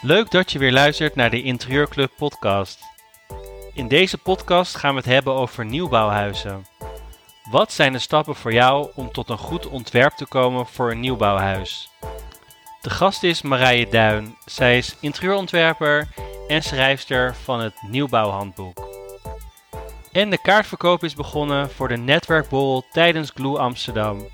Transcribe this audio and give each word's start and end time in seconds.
Leuk 0.00 0.30
dat 0.30 0.52
je 0.52 0.58
weer 0.58 0.72
luistert 0.72 1.14
naar 1.14 1.30
de 1.30 1.42
Interieurclub 1.42 2.10
podcast. 2.16 2.80
In 3.72 3.88
deze 3.88 4.18
podcast 4.18 4.76
gaan 4.76 4.90
we 4.90 4.96
het 4.96 5.08
hebben 5.08 5.34
over 5.34 5.64
nieuwbouwhuizen. 5.64 6.66
Wat 7.50 7.72
zijn 7.72 7.92
de 7.92 7.98
stappen 7.98 8.34
voor 8.34 8.52
jou 8.52 8.90
om 8.94 9.12
tot 9.12 9.28
een 9.28 9.38
goed 9.38 9.66
ontwerp 9.66 10.12
te 10.12 10.26
komen 10.26 10.66
voor 10.66 10.90
een 10.90 11.00
nieuwbouwhuis? 11.00 11.90
De 12.80 12.90
gast 12.90 13.22
is 13.22 13.42
Marije 13.42 13.88
Duin. 13.88 14.36
Zij 14.44 14.78
is 14.78 14.96
interieurontwerper 15.00 16.08
en 16.48 16.62
schrijfster 16.62 17.34
van 17.34 17.60
het 17.60 17.74
Nieuwbouwhandboek. 17.82 18.88
En 20.12 20.30
de 20.30 20.40
kaartverkoop 20.40 21.04
is 21.04 21.14
begonnen 21.14 21.70
voor 21.70 21.88
de 21.88 21.96
netwerkbol 21.96 22.84
tijdens 22.92 23.30
Glue 23.34 23.58
Amsterdam. 23.58 24.26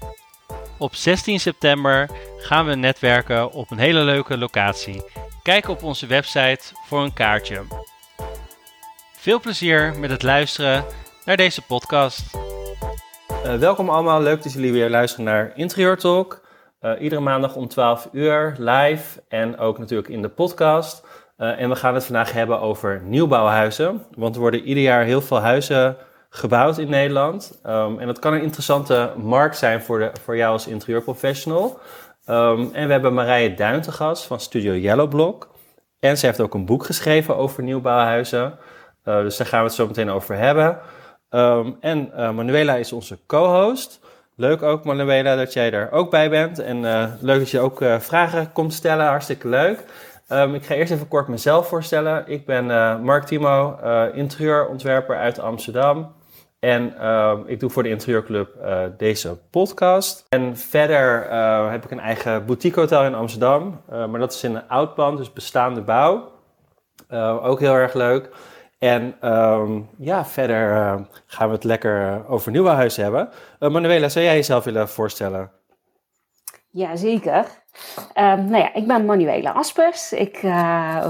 Op 0.79 0.95
16 0.95 1.41
september 1.41 2.11
gaan 2.39 2.67
we 2.67 2.75
netwerken 2.75 3.53
op 3.53 3.71
een 3.71 3.79
hele 3.79 4.01
leuke 4.01 4.39
locatie. 4.39 5.03
Kijk 5.45 5.69
op 5.69 5.83
onze 5.83 6.07
website 6.07 6.61
voor 6.87 7.03
een 7.03 7.13
kaartje. 7.13 7.61
Veel 9.13 9.41
plezier 9.41 9.99
met 9.99 10.11
het 10.11 10.23
luisteren 10.23 10.85
naar 11.25 11.37
deze 11.37 11.63
podcast. 11.63 12.23
Uh, 13.45 13.55
welkom 13.55 13.89
allemaal, 13.89 14.23
leuk 14.23 14.43
dat 14.43 14.53
jullie 14.53 14.73
weer 14.73 14.91
luisteren 14.91 15.25
naar 15.25 15.53
Interieur 15.55 15.97
Talk. 15.97 16.41
Uh, 16.83 16.93
iedere 17.01 17.21
maandag 17.21 17.57
om 17.57 17.69
12 17.69 18.09
uur 18.13 18.55
live 18.59 19.23
en 19.29 19.59
ook 19.59 19.79
natuurlijk 19.79 20.09
in 20.09 20.23
de 20.23 20.29
podcast. 20.29 21.07
Uh, 21.39 21.61
en 21.61 21.69
we 21.69 21.77
gaan 21.77 21.95
het 21.95 22.05
vandaag 22.05 22.33
hebben 22.33 22.61
over 22.61 23.01
nieuwbouwhuizen. 23.05 24.05
Want 24.17 24.35
er 24.35 24.41
worden 24.41 24.63
ieder 24.63 24.83
jaar 24.83 25.05
heel 25.05 25.23
veel 25.23 25.41
huizen 25.41 25.97
gebouwd 26.37 26.79
in 26.79 26.91
Nederland. 26.91 27.61
Um, 27.67 27.99
en 27.99 28.07
dat 28.07 28.19
kan 28.19 28.33
een 28.33 28.43
interessante 28.43 29.13
markt 29.17 29.57
zijn 29.57 29.83
voor, 29.83 29.99
de, 29.99 30.11
voor 30.23 30.37
jou 30.37 30.53
als 30.53 30.67
interieurprofessional. 30.67 31.79
Um, 32.27 32.71
en 32.73 32.87
we 32.87 32.93
hebben 32.93 33.15
Marije 33.15 33.55
Duin 33.55 33.85
van 34.15 34.41
Studio 34.41 34.73
Yellowblock. 34.73 35.49
En 36.01 36.19
ze 36.19 36.27
heeft 36.27 36.41
ook 36.41 36.55
een 36.55 36.65
boek 36.65 36.85
geschreven 36.85 37.37
over 37.37 37.63
nieuwbouwhuizen. 37.63 38.59
Uh, 39.05 39.21
dus 39.21 39.37
daar 39.37 39.47
gaan 39.47 39.59
we 39.59 39.67
het 39.67 39.75
zo 39.75 39.87
meteen 39.87 40.11
over 40.11 40.37
hebben. 40.37 40.79
Um, 41.31 41.77
en 41.81 42.11
uh, 42.17 42.31
Manuela 42.31 42.75
is 42.75 42.93
onze 42.93 43.19
co-host. 43.27 44.01
Leuk 44.37 44.63
ook, 44.63 44.85
Manuela, 44.85 45.37
dat 45.37 45.53
jij 45.53 45.73
er 45.73 45.93
ook 45.93 46.11
bij 46.11 46.31
bent. 46.31 46.59
En 46.59 46.77
uh, 46.77 47.05
leuk 47.21 47.39
dat 47.39 47.51
je 47.51 47.61
ook 47.61 47.85
vragen 47.99 48.53
komt 48.53 48.73
stellen. 48.73 49.07
Hartstikke 49.07 49.49
leuk. 49.49 49.85
Um, 50.29 50.55
ik 50.55 50.65
ga 50.65 50.75
eerst 50.75 50.93
even 50.93 51.09
kort 51.09 51.29
mezelf 51.29 51.69
voorstellen. 51.69 52.25
Ik 52.27 52.47
ben 52.47 52.67
Mark 53.03 53.25
Timo, 53.25 53.79
interieurontwerper 54.13 55.17
uit 55.17 55.39
Amsterdam. 55.39 56.15
En 56.65 56.95
uh, 57.01 57.39
ik 57.47 57.61
doe 57.61 57.71
voor 57.71 57.83
de 57.83 57.89
Interieurclub 57.89 58.55
uh, 58.63 58.81
deze 58.97 59.39
podcast. 59.51 60.27
En 60.29 60.57
verder 60.57 61.31
uh, 61.31 61.71
heb 61.71 61.85
ik 61.85 61.91
een 61.91 62.01
eigen 62.01 62.47
boutique 62.47 62.81
hotel 62.81 63.05
in 63.05 63.15
Amsterdam. 63.15 63.81
maar 63.89 64.21
dat 64.21 64.33
is 64.33 64.45
in 64.45 64.55
een 64.55 64.69
oud 64.69 65.17
dus 65.17 65.33
bestaande 65.33 65.81
bouw. 65.81 66.33
ook 67.43 67.61
heel 67.61 67.75
erg 67.75 67.95
leuk. 67.95 68.31
En 68.79 69.31
um, 69.31 69.89
ja, 69.99 70.25
verder 70.25 70.69
gaan 71.27 71.49
we 71.49 71.55
het 71.55 71.65
lekker 71.65 72.25
over 72.29 72.51
nieuwbouwhuis 72.53 72.97
hebben. 72.97 73.29
Manuela, 73.59 74.09
zou 74.09 74.25
jij 74.25 74.35
jezelf 74.35 74.65
willen 74.65 74.89
voorstellen? 74.89 75.51
Ja, 76.77 76.97
zeker. 76.97 77.39
Um, 78.15 78.45
nou 78.45 78.57
ja, 78.57 78.75
ik 78.75 78.87
ben 78.87 79.05
Manuela 79.05 79.53
Aspers. 79.53 80.13
Ik 80.13 80.41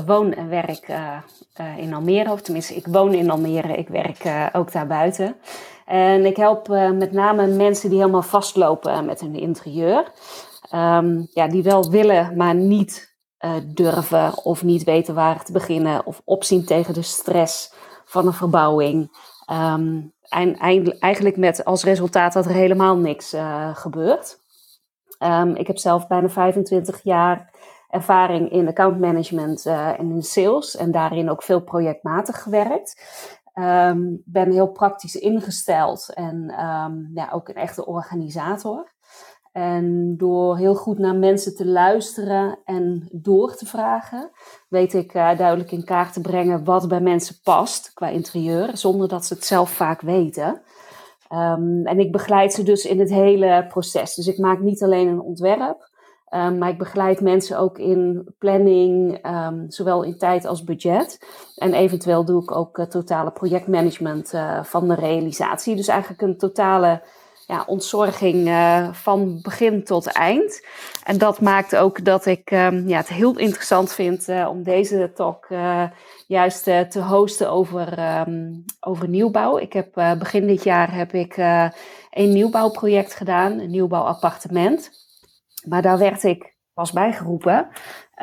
woon 0.07 0.33
en 0.33 0.49
werk 0.49 0.89
uh, 0.89 1.79
in 1.79 1.95
Almere, 1.95 2.33
of 2.33 2.41
tenminste, 2.41 2.75
ik 2.75 2.87
woon 2.87 3.15
in 3.15 3.31
Almere, 3.31 3.77
ik 3.77 3.89
werk 3.89 4.25
uh, 4.25 4.47
ook 4.53 4.73
daarbuiten. 4.73 5.37
En 5.87 6.27
ik 6.27 6.37
help 6.37 6.69
uh, 6.69 6.91
met 6.91 7.13
name 7.13 7.47
mensen 7.47 7.89
die 7.91 7.99
helemaal 7.99 8.23
vastlopen 8.23 9.05
met 9.05 9.21
hun 9.21 9.35
interieur. 9.35 10.13
Um, 10.75 11.29
ja, 11.31 11.49
die 11.49 11.63
wel 11.63 11.91
willen, 11.91 12.37
maar 12.37 12.55
niet 12.55 13.17
durven 13.65 14.45
of 14.45 14.63
niet 14.63 14.85
weten 14.85 15.15
waar 15.15 15.45
te 15.45 15.53
beginnen 15.53 16.07
of 16.07 16.23
opzien 16.25 16.65
tegen 16.65 16.95
de 16.95 17.03
stress 17.03 17.73
van 18.05 18.27
een 18.27 18.33
verbouwing. 18.33 19.17
Um, 19.53 20.13
en 20.29 20.57
eigenlijk 20.99 21.37
met 21.37 21.65
als 21.65 21.85
resultaat 21.85 22.33
dat 22.33 22.45
er 22.45 22.53
helemaal 22.53 22.97
niks 22.97 23.35
gebeurt. 23.75 24.43
Um, 25.19 25.55
ik 25.55 25.67
heb 25.67 25.79
zelf 25.79 26.07
bijna 26.07 26.29
25 26.29 27.03
jaar 27.03 27.51
ervaring 27.89 28.51
in 28.51 28.69
accountmanagement 28.69 29.67
uh, 29.67 29.99
en 29.99 30.11
in 30.11 30.23
sales 30.23 30.77
en 30.77 30.91
daarin 30.91 31.31
ook 31.31 31.43
veel 31.43 31.61
projectmatig 31.61 32.43
gewerkt. 32.43 33.03
Um, 33.55 34.23
ben 34.25 34.53
heel 34.53 34.71
praktisch 34.71 35.15
ingesteld 35.15 36.13
en 36.15 36.65
um, 36.65 37.11
ja, 37.15 37.31
ook 37.33 37.49
een 37.49 37.55
echte 37.55 37.87
organisator. 37.87 38.93
En 39.53 40.17
door 40.17 40.57
heel 40.57 40.75
goed 40.75 40.99
naar 40.99 41.15
mensen 41.15 41.57
te 41.57 41.67
luisteren 41.67 42.59
en 42.65 43.09
door 43.13 43.55
te 43.55 43.67
vragen, 43.67 44.31
weet 44.69 44.95
ik 44.95 45.15
uh, 45.15 45.39
duidelijk 45.39 45.73
in 45.73 45.85
kaart 45.85 46.13
te 46.13 46.21
brengen 46.21 46.65
wat 46.65 46.89
bij 46.89 47.01
mensen 47.01 47.37
past 47.43 47.93
qua 47.93 48.09
interieur, 48.09 48.77
zonder 48.77 49.09
dat 49.09 49.25
ze 49.25 49.35
het 49.35 49.45
zelf 49.45 49.71
vaak 49.71 50.01
weten. 50.01 50.63
Um, 51.35 51.87
en 51.87 51.99
ik 51.99 52.13
begeleid 52.13 52.53
ze 52.53 52.63
dus 52.63 52.85
in 52.85 52.99
het 52.99 53.11
hele 53.11 53.67
proces. 53.69 54.15
Dus 54.15 54.27
ik 54.27 54.39
maak 54.39 54.61
niet 54.61 54.83
alleen 54.83 55.09
een 55.09 55.21
ontwerp, 55.21 55.93
Um, 56.35 56.59
maar 56.59 56.69
ik 56.69 56.79
begeleid 56.79 57.21
mensen 57.21 57.59
ook 57.59 57.79
in 57.79 58.29
planning, 58.39 59.19
um, 59.27 59.65
zowel 59.69 60.03
in 60.03 60.19
tijd 60.19 60.45
als 60.45 60.65
budget. 60.65 61.19
En 61.57 61.75
eventueel 61.75 62.25
doe 62.25 62.43
ik 62.43 62.57
ook 62.57 62.79
uh, 62.79 62.87
totale 62.87 63.31
projectmanagement 63.31 64.33
uh, 64.33 64.65
van 64.65 64.89
de 64.89 64.95
realisatie. 64.95 65.77
Dus 65.77 65.89
eigenlijk 65.89 66.23
een 66.23 66.39
totale 66.39 67.03
ja, 67.47 67.65
ontzorging 67.67 68.49
uh, 68.49 68.93
van 68.93 69.39
begin 69.43 69.85
tot 69.85 70.07
eind. 70.07 70.67
En 71.05 71.19
dat 71.19 71.41
maakt 71.41 71.77
ook 71.77 72.05
dat 72.05 72.27
ik 72.27 72.51
um, 72.51 72.89
ja, 72.89 72.97
het 72.97 73.09
heel 73.09 73.39
interessant 73.39 73.93
vind 73.93 74.29
om 74.29 74.63
deze 74.63 75.13
talk 75.15 75.47
juist 76.27 76.65
te 76.65 77.01
hosten 77.01 77.51
over, 77.51 77.99
over 78.81 79.09
nieuwbouw. 79.09 79.59
Ik 79.59 79.73
heb 79.73 79.93
begin 80.19 80.47
dit 80.47 80.65
jaar 80.65 80.95
heb 80.95 81.13
ik 81.13 81.37
een 82.11 82.33
nieuwbouwproject 82.33 83.15
gedaan, 83.15 83.59
een 83.59 83.71
nieuwbouwappartement. 83.71 84.91
Maar 85.69 85.83
daar 85.83 85.99
werd 85.99 86.23
ik 86.23 86.55
pas 86.75 86.93
bijgeroepen 86.93 87.69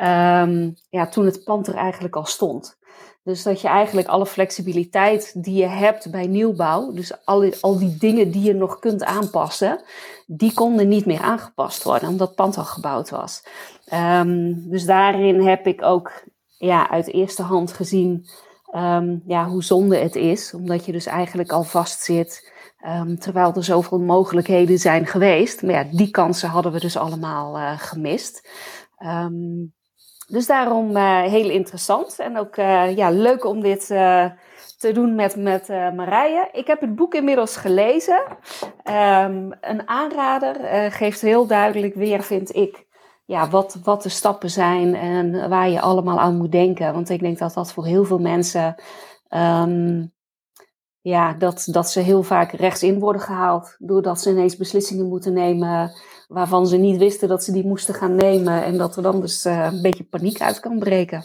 um, 0.00 0.74
ja, 0.90 1.06
toen 1.10 1.24
het 1.24 1.44
pand 1.44 1.66
er 1.66 1.74
eigenlijk 1.74 2.16
al 2.16 2.24
stond. 2.24 2.78
Dus 3.24 3.42
dat 3.42 3.60
je 3.60 3.68
eigenlijk 3.68 4.08
alle 4.08 4.26
flexibiliteit 4.26 5.44
die 5.44 5.54
je 5.54 5.66
hebt 5.66 6.10
bij 6.10 6.26
nieuwbouw, 6.26 6.92
dus 6.92 7.24
al, 7.24 7.52
al 7.60 7.78
die 7.78 7.96
dingen 7.96 8.30
die 8.30 8.42
je 8.42 8.54
nog 8.54 8.78
kunt 8.78 9.04
aanpassen, 9.04 9.82
die 10.26 10.52
konden 10.54 10.88
niet 10.88 11.06
meer 11.06 11.20
aangepast 11.20 11.82
worden, 11.82 12.08
omdat 12.08 12.26
het 12.26 12.36
pand 12.36 12.56
al 12.56 12.64
gebouwd 12.64 13.10
was. 13.10 13.44
Um, 13.92 14.70
dus 14.70 14.84
daarin 14.84 15.46
heb 15.46 15.66
ik 15.66 15.82
ook 15.82 16.12
ja, 16.58 16.90
uit 16.90 17.12
eerste 17.12 17.42
hand 17.42 17.72
gezien 17.72 18.26
um, 18.74 19.22
ja, 19.26 19.48
hoe 19.48 19.64
zonde 19.64 19.96
het 19.96 20.16
is, 20.16 20.54
omdat 20.54 20.84
je 20.86 20.92
dus 20.92 21.06
eigenlijk 21.06 21.52
al 21.52 21.62
vastzit 21.62 22.50
Um, 22.86 23.18
terwijl 23.18 23.54
er 23.54 23.64
zoveel 23.64 23.98
mogelijkheden 23.98 24.78
zijn 24.78 25.06
geweest. 25.06 25.62
Maar 25.62 25.72
ja, 25.72 25.84
die 25.90 26.10
kansen 26.10 26.48
hadden 26.48 26.72
we 26.72 26.80
dus 26.80 26.96
allemaal 26.96 27.58
uh, 27.58 27.72
gemist. 27.78 28.48
Um, 28.98 29.74
dus 30.32 30.46
daarom 30.46 30.96
uh, 30.96 31.22
heel 31.22 31.50
interessant. 31.50 32.18
En 32.18 32.38
ook 32.38 32.56
uh, 32.56 32.96
ja, 32.96 33.10
leuk 33.10 33.44
om 33.44 33.60
dit 33.60 33.86
te 33.86 34.92
doen 34.92 35.14
met, 35.14 35.36
met 35.36 35.68
Marije. 35.68 36.48
Ik 36.52 36.66
heb 36.66 36.80
het 36.80 36.94
boek 36.94 37.14
inmiddels 37.14 37.56
gelezen. 37.56 38.22
Um, 38.84 39.52
een 39.60 39.88
aanrader 39.88 40.56
geeft 40.92 41.20
heel 41.20 41.46
duidelijk 41.46 41.94
weer, 41.94 42.22
vind 42.22 42.54
ik, 42.54 42.86
ja, 43.24 43.48
wat, 43.48 43.78
wat 43.82 44.02
de 44.02 44.08
stappen 44.08 44.50
zijn 44.50 44.94
en 44.94 45.48
waar 45.48 45.68
je 45.68 45.80
allemaal 45.80 46.20
aan 46.20 46.36
moet 46.36 46.52
denken. 46.52 46.92
Want 46.92 47.10
ik 47.10 47.20
denk 47.20 47.38
dat 47.38 47.54
dat 47.54 47.72
voor 47.72 47.86
heel 47.86 48.04
veel 48.04 48.18
mensen 48.18 48.74
ja, 51.00 51.32
dat, 51.32 51.68
dat 51.70 51.90
ze 51.90 52.00
heel 52.00 52.22
vaak 52.22 52.52
rechtsin 52.52 52.98
worden 52.98 53.22
gehaald. 53.22 53.76
Doordat 53.78 54.20
ze 54.20 54.30
ineens 54.30 54.56
beslissingen 54.56 55.08
moeten 55.08 55.32
nemen 55.32 55.92
waarvan 56.32 56.66
ze 56.66 56.76
niet 56.76 56.98
wisten 56.98 57.28
dat 57.28 57.44
ze 57.44 57.52
die 57.52 57.66
moesten 57.66 57.94
gaan 57.94 58.14
nemen. 58.14 58.64
En 58.64 58.78
dat 58.78 58.96
er 58.96 59.02
dan 59.02 59.20
dus 59.20 59.46
uh, 59.46 59.68
een 59.72 59.82
beetje 59.82 60.04
paniek 60.04 60.40
uit 60.40 60.60
kan 60.60 60.78
breken. 60.78 61.24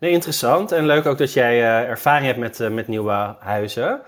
Nee, 0.00 0.10
interessant. 0.10 0.72
En 0.72 0.86
leuk 0.86 1.06
ook 1.06 1.18
dat 1.18 1.32
jij 1.32 1.58
uh, 1.58 1.88
ervaring 1.88 2.26
hebt 2.26 2.38
met, 2.38 2.60
uh, 2.60 2.68
met 2.68 2.88
nieuwe 2.88 3.36
huizen. 3.38 4.00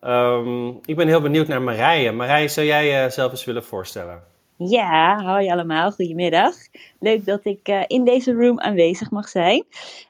Um, 0.00 0.78
ik 0.84 0.96
ben 0.96 1.08
heel 1.08 1.20
benieuwd 1.20 1.48
naar 1.48 1.62
Marije. 1.62 2.12
Marije, 2.12 2.48
zou 2.48 2.66
jij 2.66 2.88
jezelf 2.88 3.30
eens 3.30 3.44
willen 3.44 3.64
voorstellen? 3.64 4.22
Ja, 4.56 5.22
hoi 5.24 5.50
allemaal, 5.50 5.90
goedemiddag. 5.90 6.54
Leuk 6.98 7.24
dat 7.26 7.40
ik 7.44 7.68
uh, 7.68 7.82
in 7.86 8.04
deze 8.04 8.32
room 8.32 8.60
aanwezig 8.60 9.10
mag 9.10 9.28
zijn. 9.28 9.64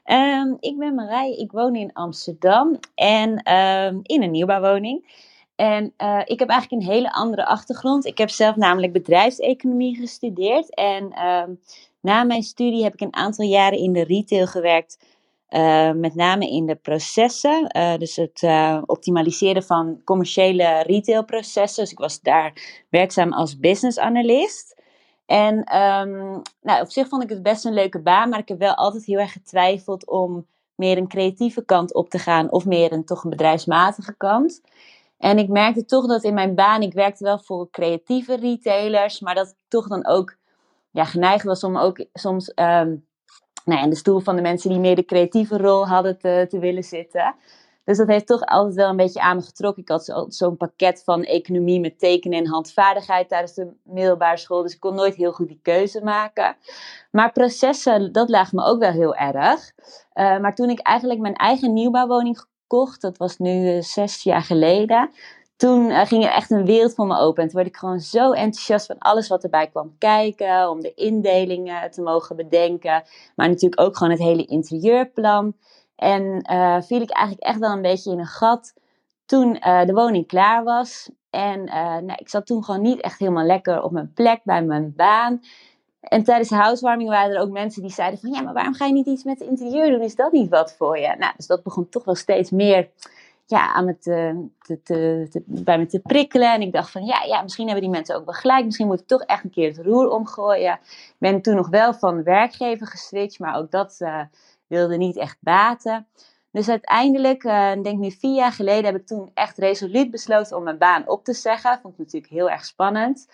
Um, 0.05 0.57
ik 0.59 0.77
ben 0.77 0.95
Marij, 0.95 1.35
ik 1.37 1.51
woon 1.51 1.75
in 1.75 1.93
Amsterdam 1.93 2.79
en 2.95 3.29
um, 3.53 3.99
in 4.01 4.23
een 4.23 4.31
nieuwbouwwoning. 4.31 5.29
En 5.61 5.93
uh, 5.97 6.21
ik 6.25 6.39
heb 6.39 6.49
eigenlijk 6.49 6.81
een 6.81 6.91
hele 6.93 7.11
andere 7.11 7.45
achtergrond. 7.45 8.05
Ik 8.05 8.17
heb 8.17 8.29
zelf 8.29 8.55
namelijk 8.55 8.93
bedrijfseconomie 8.93 9.95
gestudeerd. 9.95 10.75
En 10.75 11.25
um, 11.27 11.59
na 11.99 12.23
mijn 12.23 12.43
studie 12.43 12.83
heb 12.83 12.93
ik 12.93 13.01
een 13.01 13.15
aantal 13.15 13.45
jaren 13.45 13.79
in 13.79 13.93
de 13.93 14.03
retail 14.03 14.47
gewerkt 14.47 14.99
uh, 15.49 15.91
met 15.91 16.15
name 16.15 16.49
in 16.49 16.65
de 16.65 16.75
processen, 16.75 17.77
uh, 17.77 17.97
dus 17.97 18.15
het 18.15 18.43
optimaliseren 18.85 19.63
van 19.63 20.01
commerciële 20.03 20.81
retailprocessen. 20.81 21.83
Dus 21.83 21.91
ik 21.91 21.99
was 21.99 22.21
daar 22.21 22.53
werkzaam 22.89 23.33
als 23.33 23.59
business 23.59 23.99
analyst. 23.99 24.81
En 25.25 25.63
ehm, 25.63 26.39
nou, 26.61 26.81
op 26.81 26.89
zich 26.89 27.07
vond 27.07 27.23
ik 27.23 27.29
het 27.29 27.43
best 27.43 27.65
een 27.65 27.73
leuke 27.73 27.99
baan, 27.99 28.29
maar 28.29 28.39
ik 28.39 28.47
heb 28.47 28.59
wel 28.59 28.75
altijd 28.75 29.05
heel 29.05 29.19
erg 29.19 29.31
getwijfeld 29.31 30.07
om 30.07 30.45
meer 30.75 30.97
een 30.97 31.07
creatieve 31.07 31.65
kant 31.65 31.93
op 31.93 32.09
te 32.09 32.19
gaan 32.19 32.51
of 32.51 32.65
meer 32.65 32.91
een 32.91 33.05
toch 33.05 33.23
een 33.23 33.29
bedrijfsmatige 33.29 34.13
kant. 34.17 34.61
En 35.21 35.37
ik 35.37 35.49
merkte 35.49 35.85
toch 35.85 36.07
dat 36.07 36.23
in 36.23 36.33
mijn 36.33 36.55
baan, 36.55 36.81
ik 36.81 36.93
werkte 36.93 37.23
wel 37.23 37.39
voor 37.39 37.69
creatieve 37.69 38.35
retailers, 38.35 39.19
maar 39.19 39.35
dat 39.35 39.47
ik 39.47 39.55
toch 39.67 39.87
dan 39.87 40.07
ook 40.07 40.35
ja, 40.91 41.05
geneigd 41.05 41.43
was 41.43 41.63
om 41.63 41.77
ook 41.77 42.05
soms 42.13 42.51
um, 42.55 43.05
nou, 43.65 43.83
in 43.83 43.89
de 43.89 43.95
stoel 43.95 44.19
van 44.19 44.35
de 44.35 44.41
mensen 44.41 44.69
die 44.69 44.79
meer 44.79 44.95
de 44.95 45.05
creatieve 45.05 45.57
rol 45.57 45.87
hadden 45.87 46.17
te, 46.17 46.57
willen 46.59 46.83
zitten. 46.83 47.35
Dus 47.83 47.97
dat 47.97 48.07
heeft 48.07 48.27
toch 48.27 48.45
altijd 48.45 48.75
wel 48.75 48.89
een 48.89 48.95
beetje 48.95 49.21
aan 49.21 49.35
me 49.35 49.41
getrokken. 49.41 49.81
Ik 49.81 49.89
had 49.89 50.25
zo'n 50.27 50.57
pakket 50.57 51.03
van 51.03 51.23
economie 51.23 51.79
met 51.79 51.99
tekenen 51.99 52.39
en 52.39 52.47
handvaardigheid 52.47 53.29
tijdens 53.29 53.53
de 53.53 53.67
middelbare 53.83 54.37
school. 54.37 54.61
Dus 54.61 54.73
ik 54.73 54.79
kon 54.79 54.95
nooit 54.95 55.15
heel 55.15 55.31
goed 55.31 55.47
die 55.47 55.59
keuze 55.61 56.03
maken. 56.03 56.55
Maar 57.11 57.31
processen, 57.31 58.11
dat 58.11 58.29
lag 58.29 58.51
me 58.51 58.63
ook 58.63 58.79
wel 58.79 58.91
heel 58.91 59.15
erg. 59.15 59.71
Uh, 60.13 60.39
maar 60.39 60.55
toen 60.55 60.69
ik 60.69 60.79
eigenlijk 60.79 61.19
mijn 61.19 61.35
eigen 61.35 61.73
nieuwbouwwoning 61.73 62.45
dat 62.99 63.17
was 63.17 63.37
nu 63.37 63.75
uh, 63.75 63.81
zes 63.81 64.23
jaar 64.23 64.41
geleden. 64.41 65.09
Toen 65.55 65.89
uh, 65.89 66.05
ging 66.05 66.23
er 66.23 66.31
echt 66.31 66.51
een 66.51 66.65
wereld 66.65 66.93
voor 66.93 67.07
me 67.07 67.17
open. 67.17 67.43
En 67.43 67.49
toen 67.49 67.57
werd 67.57 67.71
ik 67.73 67.77
gewoon 67.77 67.99
zo 67.99 68.31
enthousiast 68.31 68.85
van 68.85 68.97
alles 68.97 69.27
wat 69.27 69.43
erbij 69.43 69.67
kwam 69.67 69.95
kijken. 69.97 70.69
Om 70.69 70.81
de 70.81 70.93
indelingen 70.93 71.91
te 71.91 72.01
mogen 72.01 72.35
bedenken. 72.35 73.03
Maar 73.35 73.47
natuurlijk 73.47 73.81
ook 73.81 73.97
gewoon 73.97 74.13
het 74.13 74.21
hele 74.21 74.45
interieurplan. 74.45 75.53
En 75.95 76.47
uh, 76.51 76.81
viel 76.81 77.01
ik 77.01 77.11
eigenlijk 77.11 77.47
echt 77.47 77.59
wel 77.59 77.71
een 77.71 77.81
beetje 77.81 78.11
in 78.11 78.19
een 78.19 78.25
gat 78.25 78.73
toen 79.25 79.53
de 79.85 79.91
woning 79.93 80.27
klaar 80.27 80.63
was. 80.63 81.09
En 81.29 81.63
nou, 82.05 82.13
ik 82.15 82.29
zat 82.29 82.45
toen 82.45 82.63
gewoon 82.63 82.81
niet 82.81 83.01
echt 83.01 83.19
helemaal 83.19 83.45
lekker 83.45 83.83
op 83.83 83.91
mijn 83.91 84.13
plek 84.13 84.41
bij 84.43 84.63
mijn 84.63 84.93
baan. 84.95 85.41
En 86.01 86.23
tijdens 86.23 86.49
de 86.49 86.55
housewarming 86.55 87.09
waren 87.09 87.35
er 87.35 87.41
ook 87.41 87.51
mensen 87.51 87.81
die 87.81 87.91
zeiden 87.91 88.19
van... 88.19 88.31
ja, 88.31 88.41
maar 88.41 88.53
waarom 88.53 88.73
ga 88.73 88.85
je 88.85 88.93
niet 88.93 89.05
iets 89.05 89.23
met 89.23 89.39
het 89.39 89.47
interieur 89.47 89.91
doen? 89.91 90.01
Is 90.01 90.15
dat 90.15 90.31
niet 90.31 90.49
wat 90.49 90.73
voor 90.73 90.97
je? 90.97 91.15
Nou, 91.17 91.33
dus 91.35 91.47
dat 91.47 91.63
begon 91.63 91.89
toch 91.89 92.03
wel 92.03 92.15
steeds 92.15 92.49
meer 92.49 92.89
ja, 93.45 93.73
aan 93.73 93.85
me 93.85 93.97
te, 93.97 94.47
bij 95.45 95.77
me 95.77 95.85
te 95.85 95.99
prikkelen. 95.99 96.53
En 96.53 96.61
ik 96.61 96.71
dacht 96.71 96.91
van, 96.91 97.05
ja, 97.05 97.23
ja, 97.23 97.41
misschien 97.41 97.65
hebben 97.65 97.83
die 97.83 97.93
mensen 97.93 98.15
ook 98.15 98.25
wel 98.25 98.33
gelijk. 98.33 98.65
Misschien 98.65 98.87
moet 98.87 98.99
ik 98.99 99.07
toch 99.07 99.21
echt 99.21 99.43
een 99.43 99.49
keer 99.49 99.67
het 99.67 99.85
roer 99.85 100.09
omgooien. 100.09 100.73
Ik 100.83 101.15
ben 101.17 101.41
toen 101.41 101.55
nog 101.55 101.69
wel 101.69 101.93
van 101.93 102.23
werkgever 102.23 102.87
geswitcht, 102.87 103.39
maar 103.39 103.55
ook 103.55 103.71
dat 103.71 103.97
wilde 104.67 104.97
niet 104.97 105.17
echt 105.17 105.37
baten. 105.39 106.07
Dus 106.51 106.69
uiteindelijk, 106.69 107.43
uh, 107.43 107.81
denk 107.81 107.99
nu 107.99 108.11
vier 108.11 108.35
jaar 108.35 108.51
geleden, 108.51 108.85
heb 108.85 108.95
ik 108.95 109.07
toen 109.07 109.31
echt 109.33 109.57
resoluut 109.57 110.11
besloten 110.11 110.57
om 110.57 110.63
mijn 110.63 110.77
baan 110.77 111.07
op 111.07 111.23
te 111.23 111.33
zeggen. 111.33 111.79
Vond 111.81 111.93
ik 111.93 111.99
natuurlijk 111.99 112.33
heel 112.33 112.49
erg 112.49 112.65
spannend. 112.65 113.27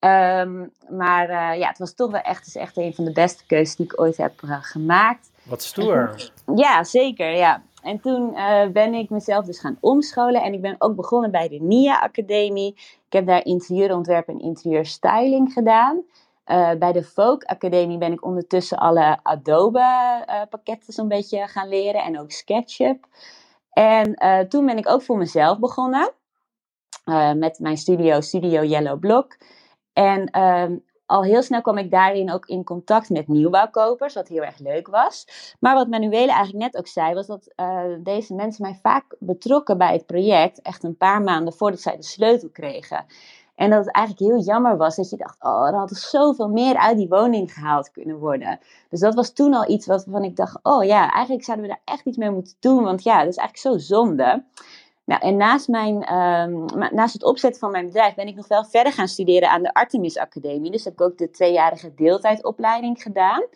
Um, 0.00 0.72
maar 0.88 1.30
uh, 1.30 1.58
ja, 1.58 1.68
het 1.68 1.78
was 1.78 1.94
toch 1.94 2.10
wel 2.10 2.20
echt, 2.20 2.46
is 2.46 2.56
echt 2.56 2.76
een 2.76 2.94
van 2.94 3.04
de 3.04 3.12
beste 3.12 3.46
keuzes 3.46 3.76
die 3.76 3.86
ik 3.86 4.00
ooit 4.00 4.16
heb 4.16 4.40
uh, 4.44 4.56
gemaakt. 4.60 5.30
Wat 5.42 5.62
stoer. 5.62 6.30
ja, 6.54 6.84
zeker. 6.84 7.30
Ja. 7.30 7.62
En 7.82 8.00
toen 8.00 8.34
ben 8.72 8.94
ik 8.94 9.10
mezelf 9.10 9.44
dus 9.44 9.60
gaan 9.60 9.76
omscholen 9.80 10.42
en 10.42 10.52
ik 10.52 10.60
ben 10.60 10.76
ook 10.78 10.96
begonnen 10.96 11.30
bij 11.30 11.48
de 11.48 11.58
NIA 11.60 12.00
Academie. 12.00 12.74
Ik 13.06 13.12
heb 13.12 13.26
daar 13.26 13.44
interieurontwerp 13.44 14.28
en 14.28 14.40
interieurstyling 14.40 15.52
gedaan. 15.52 16.02
Bij 16.78 16.92
de 16.92 17.02
Folk 17.02 17.44
Academie 17.44 17.98
ben 17.98 18.12
ik 18.12 18.24
ondertussen 18.24 18.78
alle 18.78 19.18
Adobe 19.22 19.84
pakketten 20.50 20.92
zo'n 20.92 21.08
beetje 21.08 21.46
gaan 21.46 21.68
leren 21.68 22.02
en 22.02 22.20
ook 22.20 22.30
SketchUp. 22.30 23.06
En 23.70 24.14
toen 24.48 24.66
ben 24.66 24.78
ik 24.78 24.88
ook 24.88 25.02
voor 25.02 25.16
mezelf 25.16 25.58
begonnen 25.58 26.10
met 27.36 27.58
mijn 27.58 27.76
studio, 27.76 28.20
Studio 28.20 28.62
Yellow 28.62 28.98
Block. 28.98 29.36
En 29.92 30.26
ehm, 30.26 30.76
al 31.06 31.22
heel 31.22 31.42
snel 31.42 31.60
kwam 31.60 31.78
ik 31.78 31.90
daarin 31.90 32.32
ook 32.32 32.46
in 32.46 32.64
contact 32.64 33.10
met 33.10 33.28
nieuwbouwkopers, 33.28 34.14
wat 34.14 34.28
heel 34.28 34.42
erg 34.42 34.58
leuk 34.58 34.88
was. 34.88 35.26
Maar 35.60 35.74
wat 35.74 35.88
Manuele 35.88 36.32
eigenlijk 36.32 36.64
net 36.64 36.76
ook 36.76 36.86
zei, 36.86 37.14
was 37.14 37.26
dat 37.26 37.54
deze 38.02 38.34
mensen 38.34 38.62
mij 38.62 38.78
vaak 38.82 39.16
betrokken 39.18 39.78
bij 39.78 39.92
het 39.92 40.06
project, 40.06 40.62
echt 40.62 40.84
een 40.84 40.96
paar 40.96 41.22
maanden 41.22 41.52
voordat 41.52 41.80
zij 41.80 41.96
de 41.96 42.02
sleutel 42.02 42.48
kregen. 42.48 43.06
En 43.60 43.70
dat 43.70 43.84
het 43.84 43.94
eigenlijk 43.94 44.32
heel 44.32 44.44
jammer 44.44 44.76
was 44.76 44.96
dat 44.96 45.10
je 45.10 45.16
dacht, 45.16 45.42
oh, 45.42 45.66
er 45.66 45.74
had 45.74 45.90
er 45.90 45.96
zoveel 45.96 46.48
meer 46.48 46.76
uit 46.76 46.96
die 46.96 47.08
woning 47.08 47.52
gehaald 47.52 47.90
kunnen 47.90 48.18
worden. 48.18 48.58
Dus 48.88 49.00
dat 49.00 49.14
was 49.14 49.32
toen 49.32 49.54
al 49.54 49.70
iets 49.70 49.86
waarvan 49.86 50.24
ik 50.24 50.36
dacht, 50.36 50.58
oh 50.62 50.84
ja, 50.84 51.12
eigenlijk 51.12 51.44
zouden 51.44 51.66
we 51.66 51.72
daar 51.72 51.94
echt 51.94 52.06
iets 52.06 52.16
mee 52.16 52.30
moeten 52.30 52.54
doen. 52.60 52.82
Want 52.84 53.02
ja, 53.02 53.18
dat 53.18 53.28
is 53.28 53.36
eigenlijk 53.36 53.82
zo 53.82 53.94
zonde. 53.94 54.44
Nou, 55.10 55.22
en 55.22 55.36
naast, 55.36 55.68
mijn, 55.68 56.14
um, 56.14 56.64
naast 56.90 57.12
het 57.12 57.24
opzetten 57.24 57.60
van 57.60 57.70
mijn 57.70 57.86
bedrijf 57.86 58.14
ben 58.14 58.26
ik 58.26 58.34
nog 58.34 58.48
wel 58.48 58.64
verder 58.64 58.92
gaan 58.92 59.08
studeren 59.08 59.50
aan 59.50 59.62
de 59.62 59.72
Artemis 59.72 60.18
Academie. 60.18 60.70
Dus 60.70 60.84
heb 60.84 60.92
ik 60.92 61.00
ook 61.00 61.18
de 61.18 61.30
tweejarige 61.30 61.94
deeltijdopleiding 61.94 63.02
gedaan. 63.02 63.46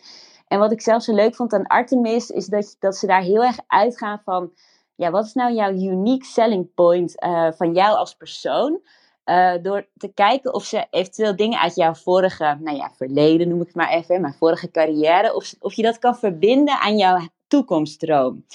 En 0.47 0.59
wat 0.59 0.71
ik 0.71 0.81
zelf 0.81 1.03
zo 1.03 1.13
leuk 1.13 1.35
vond 1.35 1.53
aan 1.53 1.67
Artemis, 1.67 2.29
is 2.29 2.45
dat, 2.45 2.75
dat 2.79 2.95
ze 2.95 3.07
daar 3.07 3.21
heel 3.21 3.43
erg 3.43 3.57
uitgaan 3.67 4.21
van, 4.23 4.51
ja, 4.95 5.11
wat 5.11 5.25
is 5.25 5.33
nou 5.33 5.53
jouw 5.53 5.71
unique 5.71 6.25
selling 6.25 6.73
point 6.73 7.23
uh, 7.23 7.51
van 7.51 7.73
jou 7.73 7.95
als 7.95 8.15
persoon? 8.15 8.79
Uh, 9.25 9.53
door 9.61 9.87
te 9.97 10.13
kijken 10.13 10.53
of 10.53 10.63
ze 10.63 10.87
eventueel 10.89 11.35
dingen 11.35 11.59
uit 11.59 11.75
jouw 11.75 11.93
vorige, 11.93 12.57
nou 12.59 12.77
ja, 12.77 12.91
verleden 12.95 13.47
noem 13.47 13.61
ik 13.61 13.67
het 13.67 13.75
maar 13.75 13.89
even, 13.89 14.21
mijn 14.21 14.33
vorige 14.33 14.71
carrière, 14.71 15.35
of, 15.35 15.53
of 15.59 15.73
je 15.73 15.81
dat 15.81 15.99
kan 15.99 16.15
verbinden 16.15 16.79
aan 16.79 16.97
jouw 16.97 17.19
toekomstdroom. 17.55 18.45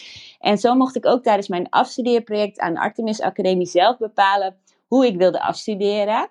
En 0.41 0.59
zo 0.59 0.75
mocht 0.75 0.97
ik 0.97 1.07
ook 1.07 1.23
tijdens 1.23 1.49
mijn 1.49 1.69
afstudeerproject 1.69 2.59
aan 2.59 2.77
Artemis 2.77 3.21
Academie 3.21 3.67
zelf 3.67 3.99
bepalen 3.99 4.57
hoe 4.87 5.07
ik 5.07 5.17
wilde 5.17 5.43
afstuderen. 5.43 6.29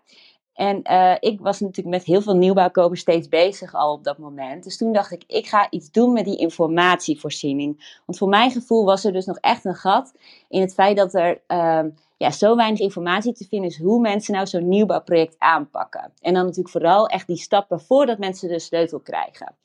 En 0.54 0.81
uh, 0.92 1.16
ik 1.19 1.39
was 1.39 1.60
natuurlijk 1.60 1.95
met 1.95 2.06
heel 2.06 2.21
veel 2.21 2.36
nieuwbouwkopers 2.36 3.00
steeds 3.00 3.27
bezig 3.27 3.74
al 3.74 3.94
op 3.94 4.04
dat 4.04 4.18
moment. 4.18 4.63
Dus 4.63 4.77
toen 4.77 4.94
dacht 4.94 5.12
ik, 5.12 5.24
ik 5.27 5.48
ga 5.48 5.68
iets 5.69 5.92
doen 5.92 6.13
met 6.13 6.25
die 6.25 6.38
informatievoorziening. 6.38 8.00
Want 8.06 8.18
voor 8.18 8.30
mijn 8.30 8.51
gevoel 8.51 8.86
was 8.86 9.06
er 9.06 9.13
dus 9.13 9.25
nog 9.25 9.38
echt 9.38 9.66
een 9.66 9.75
gat 9.75 10.13
in 10.50 10.62
het 10.62 10.74
feit 10.74 10.98
dat 10.98 11.13
er 11.13 11.42
uh, 11.48 11.83
ja, 12.18 12.31
zo 12.31 12.56
weinig 12.56 12.80
informatie 12.80 13.33
te 13.33 13.48
vinden 13.48 13.69
is 13.69 13.77
hoe 13.77 14.00
mensen 14.00 14.33
nou 14.33 14.48
zo'n 14.48 14.68
nieuwbouwproject 14.68 15.36
aanpakken. 15.38 16.12
En 16.21 16.33
dan 16.33 16.44
natuurlijk 16.44 16.69
vooral 16.69 17.07
echt 17.07 17.27
die 17.27 17.38
stappen 17.38 17.81
voordat 17.81 18.18
mensen 18.18 18.50
de 18.50 18.60
sleutel 18.60 19.00
krijgen. 19.00 19.56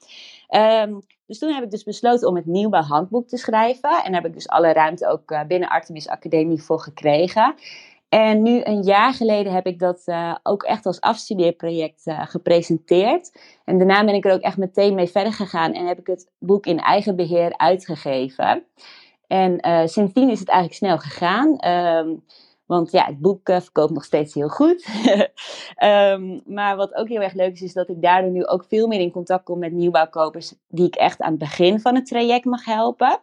Um, 0.51 1.01
dus 1.27 1.39
toen 1.39 1.53
heb 1.53 1.65
ik 1.65 1.71
dus 1.71 1.85
besloten 1.85 2.29
om 2.29 2.37
het 2.37 2.47
nieuwbouwhandboek 2.47 3.29
te 3.29 3.37
schrijven. 3.37 3.91
En 3.91 4.13
daar 4.13 4.23
heb 4.23 4.31
ik 4.31 4.35
dus 4.35 4.49
alle 4.49 4.73
ruimte 4.73 5.09
ook 5.09 5.31
uh, 5.31 5.45
binnen 5.45 5.69
Artemis 5.69 6.09
Academie 6.09 6.63
voor 6.63 6.81
gekregen. 6.81 7.55
En 8.09 8.43
nu 8.43 8.61
een 8.65 8.83
jaar 8.83 9.15
geleden 9.15 9.53
heb 9.53 9.67
ik 9.67 9.79
dat 9.79 10.03
uh, 10.07 10.35
ook 10.43 10.63
echt 10.63 10.87
als 10.87 11.01
afstudeerproject 11.01 12.07
uh, 12.07 12.27
gepresenteerd. 12.27 13.33
En 13.65 13.79
daarna 13.79 14.05
ben 14.05 14.15
ik 14.15 14.25
er 14.25 14.33
ook 14.33 14.41
echt 14.41 14.57
meteen 14.57 14.95
mee 14.95 15.09
verder 15.09 15.33
gegaan 15.33 15.73
en 15.73 15.87
heb 15.87 15.99
ik 15.99 16.07
het 16.07 16.31
boek 16.39 16.67
in 16.67 16.79
eigen 16.79 17.17
beheer 17.17 17.57
uitgegeven. 17.57 18.65
En 19.27 19.59
sindsdien 19.89 20.31
is 20.31 20.39
het 20.39 20.49
eigenlijk 20.49 20.79
snel 20.79 20.99
gegaan. 20.99 21.69
Um, 21.69 22.25
want 22.67 22.91
ja, 22.91 23.05
het 23.05 23.19
boek 23.19 23.49
uh, 23.49 23.61
verkoopt 23.61 23.93
nog 23.93 24.05
steeds 24.05 24.35
heel 24.35 24.49
goed. 24.49 24.87
um, 25.83 26.43
maar 26.57 26.77
wat 26.77 26.95
ook 26.95 27.09
heel 27.09 27.21
erg 27.21 27.33
leuk 27.33 27.53
is, 27.53 27.63
is 27.63 27.73
dat 27.73 27.89
ik 27.89 28.03
daardoor 28.03 28.31
nu 28.31 28.47
ook 28.47 28.65
veel 28.69 28.87
meer 28.87 29.01
in 29.01 29.11
contact 29.11 29.45
kom 29.45 29.59
met 29.59 29.73
nieuwbouwkopers 29.73 30.55
die 30.69 30.87
ik 30.87 30.95
echt 30.95 31.21
aan 31.21 31.31
het 31.31 31.39
begin 31.39 31.81
van 31.81 31.95
het 31.95 32.07
traject 32.07 32.45
mag 32.45 32.65
helpen. 32.65 33.21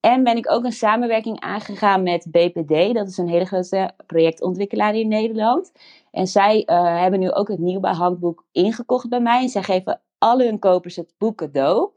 En 0.00 0.22
ben 0.22 0.36
ik 0.36 0.50
ook 0.50 0.64
een 0.64 0.72
samenwerking 0.72 1.40
aangegaan 1.40 2.02
met 2.02 2.26
BPD. 2.30 2.94
Dat 2.94 3.08
is 3.08 3.18
een 3.18 3.28
hele 3.28 3.44
grote 3.44 3.90
projectontwikkelaar 4.06 4.94
in 4.94 5.08
Nederland. 5.08 5.72
En 6.10 6.26
zij 6.26 6.62
uh, 6.66 7.00
hebben 7.00 7.20
nu 7.20 7.32
ook 7.32 7.48
het 7.48 7.58
nieuwbouwhandboek 7.58 8.44
ingekocht 8.52 9.08
bij 9.08 9.20
mij. 9.20 9.42
En 9.42 9.48
zij 9.48 9.62
geven 9.62 10.00
alle 10.18 10.44
hun 10.44 10.58
kopers 10.58 10.96
het 10.96 11.14
boek 11.18 11.36
cadeau. 11.36 11.90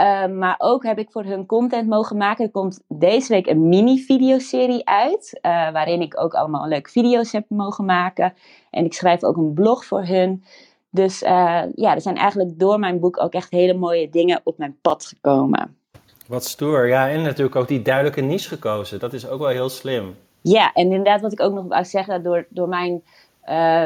Uh, 0.00 0.26
maar 0.26 0.54
ook 0.58 0.84
heb 0.84 0.98
ik 0.98 1.10
voor 1.10 1.24
hun 1.24 1.46
content 1.46 1.88
mogen 1.88 2.16
maken. 2.16 2.44
Er 2.44 2.50
komt 2.50 2.82
deze 2.88 3.32
week 3.32 3.46
een 3.46 3.68
mini-videoserie 3.68 4.86
uit. 4.88 5.38
Uh, 5.42 5.70
waarin 5.72 6.00
ik 6.00 6.20
ook 6.20 6.34
allemaal 6.34 6.68
leuke 6.68 6.90
video's 6.90 7.32
heb 7.32 7.44
mogen 7.48 7.84
maken. 7.84 8.34
En 8.70 8.84
ik 8.84 8.94
schrijf 8.94 9.24
ook 9.24 9.36
een 9.36 9.52
blog 9.52 9.84
voor 9.84 10.04
hun. 10.04 10.44
Dus 10.90 11.22
uh, 11.22 11.62
ja, 11.74 11.94
er 11.94 12.00
zijn 12.00 12.16
eigenlijk 12.16 12.58
door 12.58 12.78
mijn 12.78 13.00
boek 13.00 13.22
ook 13.22 13.32
echt 13.32 13.50
hele 13.50 13.74
mooie 13.74 14.10
dingen 14.10 14.40
op 14.44 14.58
mijn 14.58 14.78
pad 14.82 15.04
gekomen. 15.04 15.76
Wat 16.28 16.44
stoer, 16.44 16.88
ja. 16.88 17.08
En 17.08 17.22
natuurlijk 17.22 17.56
ook 17.56 17.68
die 17.68 17.82
duidelijke 17.82 18.20
niche 18.20 18.48
gekozen. 18.48 18.98
Dat 18.98 19.12
is 19.12 19.28
ook 19.28 19.38
wel 19.38 19.48
heel 19.48 19.68
slim. 19.68 20.16
Ja, 20.40 20.72
en 20.72 20.84
inderdaad 20.84 21.20
wat 21.20 21.32
ik 21.32 21.40
ook 21.40 21.54
nog 21.54 21.66
wou 21.68 21.84
zeggen. 21.84 22.22
Door, 22.22 22.46
door 22.48 22.68
mijn, 22.68 22.92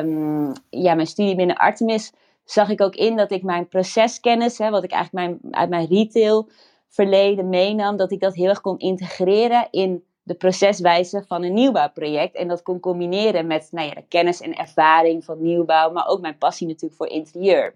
um, 0.04 0.52
ja, 0.70 0.94
mijn 0.94 1.06
studie 1.06 1.36
binnen 1.36 1.56
Artemis 1.56 2.12
zag 2.50 2.68
ik 2.68 2.80
ook 2.80 2.94
in 2.94 3.16
dat 3.16 3.30
ik 3.30 3.42
mijn 3.42 3.68
proceskennis, 3.68 4.58
hè, 4.58 4.70
wat 4.70 4.84
ik 4.84 4.90
eigenlijk 4.90 5.26
mijn, 5.26 5.54
uit 5.54 5.70
mijn 5.70 5.88
retail 5.88 6.48
verleden 6.88 7.48
meenam, 7.48 7.96
dat 7.96 8.12
ik 8.12 8.20
dat 8.20 8.34
heel 8.34 8.48
erg 8.48 8.60
kon 8.60 8.78
integreren 8.78 9.68
in 9.70 10.04
de 10.22 10.34
proceswijze 10.34 11.24
van 11.26 11.42
een 11.42 11.54
nieuwbouwproject. 11.54 12.36
En 12.36 12.48
dat 12.48 12.62
kon 12.62 12.80
combineren 12.80 13.46
met 13.46 13.68
nou 13.70 13.88
ja, 13.88 13.94
de 13.94 14.04
kennis 14.08 14.40
en 14.40 14.54
ervaring 14.54 15.24
van 15.24 15.42
nieuwbouw, 15.42 15.90
maar 15.90 16.06
ook 16.06 16.20
mijn 16.20 16.38
passie 16.38 16.66
natuurlijk 16.66 16.94
voor 16.94 17.08
interieur. 17.08 17.74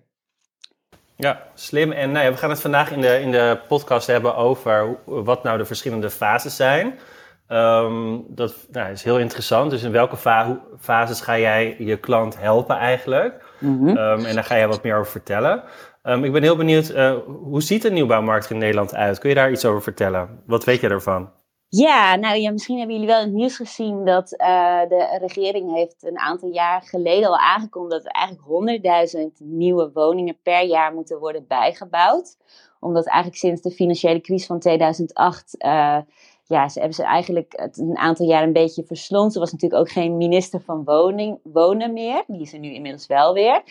Ja, 1.16 1.42
slim. 1.54 1.92
En 1.92 2.12
nou 2.12 2.24
ja, 2.24 2.30
we 2.30 2.36
gaan 2.36 2.50
het 2.50 2.60
vandaag 2.60 2.90
in 2.90 3.00
de, 3.00 3.20
in 3.20 3.30
de 3.30 3.60
podcast 3.68 4.06
hebben 4.06 4.36
over 4.36 4.98
wat 5.04 5.42
nou 5.42 5.58
de 5.58 5.64
verschillende 5.64 6.10
fases 6.10 6.56
zijn. 6.56 6.98
Um, 7.48 8.24
dat 8.28 8.54
nou, 8.70 8.92
is 8.92 9.02
heel 9.02 9.18
interessant. 9.18 9.70
Dus 9.70 9.82
in 9.82 9.92
welke 9.92 10.16
fa 10.16 10.60
fases 10.78 11.20
ga 11.20 11.38
jij 11.38 11.76
je 11.78 11.96
klant 11.96 12.38
helpen 12.38 12.76
eigenlijk? 12.76 13.43
Mhm. 13.64 13.88
Ehm, 13.88 14.24
en 14.24 14.34
daar 14.34 14.44
ga 14.44 14.54
je 14.54 14.66
wat 14.66 14.82
meer 14.82 14.98
over 14.98 15.10
vertellen. 15.10 15.62
Ehm, 16.02 16.24
ik 16.24 16.32
ben 16.32 16.42
heel 16.42 16.56
benieuwd, 16.56 16.90
uh, 16.90 17.14
hoe 17.42 17.62
ziet 17.62 17.82
de 17.82 17.90
nieuwbouwmarkt 17.90 18.50
in 18.50 18.58
Nederland 18.58 18.94
uit? 18.94 19.18
Kun 19.18 19.28
je 19.28 19.34
daar 19.34 19.50
iets 19.50 19.64
over 19.64 19.82
vertellen? 19.82 20.42
Wat 20.46 20.64
weet 20.64 20.80
je 20.80 20.88
ervan? 20.88 21.30
Ja, 21.76 22.16
nou 22.16 22.36
ja, 22.36 22.50
misschien 22.50 22.78
hebben 22.78 22.94
jullie 22.94 23.10
wel 23.10 23.20
in 23.20 23.26
het 23.26 23.34
nieuws 23.34 23.56
gezien 23.56 24.04
dat 24.04 24.32
uh, 24.32 24.80
de 24.88 25.18
regering 25.20 25.74
heeft 25.74 26.02
een 26.02 26.18
aantal 26.18 26.48
jaar 26.48 26.82
geleden 26.82 27.28
al 27.28 27.38
aangekondigd 27.38 28.02
dat 28.02 28.12
er 28.12 28.20
eigenlijk 28.20 29.12
100.000 29.16 29.32
nieuwe 29.38 29.90
woningen 29.92 30.38
per 30.42 30.62
jaar 30.62 30.92
moeten 30.94 31.18
worden 31.18 31.46
bijgebouwd. 31.46 32.36
Omdat 32.80 33.06
eigenlijk 33.06 33.42
sinds 33.42 33.62
de 33.62 33.70
financiële 33.70 34.20
crisis 34.20 34.46
van 34.46 34.58
2008 34.58 35.54
uh, 35.58 35.98
ja, 36.46 36.68
ze 36.68 36.78
hebben 36.78 36.96
ze 36.96 37.04
eigenlijk 37.04 37.52
het 37.56 37.78
een 37.78 37.98
aantal 37.98 38.26
jaar 38.26 38.42
een 38.42 38.52
beetje 38.52 38.84
verslond. 38.84 39.34
Er 39.34 39.40
was 39.40 39.52
natuurlijk 39.52 39.80
ook 39.80 39.90
geen 39.90 40.16
minister 40.16 40.60
van 40.60 40.84
woning, 40.84 41.38
wonen 41.42 41.92
meer. 41.92 42.24
Die 42.26 42.40
is 42.40 42.52
er 42.52 42.58
nu 42.58 42.72
inmiddels 42.72 43.06
wel 43.06 43.34
weer. 43.34 43.62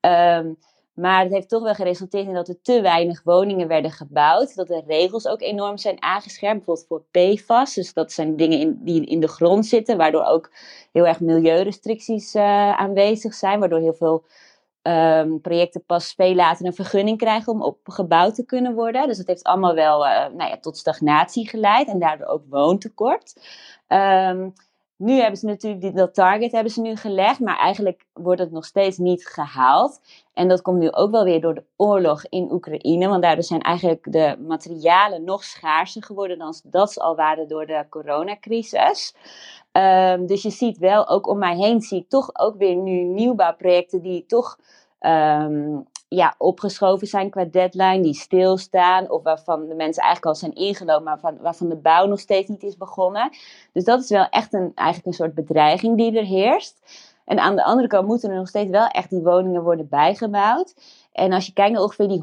Um, 0.00 0.58
maar 0.98 1.22
het 1.22 1.32
heeft 1.32 1.48
toch 1.48 1.62
wel 1.62 1.74
geresulteerd 1.74 2.26
in 2.26 2.34
dat 2.34 2.48
er 2.48 2.62
te 2.62 2.80
weinig 2.80 3.22
woningen 3.22 3.68
werden 3.68 3.90
gebouwd. 3.90 4.54
Dat 4.54 4.66
de 4.66 4.82
regels 4.86 5.26
ook 5.26 5.40
enorm 5.40 5.76
zijn 5.76 6.02
aangescherpt. 6.02 6.64
Bijvoorbeeld 6.64 6.86
voor 6.86 7.04
PFAS. 7.10 7.74
Dus 7.74 7.92
dat 7.92 8.12
zijn 8.12 8.36
dingen 8.36 8.60
in, 8.60 8.78
die 8.82 9.06
in 9.06 9.20
de 9.20 9.28
grond 9.28 9.66
zitten. 9.66 9.96
Waardoor 9.96 10.24
ook 10.24 10.50
heel 10.92 11.06
erg 11.06 11.20
milieurestricties 11.20 12.34
uh, 12.34 12.42
aanwezig 12.78 13.34
zijn. 13.34 13.60
Waardoor 13.60 13.78
heel 13.78 13.94
veel 13.94 14.24
um, 14.88 15.40
projecten 15.40 15.84
pas 15.84 16.12
veel 16.12 16.34
later 16.34 16.66
een 16.66 16.74
vergunning 16.74 17.18
krijgen 17.18 17.52
om 17.52 17.62
opgebouwd 17.62 18.34
te 18.34 18.44
kunnen 18.44 18.74
worden. 18.74 19.06
Dus 19.06 19.16
dat 19.16 19.26
heeft 19.26 19.44
allemaal 19.44 19.74
wel 19.74 20.06
uh, 20.06 20.12
nou 20.12 20.50
ja, 20.50 20.58
tot 20.60 20.76
stagnatie 20.76 21.48
geleid. 21.48 21.88
En 21.88 21.98
daardoor 21.98 22.26
ook 22.26 22.42
woontekort. 22.48 23.40
Um, 23.88 24.52
nu 24.98 25.12
hebben 25.12 25.38
ze 25.38 25.46
natuurlijk 25.46 25.96
dat 25.96 26.14
target 26.14 26.52
hebben 26.52 26.72
ze 26.72 26.80
nu 26.80 26.96
gelegd, 26.96 27.40
maar 27.40 27.58
eigenlijk 27.58 28.04
wordt 28.12 28.40
het 28.40 28.50
nog 28.50 28.64
steeds 28.64 28.98
niet 28.98 29.26
gehaald. 29.26 30.00
En 30.34 30.48
dat 30.48 30.62
komt 30.62 30.78
nu 30.78 30.90
ook 30.90 31.10
wel 31.10 31.24
weer 31.24 31.40
door 31.40 31.54
de 31.54 31.64
oorlog 31.76 32.26
in 32.28 32.52
Oekraïne, 32.52 33.08
want 33.08 33.22
daardoor 33.22 33.44
zijn 33.44 33.60
eigenlijk 33.60 34.12
de 34.12 34.36
materialen 34.46 35.24
nog 35.24 35.44
schaarser 35.44 36.02
geworden 36.02 36.38
dan 36.38 36.54
dat 36.64 36.92
ze 36.92 37.00
al 37.00 37.16
waren 37.16 37.48
door 37.48 37.66
de 37.66 37.86
coronacrisis. 37.90 39.14
Um, 39.72 40.26
dus 40.26 40.42
je 40.42 40.50
ziet 40.50 40.78
wel, 40.78 41.08
ook 41.08 41.26
om 41.26 41.38
mij 41.38 41.56
heen 41.56 41.80
zie 41.80 42.00
ik 42.00 42.08
toch 42.08 42.30
ook 42.32 42.56
weer 42.56 42.76
nu 42.76 43.02
nieuwbouwprojecten 43.02 44.02
die 44.02 44.26
toch 44.26 44.58
um, 45.00 45.86
ja, 46.08 46.34
opgeschoven 46.38 47.06
zijn 47.06 47.30
qua 47.30 47.44
deadline, 47.44 48.00
die 48.00 48.14
stilstaan 48.14 49.10
of 49.10 49.22
waarvan 49.22 49.66
de 49.66 49.74
mensen 49.74 50.02
eigenlijk 50.02 50.34
al 50.34 50.40
zijn 50.40 50.54
ingelopen, 50.54 51.04
maar 51.04 51.18
van, 51.18 51.38
waarvan 51.40 51.68
de 51.68 51.76
bouw 51.76 52.06
nog 52.06 52.20
steeds 52.20 52.48
niet 52.48 52.62
is 52.62 52.76
begonnen. 52.76 53.30
Dus 53.72 53.84
dat 53.84 54.02
is 54.02 54.08
wel 54.08 54.28
echt 54.28 54.52
een, 54.52 54.72
eigenlijk 54.74 55.06
een 55.06 55.24
soort 55.24 55.34
bedreiging 55.34 55.96
die 55.96 56.18
er 56.18 56.24
heerst. 56.24 56.80
En 57.24 57.38
aan 57.38 57.56
de 57.56 57.64
andere 57.64 57.88
kant 57.88 58.06
moeten 58.06 58.30
er 58.30 58.36
nog 58.36 58.48
steeds 58.48 58.70
wel 58.70 58.86
echt 58.86 59.10
die 59.10 59.22
woningen 59.22 59.62
worden 59.62 59.88
bijgebouwd. 59.88 60.74
En 61.12 61.32
als 61.32 61.46
je 61.46 61.52
kijkt 61.52 61.72
naar 61.72 61.82
ongeveer 61.82 62.08
die 62.08 62.22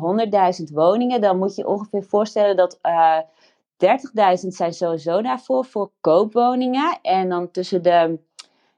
100.000 0.68 0.74
woningen, 0.74 1.22
dan 1.22 1.38
moet 1.38 1.56
je 1.56 1.68
ongeveer 1.68 2.04
voorstellen 2.04 2.56
dat 2.56 2.80
uh, 2.84 3.18
eh, 3.78 4.38
30.000 4.44 4.48
zijn 4.48 4.74
sowieso 4.74 5.22
daarvoor, 5.22 5.66
voor 5.66 5.92
koopwoningen. 6.02 7.00
En 7.02 7.30
dan 7.30 7.52
tussen 7.52 7.84
de 7.84 8.20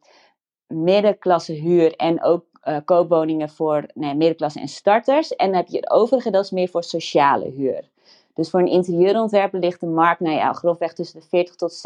middenklasse 0.67 1.53
huur 1.53 1.97
en 1.97 2.23
ook 2.23 2.45
uh, 2.65 2.77
koopwoningen 2.85 3.49
voor 3.49 3.87
middenklasse 3.95 4.61
en 4.61 4.69
starters. 4.69 5.37
En 5.37 5.47
dan 5.47 5.57
heb 5.57 5.69
je 5.69 5.77
het 5.77 5.91
overige, 5.91 6.31
dat 6.31 6.45
is 6.45 6.51
meer 6.51 6.69
voor 6.69 6.85
sociale 6.85 7.51
huur. 7.51 7.91
Dus 8.35 8.51
voor 8.51 8.61
een 8.61 8.69
interieurontwerper 8.69 9.59
ligt 9.59 9.81
de 9.81 9.87
markt, 9.87 10.21
nou 10.21 10.37
ja, 10.37 10.53
grofweg 10.53 10.93
tussen 10.93 11.21
de 11.21 11.47
40.000 11.49 11.55
tot 11.57 11.83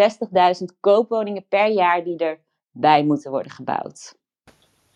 60.000 0.61 0.64
koopwoningen 0.80 1.45
per 1.49 1.68
jaar 1.68 2.04
die 2.04 2.38
erbij 2.73 3.04
moeten 3.04 3.30
worden 3.30 3.52
gebouwd. 3.52 4.14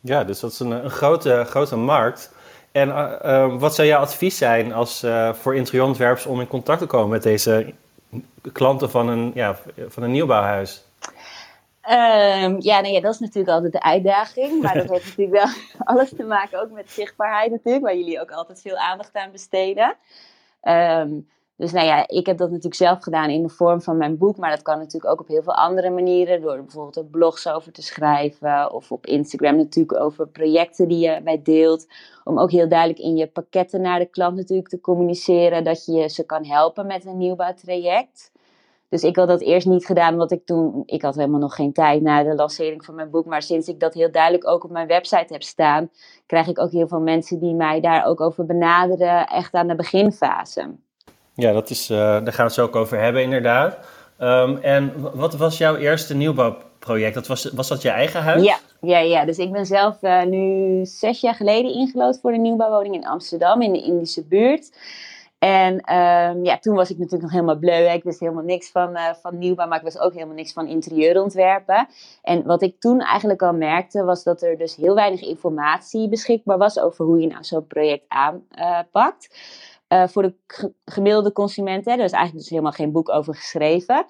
Ja, 0.00 0.24
dus 0.24 0.40
dat 0.40 0.52
is 0.52 0.58
een, 0.58 0.70
een 0.70 0.90
grote, 0.90 1.44
grote 1.46 1.76
markt. 1.76 2.32
En 2.72 2.88
uh, 2.88 3.12
uh, 3.24 3.58
wat 3.58 3.74
zou 3.74 3.88
jouw 3.88 4.00
advies 4.00 4.38
zijn 4.38 4.72
als, 4.72 5.06
voor 5.32 5.54
interieurontwerpers 5.54 6.26
om 6.26 6.40
in 6.40 6.46
contact 6.46 6.80
te 6.80 6.86
komen 6.86 7.08
met 7.08 7.22
deze 7.22 7.74
klanten 8.52 8.90
van 8.90 9.08
een, 9.08 9.30
ja, 9.34 9.58
van 9.88 10.02
een 10.02 10.10
nieuwbouwhuis? 10.10 10.84
Um, 11.88 12.56
ja, 12.60 12.80
nee, 12.80 12.92
ja, 12.92 13.00
dat 13.00 13.14
is 13.14 13.18
natuurlijk 13.18 13.54
altijd 13.54 13.72
de 13.72 13.82
uitdaging. 13.82 14.62
Maar 14.62 14.74
dat 14.74 14.90
heeft 14.90 15.06
natuurlijk 15.16 15.44
wel 15.44 15.54
alles 15.94 16.10
te 16.16 16.24
maken 16.24 16.62
ook 16.62 16.70
met 16.70 16.90
zichtbaarheid 16.90 17.50
natuurlijk. 17.50 17.84
Waar 17.84 17.96
jullie 17.96 18.20
ook 18.20 18.30
altijd 18.30 18.60
veel 18.60 18.76
aandacht 18.76 19.14
aan 19.14 19.30
besteden. 19.30 19.96
Um, 20.62 21.28
dus 21.56 21.72
nou 21.72 21.86
ja, 21.86 22.08
ik 22.08 22.26
heb 22.26 22.36
dat 22.36 22.48
natuurlijk 22.48 22.74
zelf 22.74 23.02
gedaan 23.02 23.30
in 23.30 23.42
de 23.42 23.48
vorm 23.48 23.82
van 23.82 23.96
mijn 23.96 24.18
boek. 24.18 24.36
Maar 24.36 24.50
dat 24.50 24.62
kan 24.62 24.78
natuurlijk 24.78 25.12
ook 25.12 25.20
op 25.20 25.28
heel 25.28 25.42
veel 25.42 25.54
andere 25.54 25.90
manieren. 25.90 26.40
Door 26.40 26.56
bijvoorbeeld 26.56 26.96
er 26.96 27.04
blogs 27.04 27.48
over 27.48 27.72
te 27.72 27.82
schrijven. 27.82 28.72
Of 28.72 28.92
op 28.92 29.06
Instagram 29.06 29.56
natuurlijk 29.56 30.00
over 30.00 30.28
projecten 30.28 30.88
die 30.88 30.98
je 30.98 31.20
bij 31.22 31.42
deelt. 31.42 31.86
Om 32.24 32.38
ook 32.38 32.50
heel 32.50 32.68
duidelijk 32.68 32.98
in 32.98 33.16
je 33.16 33.26
pakketten 33.26 33.80
naar 33.80 33.98
de 33.98 34.06
klant 34.06 34.36
natuurlijk 34.36 34.68
te 34.68 34.80
communiceren. 34.80 35.64
Dat 35.64 35.84
je 35.84 36.08
ze 36.08 36.26
kan 36.26 36.44
helpen 36.44 36.86
met 36.86 37.04
een 37.04 37.18
nieuwbouwtraject. 37.18 38.32
Dus 38.90 39.02
ik 39.02 39.16
had 39.16 39.28
dat 39.28 39.40
eerst 39.40 39.66
niet 39.66 39.86
gedaan, 39.86 40.12
omdat 40.12 40.30
ik 40.30 40.46
toen, 40.46 40.82
ik 40.86 41.02
had 41.02 41.14
helemaal 41.14 41.40
nog 41.40 41.54
geen 41.54 41.72
tijd 41.72 42.02
na 42.02 42.22
de 42.22 42.34
lancering 42.34 42.84
van 42.84 42.94
mijn 42.94 43.10
boek. 43.10 43.26
Maar 43.26 43.42
sinds 43.42 43.68
ik 43.68 43.80
dat 43.80 43.94
heel 43.94 44.10
duidelijk 44.10 44.48
ook 44.48 44.64
op 44.64 44.70
mijn 44.70 44.86
website 44.86 45.32
heb 45.32 45.42
staan, 45.42 45.90
krijg 46.26 46.46
ik 46.46 46.58
ook 46.58 46.70
heel 46.70 46.88
veel 46.88 47.00
mensen 47.00 47.38
die 47.38 47.54
mij 47.54 47.80
daar 47.80 48.04
ook 48.04 48.20
over 48.20 48.46
benaderen, 48.46 49.26
echt 49.26 49.54
aan 49.54 49.68
de 49.68 49.74
beginfase. 49.74 50.70
Ja, 51.34 51.52
dat 51.52 51.70
is, 51.70 51.90
uh, 51.90 51.98
daar 51.98 52.22
gaan 52.26 52.36
we 52.36 52.42
het 52.42 52.52
zo 52.52 52.64
ook 52.64 52.76
over 52.76 53.00
hebben, 53.00 53.22
inderdaad. 53.22 53.78
Um, 54.20 54.56
en 54.56 54.92
wat 55.14 55.36
was 55.36 55.58
jouw 55.58 55.76
eerste 55.76 56.14
nieuwbouwproject? 56.14 57.14
Dat 57.14 57.26
was, 57.26 57.44
was 57.44 57.68
dat 57.68 57.82
je 57.82 57.88
eigen 57.88 58.22
huis? 58.22 58.42
Ja, 58.42 58.58
ja, 58.80 58.98
ja. 58.98 59.24
dus 59.24 59.38
ik 59.38 59.52
ben 59.52 59.66
zelf 59.66 60.02
uh, 60.02 60.22
nu 60.22 60.84
zes 60.84 61.20
jaar 61.20 61.34
geleden 61.34 61.72
ingelood 61.72 62.20
voor 62.20 62.32
de 62.32 62.38
nieuwbouwwoning 62.38 62.94
in 62.94 63.06
Amsterdam, 63.06 63.62
in 63.62 63.72
de 63.72 63.82
Indische 63.82 64.24
buurt. 64.24 64.70
En 65.40 65.74
um, 65.74 66.44
ja, 66.44 66.58
toen 66.58 66.74
was 66.74 66.90
ik 66.90 66.96
natuurlijk 66.96 67.22
nog 67.22 67.32
helemaal 67.32 67.58
bleu. 67.58 67.92
Ik 67.92 68.02
wist 68.02 68.20
helemaal 68.20 68.42
niks 68.42 68.70
van, 68.70 68.90
uh, 68.90 69.12
van 69.14 69.38
nieuwbouw, 69.38 69.66
maar 69.66 69.78
ik 69.78 69.84
wist 69.84 69.98
ook 69.98 70.12
helemaal 70.12 70.34
niks 70.34 70.52
van 70.52 70.66
interieurontwerpen. 70.66 71.88
En 72.22 72.46
wat 72.46 72.62
ik 72.62 72.80
toen 72.80 73.00
eigenlijk 73.00 73.42
al 73.42 73.52
merkte, 73.52 74.04
was 74.04 74.22
dat 74.22 74.42
er 74.42 74.58
dus 74.58 74.76
heel 74.76 74.94
weinig 74.94 75.22
informatie 75.22 76.08
beschikbaar 76.08 76.58
was 76.58 76.78
over 76.78 77.04
hoe 77.04 77.20
je 77.20 77.26
nou 77.26 77.44
zo'n 77.44 77.66
project 77.66 78.04
aanpakt. 78.08 79.38
Uh, 79.88 80.06
voor 80.06 80.22
de 80.22 80.34
gemiddelde 80.84 81.32
consument, 81.32 81.86
er 81.86 81.92
is 81.98 82.12
eigenlijk 82.12 82.32
dus 82.32 82.50
helemaal 82.50 82.72
geen 82.72 82.92
boek 82.92 83.08
over 83.08 83.34
geschreven. 83.34 84.06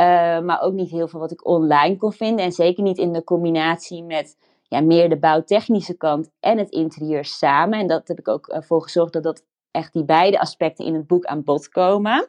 Uh, 0.00 0.40
maar 0.40 0.60
ook 0.60 0.72
niet 0.72 0.90
heel 0.90 1.08
veel 1.08 1.20
wat 1.20 1.30
ik 1.30 1.46
online 1.46 1.96
kon 1.96 2.12
vinden. 2.12 2.44
En 2.44 2.52
zeker 2.52 2.82
niet 2.82 2.98
in 2.98 3.12
de 3.12 3.24
combinatie 3.24 4.02
met 4.02 4.36
ja, 4.62 4.80
meer 4.80 5.08
de 5.08 5.18
bouwtechnische 5.18 5.96
kant 5.96 6.30
en 6.40 6.58
het 6.58 6.70
interieur 6.70 7.24
samen. 7.24 7.78
En 7.78 7.86
dat 7.86 8.08
heb 8.08 8.18
ik 8.18 8.28
ook 8.28 8.56
voor 8.58 8.82
gezorgd 8.82 9.12
dat 9.12 9.22
dat 9.22 9.44
echt 9.76 9.92
die 9.92 10.04
beide 10.04 10.40
aspecten 10.40 10.84
in 10.84 10.94
het 10.94 11.06
boek 11.06 11.24
aan 11.24 11.44
bod 11.44 11.68
komen. 11.68 12.28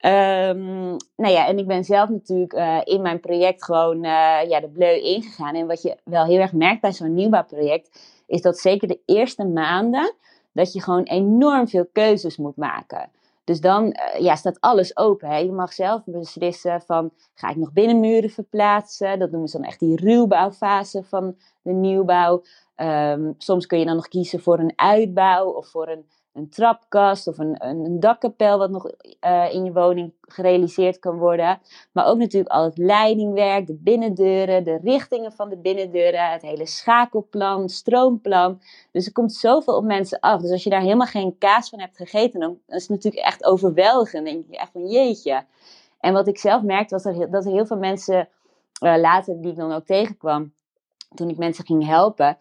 Um, 0.00 0.96
nou 1.16 1.32
ja, 1.32 1.46
en 1.46 1.58
ik 1.58 1.66
ben 1.66 1.84
zelf 1.84 2.08
natuurlijk 2.08 2.52
uh, 2.52 2.80
in 2.84 3.02
mijn 3.02 3.20
project 3.20 3.64
gewoon 3.64 3.96
uh, 3.96 4.48
ja, 4.48 4.60
de 4.60 4.68
bleu 4.68 5.00
ingegaan. 5.00 5.54
En 5.54 5.66
wat 5.66 5.82
je 5.82 5.96
wel 6.04 6.24
heel 6.24 6.40
erg 6.40 6.52
merkt 6.52 6.80
bij 6.80 6.92
zo'n 6.92 7.14
nieuwbouwproject, 7.14 8.00
is 8.26 8.42
dat 8.42 8.58
zeker 8.58 8.88
de 8.88 9.00
eerste 9.04 9.44
maanden, 9.44 10.14
dat 10.52 10.72
je 10.72 10.82
gewoon 10.82 11.02
enorm 11.02 11.68
veel 11.68 11.86
keuzes 11.92 12.36
moet 12.36 12.56
maken. 12.56 13.10
Dus 13.44 13.60
dan 13.60 13.84
uh, 13.84 14.20
ja, 14.20 14.34
staat 14.34 14.60
alles 14.60 14.96
open. 14.96 15.44
Je 15.44 15.52
mag 15.52 15.72
zelf 15.72 16.02
beslissen 16.04 16.80
van, 16.80 17.10
ga 17.34 17.50
ik 17.50 17.56
nog 17.56 17.72
binnenmuren 17.72 18.30
verplaatsen? 18.30 19.18
Dat 19.18 19.30
noemen 19.30 19.48
ze 19.48 19.56
dan 19.56 19.66
echt 19.66 19.80
die 19.80 19.96
ruwbouwfase 19.96 21.02
van 21.02 21.36
de 21.62 21.72
nieuwbouw. 21.72 22.42
Um, 22.76 23.34
soms 23.38 23.66
kun 23.66 23.78
je 23.78 23.84
dan 23.84 23.94
nog 23.94 24.08
kiezen 24.08 24.40
voor 24.40 24.58
een 24.58 24.72
uitbouw 24.76 25.48
of 25.48 25.68
voor 25.68 25.88
een 25.88 26.04
een 26.36 26.48
trapkast 26.48 27.26
of 27.26 27.38
een, 27.38 27.66
een 27.66 28.00
dakkapel 28.00 28.58
wat 28.58 28.70
nog 28.70 28.90
uh, 29.26 29.54
in 29.54 29.64
je 29.64 29.72
woning 29.72 30.12
gerealiseerd 30.20 30.98
kan 30.98 31.18
worden. 31.18 31.60
Maar 31.92 32.06
ook 32.06 32.18
natuurlijk 32.18 32.52
al 32.52 32.64
het 32.64 32.78
leidingwerk, 32.78 33.66
de 33.66 33.74
binnendeuren, 33.74 34.64
de 34.64 34.78
richtingen 34.82 35.32
van 35.32 35.48
de 35.48 35.56
binnendeuren, 35.56 36.30
het 36.30 36.42
hele 36.42 36.66
schakelplan, 36.66 37.68
stroomplan. 37.68 38.60
Dus 38.92 39.06
er 39.06 39.12
komt 39.12 39.34
zoveel 39.34 39.76
op 39.76 39.84
mensen 39.84 40.20
af. 40.20 40.40
Dus 40.40 40.50
als 40.50 40.64
je 40.64 40.70
daar 40.70 40.80
helemaal 40.80 41.06
geen 41.06 41.38
kaas 41.38 41.68
van 41.68 41.80
hebt 41.80 41.96
gegeten, 41.96 42.40
dan 42.40 42.58
is 42.66 42.82
het 42.82 42.90
natuurlijk 42.90 43.24
echt 43.24 43.44
overweldigend. 43.44 44.24
Dan 44.24 44.34
denk 44.34 44.44
je 44.50 44.56
echt 44.56 44.72
van 44.72 44.86
jeetje. 44.86 45.44
En 46.00 46.12
wat 46.12 46.28
ik 46.28 46.38
zelf 46.38 46.62
merkte 46.62 46.94
was 46.94 47.02
dat 47.02 47.18
er, 47.18 47.30
dat 47.30 47.44
er 47.44 47.52
heel 47.52 47.66
veel 47.66 47.78
mensen 47.78 48.28
uh, 48.82 48.96
later, 48.96 49.40
die 49.40 49.50
ik 49.50 49.56
dan 49.56 49.72
ook 49.72 49.86
tegenkwam, 49.86 50.52
toen 51.14 51.28
ik 51.28 51.36
mensen 51.36 51.64
ging 51.64 51.86
helpen, 51.86 52.36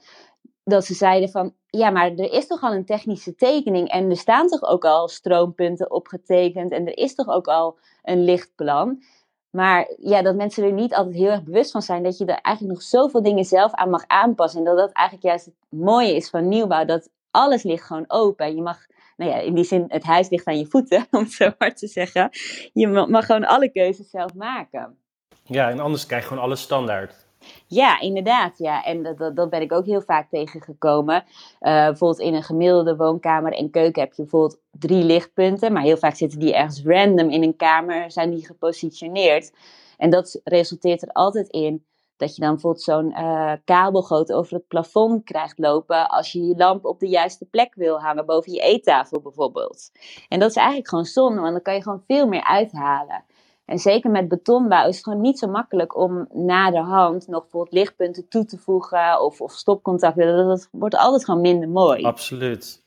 dat 0.64 0.86
ze 0.86 0.94
zeiden 0.94 1.30
van, 1.30 1.54
ja, 1.77 1.89
maar 1.89 2.12
er 2.12 2.32
is 2.32 2.48
toch 2.48 2.62
al 2.62 2.74
een 2.74 2.86
technische 2.86 3.36
tekening 3.36 3.89
en 3.89 4.10
er 4.10 4.17
staan 4.17 4.48
toch 4.48 4.63
ook 4.63 4.86
al 4.86 5.08
stroompunten 5.08 5.91
opgetekend 5.91 6.72
en 6.72 6.88
er 6.88 6.98
is 6.98 7.15
toch 7.15 7.27
ook 7.27 7.48
al 7.48 7.77
een 8.03 8.24
lichtplan. 8.24 9.03
Maar 9.50 9.94
ja, 9.98 10.22
dat 10.22 10.36
mensen 10.36 10.63
er 10.63 10.72
niet 10.72 10.94
altijd 10.94 11.15
heel 11.15 11.29
erg 11.29 11.44
bewust 11.44 11.72
van 11.72 11.82
zijn 11.82 12.03
dat 12.03 12.17
je 12.17 12.25
er 12.25 12.39
eigenlijk 12.41 12.75
nog 12.75 12.88
zoveel 12.88 13.24
dingen 13.24 13.46
zelf 13.46 13.74
aan 13.74 13.89
mag 13.89 14.03
aanpassen. 14.08 14.60
En 14.60 14.65
dat 14.65 14.77
dat 14.77 14.91
eigenlijk 14.91 15.27
juist 15.27 15.46
het 15.46 15.55
mooie 15.70 16.15
is 16.15 16.29
van 16.29 16.48
nieuwbouw, 16.48 16.86
dat 16.86 17.10
alles 17.32 17.63
ligt 17.63 17.84
gewoon 17.84 18.05
open. 18.08 18.55
Je 18.55 18.62
mag, 18.62 18.77
nou 19.17 19.32
ja, 19.32 19.38
in 19.38 19.53
die 19.53 19.63
zin, 19.63 19.86
het 19.88 20.03
huis 20.03 20.29
ligt 20.29 20.46
aan 20.46 20.58
je 20.58 20.65
voeten, 20.65 21.08
om 21.12 21.20
het 21.20 21.32
zo 21.32 21.51
hard 21.58 21.77
te 21.77 21.88
zeggen. 21.88 22.29
Je 22.74 22.88
mag 22.88 23.25
gewoon 23.25 23.46
alle 23.46 23.72
keuzes 23.72 24.10
zelf 24.10 24.34
maken. 24.34 24.98
Ja, 25.44 25.70
en 25.70 25.79
anders 25.79 26.05
krijg 26.05 26.22
je 26.22 26.27
gewoon 26.27 26.44
alles 26.44 26.62
standaard. 26.62 27.25
Ja, 27.68 28.00
inderdaad. 28.00 28.58
Ja. 28.58 28.84
En 28.84 29.04
dat, 29.04 29.36
dat, 29.36 29.50
ben 29.50 29.62
ik 29.62 29.72
ook 29.72 29.86
heel 29.86 30.02
vaak 30.02 30.30
tegengekomen. 30.30 31.16
Uh, 31.16 31.86
bijvoorbeeld 31.86 32.28
in 32.28 32.34
een 32.34 32.44
gemiddelde 32.44 32.96
woonkamer 32.96 33.54
en 33.54 33.70
keuken 33.70 34.02
heb 34.02 34.14
je 34.14 34.22
bijvoorbeeld 34.22 34.60
drie 34.72 35.04
lichtpunten. 35.04 35.74
Maar 35.74 35.84
heel 35.84 35.98
vaak 35.98 36.16
zitten 36.16 36.40
die 36.40 36.56
ergens 36.56 36.84
random 36.86 37.30
in 37.30 37.44
een 37.44 37.56
kamer, 37.56 38.12
zijn 38.12 38.32
die 38.32 38.46
gepositioneerd. 38.46 39.52
En 39.98 40.10
dat 40.10 40.40
resulteert 40.44 41.02
er 41.02 41.10
altijd 41.10 41.48
in 41.48 41.86
dat 42.18 42.36
je 42.36 42.42
dan 42.42 42.52
bijvoorbeeld 42.52 42.84
zo'n 42.84 43.12
uh, 43.12 43.54
kabelgoot 43.66 44.32
over 44.32 44.54
het 44.54 44.68
plafond 44.68 45.24
krijgt 45.24 45.60
lopen 45.60 46.10
als 46.10 46.32
je 46.32 46.44
je 46.44 46.56
lamp 46.56 46.86
op 46.86 47.00
de 47.00 47.08
juiste 47.08 47.46
plek 47.46 47.75
wil 47.75 48.00
hangen, 48.00 48.25
boven 48.25 48.52
je 48.52 48.60
eettafel 48.60 49.22
bijvoorbeeld. 49.22 49.92
En 50.28 50.40
dat 50.40 50.50
is 50.50 50.56
eigenlijk 50.56 50.90
gewoon 50.90 51.06
zonde, 51.06 51.42
want 51.42 51.54
dan 51.54 51.62
kan 51.62 51.74
je 51.74 51.82
gewoon 51.82 52.04
veel 52.08 52.28
meer 52.28 52.44
uithalen. 52.44 53.24
En 53.65 53.79
zeker 53.79 54.12
met 54.12 54.27
betonbouw 54.27 54.88
is 54.88 54.95
het 54.95 55.03
gewoon 55.03 55.22
niet 55.22 55.39
zo 55.39 55.48
makkelijk 55.48 55.98
om 55.98 56.27
na 56.34 56.72
de 56.72 56.79
hand 56.79 57.27
nog 57.27 57.41
bijvoorbeeld 57.41 57.74
lichtpunten 57.74 58.27
toe 58.27 58.45
te 58.45 58.57
voegen 58.57 59.22
of, 59.22 59.41
of 59.41 59.51
stopcontacten. 59.51 60.48
Dat 60.48 60.69
wordt 60.72 60.95
altijd 60.95 61.25
gewoon 61.25 61.41
minder 61.41 61.69
mooi. 61.69 62.03
Absoluut. 62.03 62.84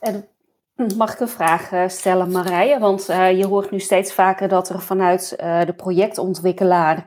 En 0.00 0.28
mag 0.96 1.12
ik 1.12 1.20
een 1.20 1.28
vraag 1.28 1.72
eh, 1.72 1.88
stellen, 1.88 2.30
Marije? 2.30 2.78
Want 2.78 3.10
uh, 3.10 3.38
je 3.38 3.46
hoort 3.46 3.70
nu 3.70 3.78
steeds 3.80 4.12
vaker 4.12 4.48
dat 4.48 4.68
er 4.68 4.80
vanuit 4.80 5.36
uh, 5.40 5.64
de 5.64 5.72
projectontwikkelaar 5.72 7.06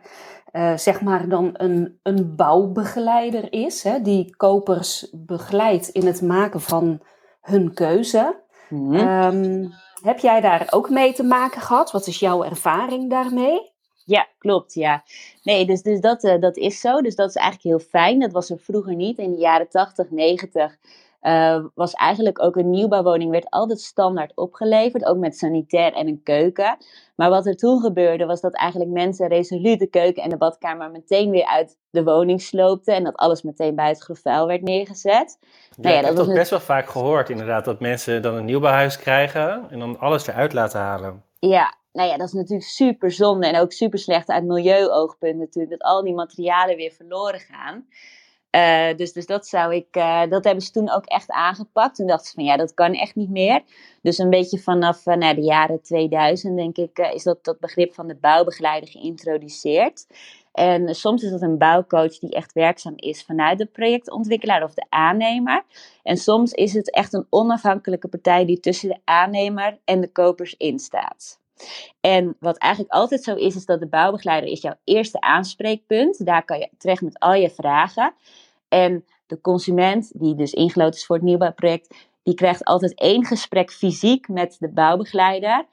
zeg 0.76 1.02
maar 1.02 1.30
dan 1.30 1.50
een, 1.54 2.00
een 2.04 2.36
bouwbegeleider 2.36 3.54
is, 3.54 3.84
hè, 3.84 4.02
die 4.02 4.36
kopers 4.36 5.10
begeleidt 5.12 5.88
in 5.88 6.06
het 6.06 6.22
maken 6.22 6.62
van 6.62 7.02
hun 7.42 7.74
keuze. 7.74 8.36
Mm 8.70 8.96
-hmm. 8.96 9.74
Heb 10.04 10.20
jij 10.20 10.42
daar 10.42 10.68
ook 10.70 10.90
mee 10.90 11.14
te 11.14 11.24
maken 11.24 11.62
gehad? 11.62 11.92
Wat 11.92 12.08
is 12.08 12.20
jouw 12.20 12.44
ervaring 12.44 13.10
daarmee? 13.10 13.74
Ja, 14.06 14.28
klopt, 14.38 14.74
ja. 14.74 15.04
Nee, 15.44 15.66
dus, 15.66 15.82
dus 15.82 16.00
dat, 16.00 16.24
uh, 16.24 16.40
dat 16.40 16.58
is 16.58 16.80
zo. 16.80 17.02
Dus 17.02 17.16
dat 17.16 17.30
is 17.30 17.36
eigenlijk 17.36 17.68
heel 17.68 17.90
fijn. 17.90 18.20
Dat 18.20 18.32
was 18.32 18.50
er 18.50 18.60
vroeger 18.60 18.96
niet. 18.96 19.18
In 19.18 19.32
de 19.32 19.38
jaren 19.38 19.70
80, 19.70 20.10
90 20.10 20.78
uh, 21.26 21.66
was 21.76 21.94
eigenlijk 21.94 22.42
ook 22.42 22.56
een 22.56 22.70
nieuwbouwwoning, 22.70 23.32
werd 23.32 23.50
altijd 23.50 23.82
standaard 23.82 24.32
opgeleverd, 24.36 25.06
ook 25.06 25.18
met 25.18 25.38
sanitair 25.38 25.94
en 25.94 26.08
een 26.08 26.24
keuken. 26.24 26.78
Maar 27.16 27.30
wat 27.30 27.46
er 27.46 27.56
toen 27.56 27.82
gebeurde, 27.82 28.26
was 28.26 28.42
dat 28.42 28.54
eigenlijk 28.54 28.92
mensen 28.92 29.28
resoluut 29.28 29.80
de 29.80 29.88
keuken 29.88 30.24
en 30.24 30.30
de 30.30 30.38
badkamer 30.38 30.92
meteen 30.92 31.30
weer 31.30 31.46
uit 31.46 31.78
de 31.90 32.04
woning 32.04 32.42
sloopten 32.42 32.96
en 32.96 33.04
dat 33.04 33.16
alles 33.16 33.42
meteen 33.42 33.76
bij 33.76 33.88
het 33.88 34.22
werd 34.24 34.62
neergezet. 34.62 35.38
Ja, 35.42 35.82
nou 35.82 35.94
ja, 35.94 36.00
ik 36.00 36.06
heb 36.06 36.16
dat 36.16 36.34
best 36.34 36.50
wel 36.50 36.60
vaak 36.60 36.88
gehoord 36.88 37.30
inderdaad, 37.30 37.66
dat 37.66 37.80
mensen 37.80 38.22
dan 38.22 38.36
een 38.36 38.46
nieuwbouwhuis 38.46 38.98
krijgen 38.98 39.66
en 39.70 39.80
dan 39.80 40.00
alles 40.00 40.28
eruit 40.28 40.54
laten 40.54 40.80
halen. 40.80 41.24
Ja, 41.40 41.76
nou 41.92 42.10
ja, 42.10 42.18
dat 42.18 42.28
is 42.28 42.34
natuurlijk 42.34 42.70
super 42.70 43.12
zonde 43.12 43.48
en 43.48 43.60
ook 43.60 43.72
super 43.72 44.00
slecht 44.00 44.30
uit 44.30 44.46
milieuoogpunt 44.46 45.38
natuurlijk, 45.38 45.80
dat 45.80 45.90
al 45.90 46.04
die 46.04 46.14
materialen 46.14 46.76
weer 46.76 46.92
verloren 46.92 47.40
gaan. 47.40 47.86
Uh, 48.56 48.96
dus, 48.96 49.14
dus 49.14 49.26
dat 49.26 49.48
zou 49.48 49.76
ik, 49.76 49.96
uh, 49.98 50.30
dat 50.30 50.44
hebben 50.44 50.64
ze 50.64 50.72
toen 50.72 50.92
ook 50.92 51.06
echt 51.06 51.32
aangepakt. 51.32 51.96
Toen 51.96 52.08
dachten 52.08 52.28
ze 52.28 52.34
van 52.34 52.44
ja, 52.44 52.58
dat 52.58 52.74
kan 52.74 52.94
echt 52.94 53.16
niet 53.16 53.30
meer. 53.30 53.64
Dus 54.02 54.18
een 54.18 54.30
beetje 54.30 54.60
vanaf 54.60 55.06
uh, 55.06 55.34
de 55.36 55.42
jaren 55.42 55.82
2000, 55.82 56.58
denk 56.58 56.78
ik, 56.78 56.98
is 57.14 57.24
dat, 57.24 57.44
dat 57.44 57.60
begrip 57.60 57.94
van 57.94 58.08
de 58.08 58.16
bouwbegeleider 58.16 58.90
geïntroduceerd. 58.90 60.06
En 60.52 60.96
soms 60.96 61.24
is 61.24 61.30
dat 61.32 61.42
een 61.42 61.58
bouwcoach 61.58 62.20
die 62.20 62.32
echt 62.32 62.54
werkzaam 62.54 62.94
is 62.96 63.24
vanuit 63.24 63.58
de 63.58 63.66
projectontwikkelaar 63.66 64.64
of 64.64 64.74
de 64.74 64.86
aannemer. 64.90 65.64
En 66.04 66.18
soms 66.18 66.52
is 66.52 66.74
het 66.74 66.92
echt 66.92 67.14
een 67.14 67.28
onafhankelijke 67.30 68.08
partij 68.08 68.46
die 68.46 68.60
tussen 68.60 68.90
de 68.90 69.00
aannemer 69.04 69.80
en 69.86 70.02
de 70.02 70.12
kopers 70.12 70.56
instaat. 70.58 71.40
En 72.02 72.36
wat 72.40 72.58
eigenlijk 72.58 72.94
altijd 72.94 73.24
zo 73.24 73.36
is, 73.36 73.56
is 73.56 73.66
dat 73.66 73.80
de 73.80 73.88
bouwbegeleider 73.88 74.50
is 74.50 74.62
jouw 74.62 74.76
eerste 74.84 75.22
aanspreekpunt. 75.22 76.26
Daar 76.26 76.46
kan 76.46 76.60
je 76.60 76.70
terecht 76.78 77.02
met 77.02 77.20
al 77.20 77.34
je 77.34 77.50
vragen. 77.50 78.14
En 78.76 79.06
de 79.28 79.42
consument, 79.42 80.12
die 80.14 80.36
dus 80.36 80.54
ingeloten 80.54 81.00
is 81.00 81.06
voor 81.06 81.16
het 81.16 81.26
nieuwbouwproject, 81.26 81.96
die 82.24 82.34
krijgt 82.34 82.64
altijd 82.64 83.00
één 83.00 83.26
gesprek 83.26 83.72
fysiek 83.72 84.28
met 84.28 84.56
de 84.60 84.70
bouwbegeleider. 84.70 85.66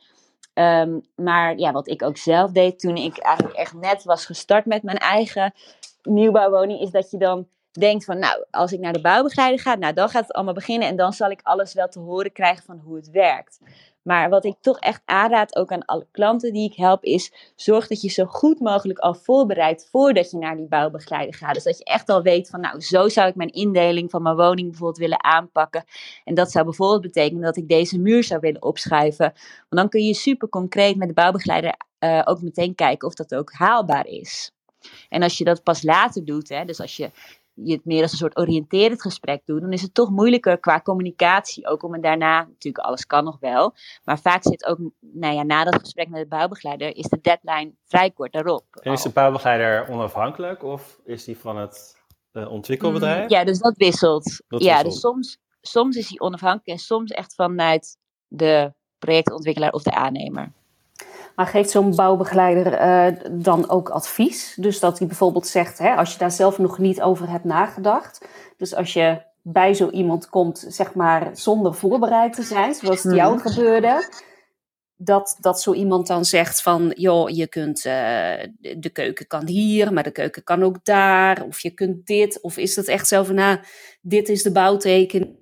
Um, 0.55 1.01
maar 1.15 1.59
ja, 1.59 1.73
wat 1.73 1.89
ik 1.89 2.03
ook 2.03 2.17
zelf 2.17 2.51
deed 2.51 2.79
toen 2.79 2.97
ik 2.97 3.19
eigenlijk 3.19 3.57
echt 3.57 3.75
net 3.75 4.05
was 4.05 4.27
gestart 4.27 4.67
met 4.67 4.83
mijn 4.83 4.99
eigen 4.99 5.55
nieuwbouwwoning, 6.03 6.81
is 6.81 6.91
dat 6.91 7.11
je 7.11 7.19
dan 7.19 7.47
denkt 7.73 8.05
van, 8.05 8.19
nou, 8.19 8.45
als 8.51 8.73
ik 8.73 8.81
naar 8.81 8.93
de 8.93 9.01
bouwbegeleider 9.01 9.61
ga, 9.61 9.75
nou, 9.75 9.93
dan 9.93 10.09
gaat 10.09 10.27
het 10.27 10.33
allemaal 10.33 10.55
beginnen 10.55 10.89
en 10.89 10.97
dan 10.97 11.13
zal 11.13 11.31
ik 11.31 11.41
alles 11.43 11.75
wel 11.75 11.89
te 11.89 11.99
horen 11.99 12.33
krijgen 12.33 12.65
van 12.65 12.79
hoe 12.79 12.97
het 12.97 13.11
werkt. 13.11 13.59
Maar 14.03 14.29
wat 14.29 14.45
ik 14.45 14.55
toch 14.61 14.79
echt 14.79 15.03
aanraad, 15.05 15.57
ook 15.57 15.73
aan 15.73 15.85
alle 15.85 16.07
klanten 16.11 16.53
die 16.53 16.71
ik 16.71 16.77
help, 16.77 17.05
is 17.05 17.53
zorg 17.57 17.87
dat 17.87 18.01
je 18.01 18.09
zo 18.09 18.25
goed 18.25 18.61
mogelijk 18.61 18.99
al 18.99 19.15
voorbereidt 19.15 19.89
voordat 19.91 20.31
je 20.31 20.39
naar 20.39 20.57
die 20.57 20.69
bouwbegeleider 20.69 21.35
gaat. 21.35 21.55
Dus 21.55 21.63
dat 21.63 21.79
je 21.79 21.85
echt 21.85 22.09
al 22.09 22.23
weet 22.23 22.49
van, 22.49 22.61
nou, 22.61 22.81
zo 22.81 23.09
zou 23.09 23.29
ik 23.29 23.35
mijn 23.35 23.53
indeling 23.53 24.11
van 24.11 24.23
mijn 24.23 24.37
woning 24.37 24.69
bijvoorbeeld 24.69 24.99
willen 24.99 25.25
aanpakken. 25.25 25.85
En 26.25 26.35
dat 26.35 26.51
zou 26.51 26.65
bijvoorbeeld 26.65 27.03
betekenen 27.03 27.43
dat 27.43 27.57
ik 27.57 27.69
deze 27.69 27.99
muur 27.99 28.25
zou 28.25 28.41
willen 28.41 28.63
opschuiven. 28.63 29.33
Want 29.69 29.83
dan 29.83 29.89
kun 29.89 30.05
je 30.05 30.15
super 30.15 30.49
concreet 30.49 30.97
met 30.97 31.09
de 31.09 31.15
bouwbegeleider 31.15 31.75
uh, 31.99 32.23
ook 32.25 32.43
meteen 32.43 32.75
kijken 32.75 33.09
of 33.09 33.15
dat 33.15 33.35
ook 33.35 33.53
haalbaar 33.53 34.07
is. 34.07 34.53
En 35.09 35.23
als 35.23 35.39
je 35.39 35.45
dat 35.45 35.63
pas 35.63 35.83
later 35.83 36.25
doet, 36.25 36.49
hè, 36.49 36.65
dus 36.65 36.81
als 36.81 36.97
je 36.97 37.11
je 37.55 37.73
het 37.73 37.85
meer 37.85 38.03
als 38.03 38.13
een 38.13 38.19
soort 38.19 38.39
oriënterend 38.39 39.03
gesprek 39.03 39.43
doet, 39.45 39.61
dan 39.61 39.73
is 39.73 39.83
het 39.83 39.95
toch 39.95 40.11
moeilijker 40.11 40.59
qua 40.59 40.81
communicatie. 40.81 41.67
Ook 41.67 41.83
om 41.83 41.93
het 41.93 42.03
daarna, 42.03 42.45
natuurlijk 42.45 42.85
alles 42.85 43.07
kan 43.07 43.25
nog 43.25 43.37
wel, 43.41 43.75
maar 44.05 44.19
vaak 44.19 44.43
zit 44.43 44.67
ook, 44.67 44.79
nou 45.01 45.35
ja, 45.35 45.43
na 45.43 45.65
dat 45.65 45.81
gesprek 45.81 46.09
met 46.09 46.21
de 46.23 46.29
bouwbegeleider, 46.29 46.97
is 46.97 47.09
de 47.09 47.19
deadline 47.21 47.73
vrij 47.85 48.11
kort 48.11 48.33
daarop. 48.33 48.65
En 48.71 48.93
is 48.93 49.03
de 49.03 49.11
bouwbegeleider 49.11 49.89
onafhankelijk 49.89 50.63
of 50.63 51.01
is 51.05 51.25
die 51.25 51.39
van 51.39 51.57
het 51.57 52.01
uh, 52.33 52.51
ontwikkelbedrijf? 52.51 53.31
ja, 53.31 53.45
dus 53.45 53.59
dat 53.59 53.77
wisselt. 53.77 54.43
ja, 54.49 54.83
dus 54.83 55.01
soms, 55.01 55.39
soms 55.61 55.97
is 55.97 56.09
hij 56.09 56.21
onafhankelijk 56.21 56.79
en 56.79 56.79
soms 56.79 57.11
echt 57.11 57.35
vanuit 57.35 57.97
de 58.29 58.73
projectontwikkelaar 58.99 59.73
of 59.73 59.83
de 59.83 59.95
aannemer. 59.95 60.53
Maar 61.35 61.47
geeft 61.47 61.71
zo'n 61.71 61.95
bouwbegeleider 61.95 62.81
uh, 62.81 63.21
dan 63.31 63.71
ook 63.71 63.89
advies? 63.89 64.55
Dus 64.57 64.81
dat 64.81 64.99
hij 64.99 65.07
bijvoorbeeld 65.07 65.47
zegt, 65.47 65.79
hè, 65.79 65.95
als 65.95 66.13
je 66.13 66.19
daar 66.19 66.31
zelf 66.31 66.59
nog 66.59 66.79
niet 66.79 67.03
over 67.03 67.31
hebt 67.31 67.45
nagedacht. 67.45 68.27
Dus 68.57 68.75
als 68.75 68.93
je 68.93 69.23
bij 69.43 69.75
zo 69.75 69.91
iemand 69.91 70.29
komt, 70.29 70.65
zeg 70.69 70.95
maar, 70.95 71.31
zonder 71.33 71.75
voorbereid 71.75 72.33
te 72.33 72.43
zijn, 72.43 72.75
zoals 72.75 73.03
het 73.03 73.15
jou 73.15 73.35
mhm. 73.35 73.49
gebeurde. 73.49 74.09
Dat, 74.97 75.37
dat 75.41 75.61
zo 75.61 75.73
iemand 75.73 76.07
dan 76.07 76.25
zegt 76.25 76.63
van, 76.63 76.93
joh, 76.97 77.31
je 77.31 77.47
kunt, 77.47 77.85
uh, 77.85 77.93
de 78.59 78.91
keuken 78.93 79.27
kan 79.27 79.47
hier, 79.47 79.93
maar 79.93 80.03
de 80.03 80.11
keuken 80.11 80.45
kan 80.45 80.63
ook 80.63 80.85
daar. 80.85 81.45
Of 81.45 81.61
je 81.61 81.71
kunt 81.71 82.07
dit. 82.07 82.41
Of 82.41 82.57
is 82.57 82.75
dat 82.75 82.87
echt 82.87 83.09
zo 83.09 83.23
van, 83.23 83.35
nou, 83.35 83.59
dit 84.01 84.29
is 84.29 84.43
de 84.43 84.53
bouwteken 84.53 85.42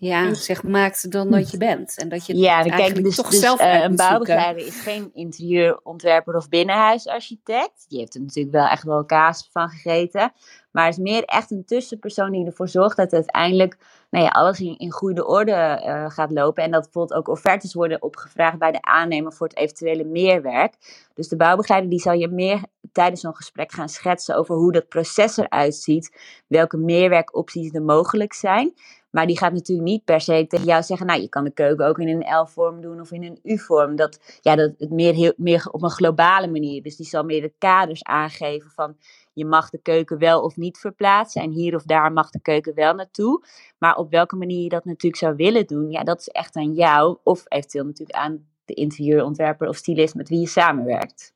ja, 0.00 0.34
zeg, 0.34 0.62
maakt 0.62 1.10
dan 1.10 1.30
dat 1.30 1.50
je 1.50 1.56
bent. 1.68 1.98
En 1.98 2.08
dat 2.08 2.26
je 2.26 2.36
ja, 2.36 2.62
kijk, 2.62 3.02
dus, 3.02 3.16
toch 3.16 3.30
dus, 3.30 3.40
zelf 3.40 3.60
uh, 3.60 3.82
Een 3.82 3.96
bouwbegeleider 3.96 4.66
is 4.66 4.80
geen 4.80 5.10
interieurontwerper 5.14 6.36
of 6.36 6.48
binnenhuisarchitect. 6.48 7.84
Die 7.88 7.98
heeft 7.98 8.14
er 8.14 8.20
natuurlijk 8.20 8.54
wel 8.54 8.66
echt 8.66 8.82
wel 8.82 9.04
kaas 9.04 9.48
van 9.52 9.68
gegeten. 9.68 10.32
Maar 10.72 10.88
is 10.88 10.96
meer 10.96 11.24
echt 11.24 11.50
een 11.50 11.64
tussenpersoon 11.64 12.32
die 12.32 12.46
ervoor 12.46 12.68
zorgt 12.68 12.96
dat 12.96 13.12
uiteindelijk 13.12 13.76
nou 14.10 14.24
ja, 14.24 14.30
alles 14.30 14.60
in, 14.60 14.78
in 14.78 14.90
goede 14.90 15.26
orde 15.26 15.82
uh, 15.86 16.10
gaat 16.10 16.30
lopen. 16.30 16.64
En 16.64 16.70
dat 16.70 16.82
bijvoorbeeld 16.82 17.18
ook 17.18 17.28
offertes 17.28 17.74
worden 17.74 18.02
opgevraagd 18.02 18.58
bij 18.58 18.72
de 18.72 18.82
aannemer 18.82 19.32
voor 19.32 19.46
het 19.46 19.56
eventuele 19.56 20.04
meerwerk. 20.04 20.74
Dus 21.14 21.28
de 21.28 21.36
bouwbegeleider 21.36 21.90
die 21.90 22.00
zal 22.00 22.12
je 22.12 22.28
meer 22.28 22.60
tijdens 22.92 23.20
zo'n 23.20 23.36
gesprek 23.36 23.72
gaan 23.72 23.88
schetsen 23.88 24.36
over 24.36 24.54
hoe 24.54 24.72
dat 24.72 24.88
proces 24.88 25.36
eruit 25.36 25.74
ziet. 25.74 26.18
Welke 26.46 26.76
meerwerkopties 26.76 27.72
er 27.72 27.82
mogelijk 27.82 28.32
zijn. 28.32 28.74
Maar 29.10 29.26
die 29.26 29.38
gaat 29.38 29.52
natuurlijk 29.52 29.88
niet 29.88 30.04
per 30.04 30.20
se 30.20 30.46
tegen 30.48 30.66
jou 30.66 30.82
zeggen, 30.82 31.06
nou 31.06 31.20
je 31.20 31.28
kan 31.28 31.44
de 31.44 31.50
keuken 31.50 31.86
ook 31.86 31.98
in 31.98 32.08
een 32.08 32.40
L-vorm 32.42 32.80
doen 32.80 33.00
of 33.00 33.12
in 33.12 33.22
een 33.24 33.38
U-vorm. 33.42 33.96
Dat, 33.96 34.38
ja, 34.40 34.56
dat 34.56 34.72
het 34.78 34.90
meer, 34.90 35.14
heel, 35.14 35.32
meer 35.36 35.68
op 35.70 35.82
een 35.82 35.90
globale 35.90 36.46
manier. 36.46 36.82
Dus 36.82 36.96
die 36.96 37.06
zal 37.06 37.24
meer 37.24 37.42
de 37.42 37.52
kaders 37.58 38.04
aangeven 38.04 38.70
van 38.70 38.96
je 39.32 39.44
mag 39.44 39.70
de 39.70 39.78
keuken 39.82 40.18
wel 40.18 40.42
of 40.42 40.56
niet 40.56 40.78
verplaatsen. 40.78 41.42
En 41.42 41.50
hier 41.50 41.74
of 41.74 41.82
daar 41.82 42.12
mag 42.12 42.30
de 42.30 42.40
keuken 42.40 42.74
wel 42.74 42.94
naartoe. 42.94 43.44
Maar 43.78 43.96
op 43.96 44.10
welke 44.10 44.36
manier 44.36 44.62
je 44.62 44.68
dat 44.68 44.84
natuurlijk 44.84 45.22
zou 45.22 45.36
willen 45.36 45.66
doen, 45.66 45.90
ja, 45.90 46.02
dat 46.02 46.20
is 46.20 46.28
echt 46.28 46.56
aan 46.56 46.72
jou. 46.72 47.18
Of 47.22 47.44
eventueel 47.48 47.84
natuurlijk 47.84 48.18
aan 48.18 48.46
de 48.64 48.74
interieurontwerper 48.74 49.68
of 49.68 49.76
stylist 49.76 50.14
met 50.14 50.28
wie 50.28 50.40
je 50.40 50.46
samenwerkt. 50.46 51.34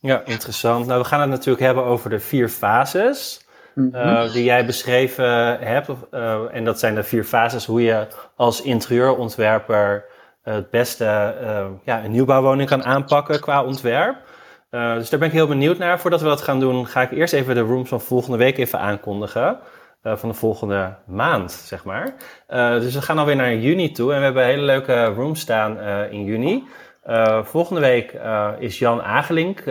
Ja, 0.00 0.24
interessant. 0.24 0.86
Nou, 0.86 1.00
we 1.00 1.06
gaan 1.06 1.20
het 1.20 1.30
natuurlijk 1.30 1.64
hebben 1.64 1.84
over 1.84 2.10
de 2.10 2.20
vier 2.20 2.48
fases. 2.48 3.48
Uh, 3.74 4.32
die 4.32 4.44
jij 4.44 4.66
beschreven 4.66 5.58
hebt. 5.58 5.88
Uh, 6.10 6.40
en 6.50 6.64
dat 6.64 6.78
zijn 6.78 6.94
de 6.94 7.02
vier 7.02 7.24
fases 7.24 7.66
hoe 7.66 7.82
je 7.82 8.06
als 8.36 8.62
interieurontwerper 8.62 10.04
het 10.42 10.70
beste 10.70 11.04
ja, 11.84 12.04
een 12.04 12.10
nieuwbouwwoning 12.10 12.68
kan 12.68 12.84
aanpakken 12.84 13.40
qua 13.40 13.64
ontwerp. 13.64 14.16
dus 14.70 15.10
daar 15.10 15.18
ben 15.18 15.28
ik 15.28 15.34
heel 15.34 15.46
benieuwd 15.46 15.78
naar. 15.78 16.00
Voordat 16.00 16.20
we 16.20 16.26
dat 16.26 16.40
gaan 16.40 16.60
doen, 16.60 16.86
ga 16.86 17.02
ik 17.02 17.10
eerst 17.10 17.32
even 17.32 17.54
de 17.54 17.60
rooms 17.60 17.88
van 17.88 18.00
volgende 18.00 18.38
week 18.38 18.58
even 18.58 18.78
aankondigen. 18.78 19.58
van 20.02 20.28
de 20.28 20.34
volgende 20.34 20.94
maand, 21.06 21.52
zeg 21.52 21.84
maar. 21.84 22.14
dus 22.80 22.94
we 22.94 23.02
gaan 23.02 23.18
alweer 23.18 23.36
naar 23.36 23.54
juni 23.54 23.92
toe 23.92 24.12
en 24.12 24.18
we 24.18 24.24
hebben 24.24 24.44
hele 24.44 24.62
leuke 24.62 25.04
rooms 25.04 25.40
staan 25.40 25.80
in 26.10 26.24
juni. 26.24 26.64
volgende 27.42 27.80
week 27.80 28.20
is 28.58 28.78
Jan 28.78 29.02
Agelink, 29.02 29.62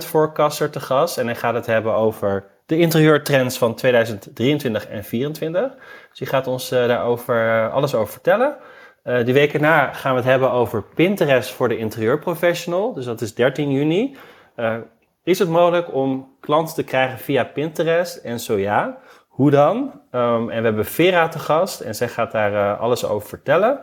forecaster, 0.00 0.70
te 0.70 0.80
gast. 0.80 1.18
En 1.18 1.26
hij 1.26 1.36
gaat 1.36 1.54
het 1.54 1.66
hebben 1.66 1.94
over 1.94 2.44
de 2.66 2.78
interieurtrends 2.78 3.58
van 3.58 3.74
2023 3.74 4.82
en 4.82 5.02
2024. 5.02 5.74
Dus 6.08 6.18
die 6.18 6.28
gaat 6.28 6.46
ons 6.46 6.68
daarover 6.68 7.70
alles 7.70 7.94
over 7.94 8.12
vertellen. 8.12 8.56
Uh, 9.04 9.24
die 9.24 9.34
week 9.34 9.54
erna 9.54 9.92
gaan 9.92 10.10
we 10.10 10.18
het 10.18 10.28
hebben 10.28 10.50
over 10.50 10.82
Pinterest 10.82 11.50
voor 11.50 11.68
de 11.68 11.76
interieurprofessional. 11.76 12.92
Dus 12.92 13.04
dat 13.04 13.20
is 13.20 13.34
13 13.34 13.70
juni. 13.70 14.16
Is 15.24 15.38
het 15.38 15.48
mogelijk 15.48 15.94
om 15.94 16.36
klanten 16.40 16.74
te 16.74 16.82
krijgen 16.84 17.18
via 17.18 17.44
Pinterest? 17.44 18.16
En 18.16 18.40
zo 18.40 18.58
ja, 18.58 18.98
hoe 19.28 19.50
dan? 19.50 20.00
Um, 20.12 20.50
en 20.50 20.58
we 20.58 20.66
hebben 20.66 20.84
Vera 20.84 21.28
te 21.28 21.38
gast 21.38 21.80
en 21.80 21.94
zij 21.94 22.08
gaat 22.08 22.32
daar 22.32 22.76
alles 22.76 23.04
over 23.04 23.28
vertellen. 23.28 23.80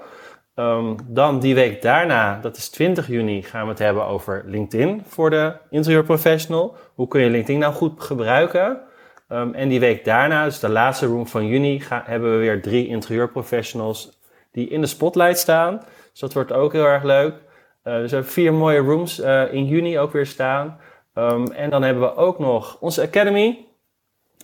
Um, 0.56 0.96
dan 1.08 1.40
die 1.40 1.56
week 1.56 1.82
daarna, 1.82 2.40
dat 2.42 2.58
is 2.58 2.70
20 2.70 3.08
juni, 3.08 3.42
gaan 3.42 3.64
we 3.64 3.70
het 3.70 3.80
hebben 3.80 4.06
over 4.06 4.44
LinkedIn 4.46 5.04
voor 5.08 5.30
de 5.30 5.54
interieurprofessional. 5.70 6.76
Hoe 6.94 7.08
kun 7.08 7.22
je 7.22 7.30
LinkedIn 7.30 7.60
nou 7.60 7.74
goed 7.74 8.02
gebruiken? 8.02 8.82
Um, 9.30 9.54
en 9.54 9.70
die 9.70 9.80
week 9.80 10.06
daarna, 10.06 10.44
dus 10.44 10.60
de 10.60 10.70
laatste 10.70 11.06
room 11.06 11.28
van 11.28 11.48
juni, 11.48 11.84
hebben 11.90 12.32
we 12.32 12.38
weer 12.38 12.62
drie 12.62 12.88
interieurprofessionals 12.88 14.20
die 14.52 14.68
in 14.70 14.82
de 14.82 14.88
spotlight 14.88 15.38
staan. 15.38 15.82
Dus 16.12 16.20
dat 16.20 16.34
wordt 16.34 16.52
ook 16.52 16.74
heel 16.74 16.86
erg 16.86 17.04
leuk. 17.04 17.34
Uh, 17.34 17.96
dus 17.96 18.10
we 18.10 18.16
hebben 18.16 18.34
vier 18.34 18.54
mooie 18.54 18.80
rooms 18.80 19.20
uh, 19.20 19.54
in 19.54 19.66
juni 19.66 20.00
ook 20.00 20.12
weer 20.12 20.26
staan. 20.26 20.80
Um, 21.16 21.52
en 21.52 21.70
dan 21.70 21.84
hebben 21.84 22.04
we 22.04 22.16
ook 22.16 22.40
nog 22.40 22.78
onze 22.80 23.02
Academy. 23.02 23.66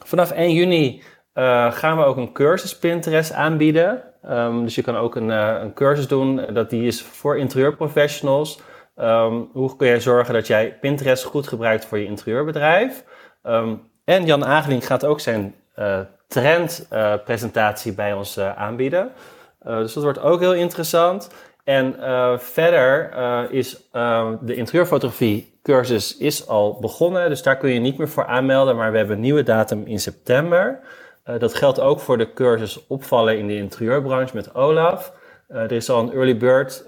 Vanaf 0.06 0.32
1 0.32 0.54
juni 0.54 1.04
uh, 1.34 1.72
gaan 1.72 1.98
we 1.98 2.04
ook 2.04 2.18
een 2.18 2.32
cursus 2.32 2.78
Pinterest 2.78 3.34
aanbieden. 3.34 4.04
Um, 4.26 4.64
dus 4.64 4.76
je 4.76 4.82
kan 4.82 4.96
ook 4.96 5.16
een, 5.16 5.30
een, 5.30 5.74
cursus 5.74 6.08
doen. 6.08 6.42
Dat 6.54 6.70
die 6.70 6.88
is 6.88 7.02
voor 7.02 7.38
interieurprofessionals. 7.38 8.62
Um, 8.98 9.50
hoe 9.54 9.76
kun 9.76 9.88
jij 9.88 10.00
zorgen 10.00 10.34
dat 10.34 10.48
jij 10.48 10.78
Pinterest 10.82 11.24
goed 11.24 11.48
gebruikt 11.48 11.86
voor 11.86 11.98
je 11.98 12.06
interieurbedrijf? 12.06 13.04
en 14.06 14.26
Jan 14.26 14.46
Ageling 14.46 14.86
gaat 14.86 15.06
ook 15.06 15.20
zijn 15.20 15.56
trendpresentatie 16.28 17.94
bij 17.94 18.14
ons 18.14 18.40
aanbieden. 18.40 19.12
Dus 19.64 19.94
dat 19.94 20.04
wordt 20.04 20.20
ook 20.20 20.40
heel 20.40 20.54
interessant. 20.54 21.30
En 21.64 21.96
verder 22.40 23.12
is 23.52 23.90
de 24.42 24.56
interieurfotografie 24.56 25.60
cursus 25.64 26.18
is 26.18 26.48
al 26.48 26.78
begonnen. 26.80 27.30
Dus 27.30 27.44
daar 27.44 27.58
kun 27.58 27.70
je 27.70 27.80
niet 27.80 27.98
meer 27.98 28.10
voor 28.10 28.26
aanmelden. 28.26 28.76
Maar 28.76 28.92
we 28.92 28.98
hebben 28.98 29.16
een 29.16 29.22
nieuwe 29.22 29.44
datum 29.44 29.84
in 29.86 30.00
september. 30.00 30.80
Dat 31.38 31.54
geldt 31.54 31.80
ook 31.80 32.00
voor 32.00 32.18
de 32.18 32.34
cursus 32.34 32.88
opvallen 32.88 33.38
in 33.38 33.48
de 33.48 33.56
interieurbranche 33.56 34.36
met 34.36 34.56
Olaf. 34.56 35.14
er 35.48 35.72
is 35.72 35.90
al 35.90 36.00
een 36.00 36.14
early 36.14 36.38
bird 36.38 36.84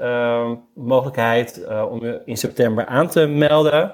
mogelijkheid 0.75 1.67
om 1.89 2.05
je 2.05 2.21
in 2.25 2.37
september 2.37 2.85
aan 2.85 3.07
te 3.07 3.25
melden. 3.25 3.93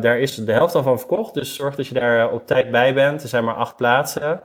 daar 0.00 0.18
is 0.18 0.34
de 0.34 0.52
helft 0.52 0.74
al 0.74 0.82
van 0.82 0.98
verkocht. 0.98 1.34
Dus 1.34 1.54
zorg 1.54 1.74
dat 1.74 1.86
je 1.86 1.94
daar 1.94 2.32
op 2.32 2.46
tijd 2.46 2.70
bij 2.70 2.94
bent. 2.94 3.22
Er 3.22 3.28
zijn 3.28 3.44
maar 3.44 3.54
acht 3.54 3.76
plaatsen. 3.76 4.42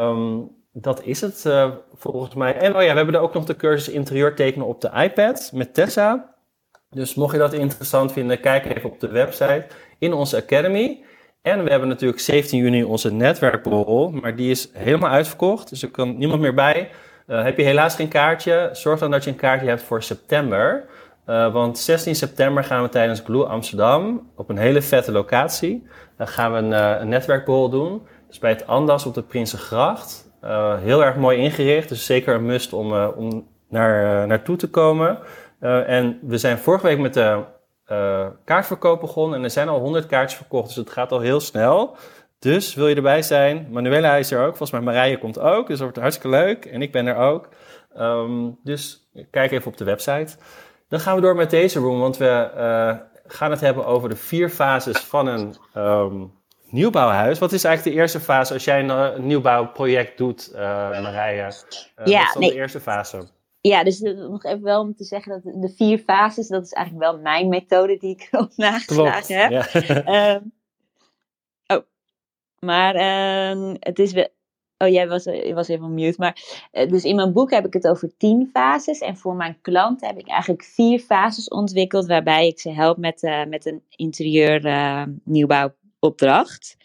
Um, 0.00 0.50
dat 0.72 1.02
is 1.04 1.20
het 1.20 1.46
volgens 1.94 2.34
mij. 2.34 2.56
En 2.56 2.76
oh 2.76 2.82
ja, 2.82 2.90
we 2.90 2.96
hebben 2.96 3.14
er 3.14 3.20
ook 3.20 3.34
nog 3.34 3.44
de 3.44 3.56
cursus 3.56 3.94
interieur 3.94 4.34
tekenen 4.34 4.66
op 4.66 4.80
de 4.80 4.90
iPad 4.94 5.50
met 5.54 5.74
Tessa. 5.74 6.34
Dus 6.90 7.14
mocht 7.14 7.32
je 7.32 7.38
dat 7.38 7.52
interessant 7.52 8.12
vinden, 8.12 8.40
kijk 8.40 8.64
even 8.64 8.90
op 8.90 9.00
de 9.00 9.08
website 9.08 9.66
in 9.98 10.12
onze 10.12 10.36
Academy. 10.36 11.04
En 11.42 11.64
we 11.64 11.70
hebben 11.70 11.88
natuurlijk 11.88 12.20
17 12.20 12.58
juni 12.58 12.82
onze 12.82 13.12
netwerkborrel, 13.12 14.10
maar 14.10 14.36
die 14.36 14.50
is 14.50 14.70
helemaal 14.72 15.10
uitverkocht. 15.10 15.68
Dus 15.68 15.82
er 15.82 15.90
kan 15.90 16.18
niemand 16.18 16.40
meer 16.40 16.54
bij. 16.54 16.90
Uh, 17.26 17.42
heb 17.42 17.56
je 17.56 17.62
helaas 17.62 17.94
geen 17.94 18.08
kaartje, 18.08 18.68
zorg 18.72 18.98
dan 18.98 19.10
dat 19.10 19.24
je 19.24 19.30
een 19.30 19.36
kaartje 19.36 19.68
hebt 19.68 19.82
voor 19.82 20.02
september. 20.02 20.84
Uh, 21.26 21.52
want 21.52 21.78
16 21.78 22.14
september 22.14 22.64
gaan 22.64 22.82
we 22.82 22.88
tijdens 22.88 23.20
Glue 23.24 23.44
Amsterdam 23.44 24.30
op 24.36 24.48
een 24.48 24.58
hele 24.58 24.82
vette 24.82 25.12
locatie. 25.12 25.86
Gaan 26.18 26.52
we 26.52 26.58
een, 26.58 26.70
uh, 26.70 27.00
een 27.00 27.08
netwerkborrel 27.08 27.68
doen. 27.68 28.02
Dus 28.28 28.38
bij 28.38 28.50
het 28.50 28.66
Andas 28.66 29.06
op 29.06 29.14
de 29.14 29.22
Prinsengracht. 29.22 30.28
Heel 30.80 31.04
erg 31.04 31.16
mooi 31.16 31.38
ingericht, 31.38 31.88
dus 31.88 32.06
zeker 32.06 32.34
een 32.34 32.46
must 32.46 32.72
om, 32.72 32.92
om 32.94 33.48
naar, 33.68 34.26
naartoe 34.26 34.56
te 34.56 34.70
komen. 34.70 35.18
en 35.86 36.18
we 36.22 36.38
zijn 36.38 36.58
vorige 36.58 36.86
week 36.86 36.98
met 36.98 37.14
de 37.14 37.44
kaartverkoop 38.44 39.00
begonnen 39.00 39.38
en 39.38 39.44
er 39.44 39.50
zijn 39.50 39.68
al 39.68 39.80
100 39.80 40.06
kaartjes 40.06 40.38
verkocht, 40.38 40.66
dus 40.66 40.76
het 40.76 40.90
gaat 40.90 41.12
al 41.12 41.20
heel 41.20 41.40
snel. 41.40 41.96
Dus 42.38 42.74
wil 42.74 42.88
je 42.88 42.94
erbij 42.94 43.22
zijn? 43.22 43.66
Manuela 43.70 44.16
is 44.16 44.30
er 44.30 44.38
ook, 44.38 44.56
volgens 44.56 44.70
mij 44.70 44.80
Marije 44.80 45.18
komt 45.18 45.38
ook, 45.38 45.66
dus 45.66 45.78
dat 45.78 45.80
wordt 45.80 45.96
hartstikke 45.96 46.36
leuk. 46.36 46.64
En 46.64 46.82
ik 46.82 46.92
ben 46.92 47.06
er 47.06 47.16
ook. 47.16 47.48
Um, 47.98 48.58
dus 48.64 49.10
kijk 49.30 49.50
even 49.50 49.70
op 49.70 49.76
de 49.76 49.84
website. 49.84 50.36
Dan 50.88 51.00
gaan 51.00 51.14
we 51.14 51.20
door 51.20 51.34
met 51.34 51.50
deze 51.50 51.78
room, 51.78 52.00
want 52.00 52.16
we 52.16 52.50
gaan 53.26 53.50
het 53.50 53.60
hebben 53.60 53.86
over 53.86 54.08
de 54.08 54.16
vier 54.16 54.48
fases 54.48 54.98
van 54.98 55.26
een 55.26 55.54
um, 55.76 56.32
nieuwbouwhuis. 56.70 57.38
Wat 57.38 57.52
is 57.52 57.64
eigenlijk 57.64 57.96
de 57.96 58.02
eerste 58.02 58.20
fase 58.20 58.52
als 58.52 58.64
jij 58.64 58.80
een, 58.80 58.90
eh, 58.90 59.18
nieuwbouwproject 59.18 60.18
doet, 60.18 60.50
uh, 60.54 60.60
Marije? 61.02 61.52
Uh, 61.98 62.06
ja, 62.06 62.18
wat 62.18 62.26
is 62.26 62.32
dan 62.32 62.42
de 62.42 62.54
eerste 62.54 62.80
fase? 62.80 63.28
Ja, 63.60 63.84
dus 63.84 64.00
nog 64.00 64.44
even 64.44 64.62
wel 64.62 64.80
om 64.80 64.94
te 64.94 65.04
zeggen 65.04 65.32
dat 65.42 65.62
de 65.62 65.74
vier 65.76 65.98
fases, 65.98 66.48
dat 66.48 66.64
is 66.64 66.72
eigenlijk 66.72 67.04
wel 67.10 67.20
mijn 67.20 67.48
methode 67.48 67.96
die 67.96 68.10
ik 68.10 68.28
erop 68.30 68.56
nageslagen 68.56 69.36
heb. 69.36 69.70
Ja. 69.70 70.36
uh, 70.36 70.40
oh, 71.76 71.84
maar 72.58 72.94
uh, 72.94 73.74
het 73.78 73.98
is 73.98 74.12
wel. 74.12 74.28
Oh, 74.78 74.88
jij 74.88 75.08
was, 75.08 75.24
was 75.54 75.68
even 75.68 75.94
mute. 75.94 76.18
Maar, 76.18 76.66
dus 76.70 77.04
in 77.04 77.16
mijn 77.16 77.32
boek 77.32 77.50
heb 77.50 77.66
ik 77.66 77.72
het 77.72 77.88
over 77.88 78.16
tien 78.16 78.48
fases. 78.52 78.98
En 78.98 79.16
voor 79.16 79.34
mijn 79.34 79.58
klanten 79.60 80.06
heb 80.08 80.18
ik 80.18 80.28
eigenlijk 80.28 80.62
vier 80.62 80.98
fases 80.98 81.48
ontwikkeld. 81.48 82.06
Waarbij 82.06 82.46
ik 82.46 82.60
ze 82.60 82.70
help 82.70 82.96
met, 82.96 83.44
met 83.48 83.66
een 83.66 83.82
interieur 83.96 84.62
nieuwbouw 85.24 85.74
opdracht. 85.98 86.76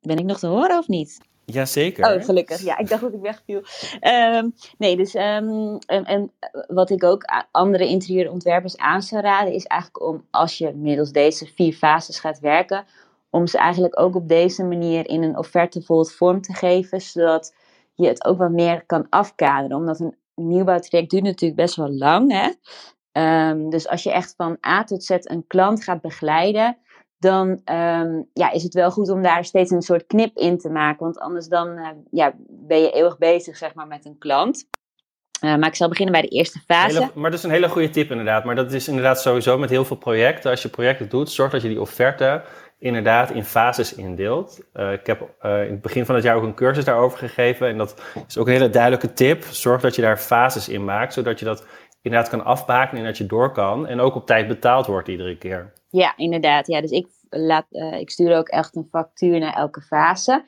Ben 0.00 0.18
ik 0.18 0.24
nog 0.24 0.38
te 0.38 0.46
horen 0.46 0.78
of 0.78 0.88
niet? 0.88 1.20
Jazeker. 1.44 2.14
Oh, 2.14 2.24
gelukkig. 2.24 2.62
Ja, 2.62 2.78
ik 2.78 2.88
dacht 2.88 3.02
dat 3.02 3.12
ik 3.12 3.20
wegviel. 3.20 3.62
Um, 4.00 4.54
nee, 4.78 4.96
dus 4.96 5.14
um, 5.14 5.78
en, 5.78 6.04
en, 6.04 6.32
wat 6.66 6.90
ik 6.90 7.04
ook 7.04 7.24
andere 7.50 7.86
interieurontwerpers 7.86 8.76
aan 8.76 9.02
zou 9.02 9.22
raden, 9.22 9.52
is 9.52 9.64
eigenlijk 9.64 10.02
om 10.02 10.26
als 10.30 10.58
je 10.58 10.74
middels 10.74 11.12
deze 11.12 11.46
vier 11.46 11.72
fases 11.72 12.20
gaat 12.20 12.40
werken, 12.40 12.84
om 13.30 13.46
ze 13.46 13.58
eigenlijk 13.58 14.00
ook 14.00 14.14
op 14.14 14.28
deze 14.28 14.64
manier 14.64 15.08
in 15.08 15.22
een 15.22 15.38
offerte 15.38 15.82
vorm 16.16 16.40
te 16.40 16.54
geven, 16.54 17.00
zodat 17.00 17.54
je 17.94 18.06
het 18.06 18.24
ook 18.24 18.38
wat 18.38 18.50
meer 18.50 18.84
kan 18.86 19.06
afkaderen. 19.08 19.76
Omdat 19.76 20.00
een 20.00 20.16
nieuwbouwtraject 20.34 21.10
duurt 21.10 21.22
natuurlijk 21.22 21.60
best 21.60 21.76
wel 21.76 21.90
lang. 21.90 22.32
Hè? 22.32 22.50
Um, 23.50 23.70
dus 23.70 23.88
als 23.88 24.02
je 24.02 24.12
echt 24.12 24.34
van 24.36 24.56
A 24.66 24.84
tot 24.84 25.04
Z 25.04 25.10
een 25.10 25.46
klant 25.46 25.84
gaat 25.84 26.00
begeleiden, 26.00 26.76
dan 27.22 27.48
um, 27.48 28.28
ja, 28.32 28.50
is 28.52 28.62
het 28.62 28.74
wel 28.74 28.90
goed 28.90 29.10
om 29.10 29.22
daar 29.22 29.44
steeds 29.44 29.70
een 29.70 29.82
soort 29.82 30.06
knip 30.06 30.36
in 30.36 30.58
te 30.58 30.68
maken. 30.68 31.04
Want 31.04 31.18
anders 31.18 31.46
dan 31.46 31.68
uh, 31.78 31.88
ja, 32.10 32.32
ben 32.48 32.80
je 32.80 32.90
eeuwig 32.90 33.18
bezig 33.18 33.56
zeg 33.56 33.74
maar, 33.74 33.86
met 33.86 34.04
een 34.04 34.18
klant. 34.18 34.68
Uh, 35.44 35.56
maar 35.56 35.68
ik 35.68 35.74
zal 35.74 35.88
beginnen 35.88 36.12
bij 36.12 36.22
de 36.22 36.28
eerste 36.36 36.58
fase. 36.66 36.98
Hele, 36.98 37.10
maar 37.14 37.30
dat 37.30 37.38
is 37.38 37.44
een 37.44 37.50
hele 37.50 37.68
goede 37.68 37.90
tip 37.90 38.10
inderdaad. 38.10 38.44
Maar 38.44 38.54
dat 38.54 38.72
is 38.72 38.88
inderdaad 38.88 39.20
sowieso 39.20 39.58
met 39.58 39.70
heel 39.70 39.84
veel 39.84 39.96
projecten. 39.96 40.50
Als 40.50 40.62
je 40.62 40.68
projecten 40.68 41.08
doet, 41.08 41.30
zorg 41.30 41.50
dat 41.50 41.62
je 41.62 41.68
die 41.68 41.80
offerte 41.80 42.42
inderdaad 42.78 43.30
in 43.30 43.44
fases 43.44 43.94
indeelt. 43.94 44.60
Uh, 44.74 44.92
ik 44.92 45.06
heb 45.06 45.20
in 45.42 45.50
het 45.50 45.82
begin 45.82 46.06
van 46.06 46.14
het 46.14 46.24
jaar 46.24 46.36
ook 46.36 46.42
een 46.42 46.54
cursus 46.54 46.84
daarover 46.84 47.18
gegeven. 47.18 47.68
En 47.68 47.78
dat 47.78 48.02
is 48.28 48.38
ook 48.38 48.46
een 48.46 48.52
hele 48.52 48.70
duidelijke 48.70 49.12
tip. 49.12 49.44
Zorg 49.44 49.80
dat 49.80 49.94
je 49.94 50.02
daar 50.02 50.18
fases 50.18 50.68
in 50.68 50.84
maakt, 50.84 51.12
zodat 51.12 51.38
je 51.38 51.44
dat 51.44 51.66
inderdaad 52.02 52.30
kan 52.30 52.44
afbaken 52.44 52.98
en 52.98 53.04
dat 53.04 53.18
je 53.18 53.26
door 53.26 53.52
kan. 53.52 53.86
En 53.86 54.00
ook 54.00 54.14
op 54.14 54.26
tijd 54.26 54.48
betaald 54.48 54.86
wordt 54.86 55.08
iedere 55.08 55.38
keer. 55.38 55.72
Ja, 55.92 56.16
inderdaad. 56.16 56.66
Ja, 56.66 56.80
dus 56.80 56.90
ik, 56.90 57.06
laat, 57.30 57.66
uh, 57.70 58.00
ik 58.00 58.10
stuur 58.10 58.36
ook 58.36 58.48
echt 58.48 58.76
een 58.76 58.88
factuur 58.90 59.38
naar 59.38 59.54
elke 59.54 59.80
fase. 59.80 60.44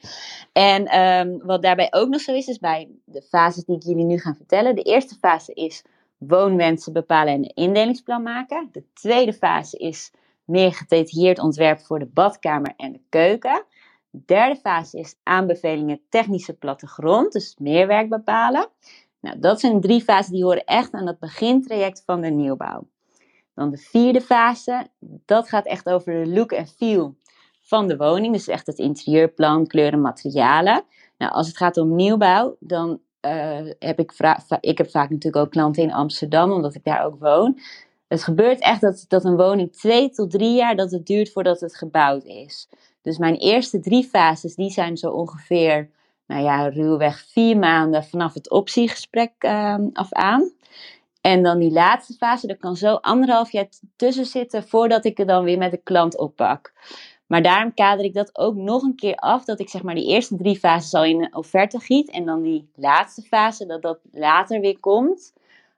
En 0.52 1.00
um, 1.00 1.40
wat 1.42 1.62
daarbij 1.62 1.88
ook 1.90 2.08
nog 2.08 2.20
zo 2.20 2.32
is, 2.32 2.46
is 2.46 2.58
bij 2.58 2.88
de 3.04 3.22
fases 3.22 3.64
die 3.64 3.76
ik 3.76 3.82
jullie 3.82 4.04
nu 4.04 4.18
ga 4.18 4.34
vertellen. 4.34 4.74
De 4.74 4.82
eerste 4.82 5.14
fase 5.14 5.52
is 5.52 5.84
woonwensen 6.18 6.92
bepalen 6.92 7.32
en 7.32 7.38
een 7.38 7.54
indelingsplan 7.54 8.22
maken. 8.22 8.68
De 8.72 8.84
tweede 8.92 9.32
fase 9.32 9.76
is 9.76 10.12
meer 10.44 10.72
gedetailleerd 10.72 11.38
ontwerp 11.38 11.80
voor 11.80 11.98
de 11.98 12.10
badkamer 12.12 12.72
en 12.76 12.92
de 12.92 13.00
keuken. 13.08 13.64
De 14.10 14.22
derde 14.26 14.56
fase 14.56 14.98
is 14.98 15.14
aanbevelingen 15.22 16.00
technische 16.08 16.52
plattegrond, 16.52 17.32
dus 17.32 17.56
meer 17.58 17.86
werk 17.86 18.08
bepalen. 18.08 18.68
Nou, 19.20 19.38
dat 19.38 19.60
zijn 19.60 19.80
drie 19.80 20.02
fases 20.02 20.32
die 20.32 20.44
horen 20.44 20.64
echt 20.64 20.92
aan 20.92 21.06
het 21.06 21.18
begintraject 21.18 22.02
van 22.06 22.20
de 22.20 22.30
nieuwbouw. 22.30 22.86
Dan 23.54 23.70
de 23.70 23.76
vierde 23.76 24.20
fase, 24.20 24.86
dat 25.00 25.48
gaat 25.48 25.66
echt 25.66 25.88
over 25.88 26.24
de 26.24 26.30
look 26.30 26.52
en 26.52 26.66
feel 26.66 27.14
van 27.60 27.88
de 27.88 27.96
woning. 27.96 28.32
Dus 28.32 28.48
echt 28.48 28.66
het 28.66 28.78
interieurplan, 28.78 29.66
kleuren, 29.66 30.00
materialen. 30.00 30.84
Nou, 31.18 31.32
als 31.32 31.46
het 31.46 31.56
gaat 31.56 31.76
om 31.76 31.94
nieuwbouw, 31.94 32.56
dan 32.60 33.00
uh, 33.26 33.70
heb 33.78 33.98
ik, 33.98 34.12
ik 34.60 34.78
heb 34.78 34.90
vaak 34.90 35.10
natuurlijk 35.10 35.44
ook 35.44 35.50
klanten 35.50 35.82
in 35.82 35.92
Amsterdam, 35.92 36.52
omdat 36.52 36.74
ik 36.74 36.84
daar 36.84 37.04
ook 37.04 37.18
woon. 37.18 37.58
het 38.08 38.22
gebeurt 38.22 38.60
echt 38.60 38.80
dat, 38.80 39.04
dat 39.08 39.24
een 39.24 39.36
woning 39.36 39.72
twee 39.72 40.10
tot 40.10 40.30
drie 40.30 40.54
jaar 40.54 40.76
dat 40.76 40.90
het 40.90 41.06
duurt 41.06 41.32
voordat 41.32 41.60
het 41.60 41.76
gebouwd 41.76 42.24
is. 42.24 42.68
Dus 43.02 43.18
mijn 43.18 43.34
eerste 43.34 43.80
drie 43.80 44.04
fases, 44.04 44.54
die 44.54 44.70
zijn 44.70 44.96
zo 44.96 45.10
ongeveer, 45.10 45.90
nou 46.26 46.42
ja, 46.42 46.68
ruwweg 46.68 47.24
vier 47.32 47.58
maanden 47.58 48.04
vanaf 48.04 48.34
het 48.34 48.50
optiegesprek 48.50 49.32
uh, 49.38 49.76
af 49.92 50.12
aan. 50.12 50.52
En 51.26 51.42
dan 51.42 51.58
die 51.58 51.72
laatste 51.72 52.12
fase, 52.12 52.46
er 52.46 52.56
kan 52.56 52.76
zo 52.76 52.94
anderhalf 52.94 53.52
jaar 53.52 53.68
tussen 53.96 54.24
zitten 54.24 54.68
voordat 54.68 55.04
ik 55.04 55.16
het 55.16 55.28
dan 55.28 55.44
weer 55.44 55.58
met 55.58 55.70
de 55.70 55.80
klant 55.82 56.18
oppak. 56.18 56.72
Maar 57.26 57.42
daarom 57.42 57.74
kader 57.74 58.04
ik 58.04 58.14
dat 58.14 58.38
ook 58.38 58.54
nog 58.54 58.82
een 58.82 58.94
keer 58.94 59.14
af, 59.14 59.44
dat 59.44 59.60
ik 59.60 59.68
zeg 59.68 59.82
maar 59.82 59.94
die 59.94 60.08
eerste 60.08 60.36
drie 60.36 60.58
fases 60.58 60.94
al 60.94 61.04
in 61.04 61.22
een 61.22 61.34
offerte 61.34 61.78
giet. 61.78 62.10
En 62.10 62.24
dan 62.24 62.42
die 62.42 62.70
laatste 62.74 63.22
fase, 63.22 63.66
dat 63.66 63.82
dat 63.82 63.98
later 64.12 64.60
weer 64.60 64.80
komt. 64.80 65.32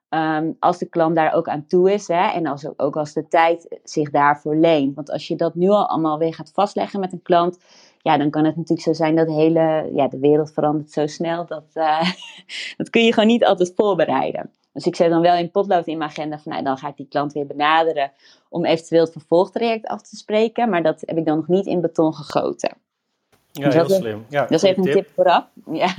Ehm, 0.09 0.53
als 0.59 0.79
de 0.79 0.89
klant 0.89 1.17
daar 1.17 1.33
ook 1.33 1.49
aan 1.49 1.67
toe 1.67 1.93
is. 1.93 2.09
Hè, 2.09 2.31
en 2.31 2.47
als, 2.47 2.79
ook 2.79 2.97
als 2.97 3.13
de 3.13 3.29
tijd 3.29 3.79
zich 3.85 4.11
daarvoor 4.11 4.57
leent. 4.57 4.95
Want 4.95 5.11
als 5.11 5.29
je 5.29 5.37
dat 5.37 5.55
nu 5.55 5.69
al 5.69 5.89
allemaal 5.89 6.19
weer 6.19 6.35
gaat 6.35 6.53
vastleggen 6.55 7.01
met 7.01 7.13
een 7.13 7.23
klant. 7.23 7.59
Ja, 7.99 8.17
dan 8.19 8.31
kan 8.31 8.45
het 8.45 8.57
natuurlijk 8.57 8.89
zo 8.89 8.93
zijn 8.93 9.17
dat 9.17 9.29
hele 9.29 9.91
ja, 9.95 10.09
de 10.09 10.19
wereld 10.19 10.53
verandert 10.53 10.91
zo 10.91 11.07
snel. 11.07 11.47
Dat, 11.47 11.67
uh, 11.75 12.11
dat 12.77 12.91
kun 12.91 13.05
je 13.05 13.13
gewoon 13.13 13.29
niet 13.29 13.45
altijd 13.45 13.73
voorbereiden. 13.77 14.51
Dus 14.77 14.87
ik 14.87 14.97
zet 14.97 15.11
dan 15.11 15.21
wel 15.21 15.37
in 15.37 15.51
potlood 15.51 15.87
in 15.87 15.99
mijn 15.99 16.11
agenda 16.11 16.39
van 16.39 16.53
nou, 16.53 16.65
dan 16.65 16.77
ga 16.77 16.89
ik 16.89 16.97
die 16.97 17.09
klant 17.09 17.33
weer 17.33 17.47
benaderen 17.47 18.13
om 18.49 18.65
eventueel 18.65 19.03
het 19.05 19.13
vervolgtraject 19.13 19.87
af 19.87 20.03
te 20.03 20.17
spreken. 20.17 20.71
Maar 20.71 20.83
dat 20.83 21.03
heb 21.05 21.17
ik 21.17 21.25
dan 21.25 21.37
nog 21.37 21.49
niet 21.49 21.67
in 21.67 21.81
beton 21.81 22.15
gegoten. 22.15 22.77
Ja, 23.53 23.65
dus 23.65 23.75
heel 23.75 23.89
slim. 23.89 24.25
Ja, 24.29 24.41
dat 24.41 24.51
is 24.51 24.63
even 24.63 24.87
een 24.87 24.93
tip, 24.93 25.09
vooraf. 25.15 25.49
Ja. 25.73 25.95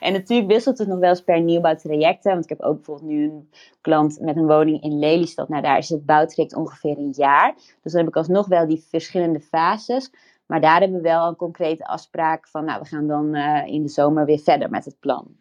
En 0.00 0.12
natuurlijk 0.12 0.48
wisselt 0.50 0.78
het 0.78 0.88
nog 0.88 0.98
wel 0.98 1.08
eens 1.08 1.22
per 1.22 1.40
nieuwbouwtrajecten. 1.40 2.32
Want 2.32 2.44
ik 2.44 2.48
heb 2.48 2.60
ook 2.60 2.74
bijvoorbeeld 2.74 3.10
nu 3.10 3.24
een 3.24 3.50
klant 3.80 4.20
met 4.20 4.36
een 4.36 4.46
woning 4.46 4.82
in 4.82 4.98
Lelystad. 4.98 5.48
Nou, 5.48 5.62
daar 5.62 5.78
is 5.78 5.88
het 5.88 6.06
bouwtraject 6.06 6.54
ongeveer 6.54 6.98
een 6.98 7.14
jaar. 7.16 7.54
Dus 7.54 7.92
dan 7.92 8.00
heb 8.00 8.10
ik 8.10 8.16
alsnog 8.16 8.46
wel 8.46 8.66
die 8.66 8.84
verschillende 8.88 9.40
fases. 9.40 10.10
Maar 10.46 10.60
daar 10.60 10.80
hebben 10.80 10.96
we 10.96 11.08
wel 11.08 11.28
een 11.28 11.36
concrete 11.36 11.84
afspraak 11.84 12.48
van, 12.48 12.64
nou, 12.64 12.80
we 12.80 12.86
gaan 12.86 13.06
dan 13.06 13.36
uh, 13.36 13.66
in 13.66 13.82
de 13.82 13.88
zomer 13.88 14.24
weer 14.24 14.38
verder 14.38 14.70
met 14.70 14.84
het 14.84 14.98
plan. 15.00 15.36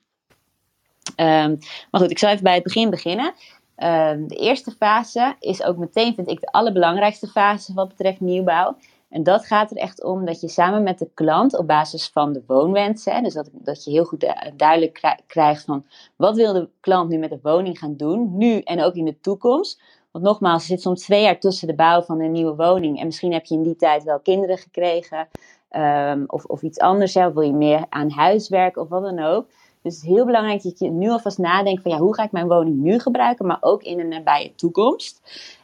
Um, 1.16 1.58
maar 1.92 2.02
goed, 2.02 2.12
ik 2.12 2.20
zal 2.20 2.30
even 2.30 2.44
bij 2.44 2.54
het 2.54 2.64
begin 2.64 2.90
beginnen. 2.90 3.26
Um, 3.26 4.28
de 4.28 4.36
eerste 4.36 4.72
fase 4.72 5.36
is 5.40 5.64
ook 5.64 5.78
meteen, 5.78 6.16
vind 6.16 6.30
ik, 6.30 6.40
de 6.40 6.52
allerbelangrijkste 6.52 7.28
fase 7.28 7.74
wat 7.74 7.88
betreft 7.88 8.20
nieuwbouw. 8.20 8.76
En 9.10 9.24
dat 9.24 9.46
gaat 9.46 9.72
er 9.72 9.78
echt 9.78 10.04
om 10.04 10.26
dat 10.26 10.42
je 10.42 10.48
samen 10.48 10.84
met 10.84 11.00
de 11.00 11.10
klant 11.14 11.58
op 11.58 11.68
basis 11.68 12.10
van 12.10 12.34
de 12.34 12.44
woonwensen, 12.48 13.24
dus 13.24 13.34
dat, 13.34 13.50
dat 13.52 13.84
je 13.84 13.92
heel 13.92 14.04
goed 14.04 14.34
duidelijk 14.56 15.18
krijgt 15.28 15.64
van 15.64 15.86
wat 16.16 16.36
wil 16.36 16.54
de 16.54 16.70
klant 16.80 17.10
nu 17.10 17.18
met 17.18 17.30
de 17.30 17.40
woning 17.42 17.80
gaan 17.80 17.96
doen, 17.96 18.38
nu 18.38 18.60
en 18.60 18.84
ook 18.84 18.94
in 18.94 19.06
de 19.06 19.20
toekomst. 19.20 19.82
Want 20.12 20.26
nogmaals, 20.26 20.62
er 20.62 20.68
zit 20.68 20.82
soms 20.82 21.04
twee 21.04 21.22
jaar 21.22 21.40
tussen 21.40 21.68
de 21.68 21.76
bouw 21.76 22.02
van 22.02 22.22
een 22.22 22.32
nieuwe 22.32 22.56
woning 22.56 23.00
en 23.00 23.06
misschien 23.06 23.34
heb 23.34 23.46
je 23.46 23.56
in 23.56 23.64
die 23.64 23.76
tijd 23.76 24.04
wel 24.04 24.20
kinderen 24.20 24.58
gekregen 24.58 25.28
um, 25.72 26.24
of, 26.28 26.46
of 26.46 26.62
iets 26.62 26.80
anders, 26.80 27.14
hè, 27.14 27.28
of 27.28 27.34
wil 27.34 27.44
je 27.44 27.54
meer 27.54 27.86
aan 27.90 28.12
huiswerk 28.12 28.78
of 28.78 28.90
wat 28.90 29.04
dan 29.04 29.20
ook. 29.20 29.50
Dus 29.88 29.96
het 29.96 30.06
is 30.06 30.16
heel 30.16 30.26
belangrijk 30.26 30.64
dat 30.64 30.80
je 30.80 30.90
nu 30.90 31.10
alvast 31.10 31.38
nadenkt 31.38 31.82
van 31.82 31.92
ja, 31.92 31.98
hoe 31.98 32.14
ga 32.14 32.24
ik 32.24 32.32
mijn 32.32 32.48
woning 32.48 32.78
nu 32.78 33.00
gebruiken, 33.00 33.46
maar 33.46 33.58
ook 33.60 33.84
in 33.84 34.00
een 34.00 34.08
nabije 34.08 34.56
toekomst. 34.56 35.22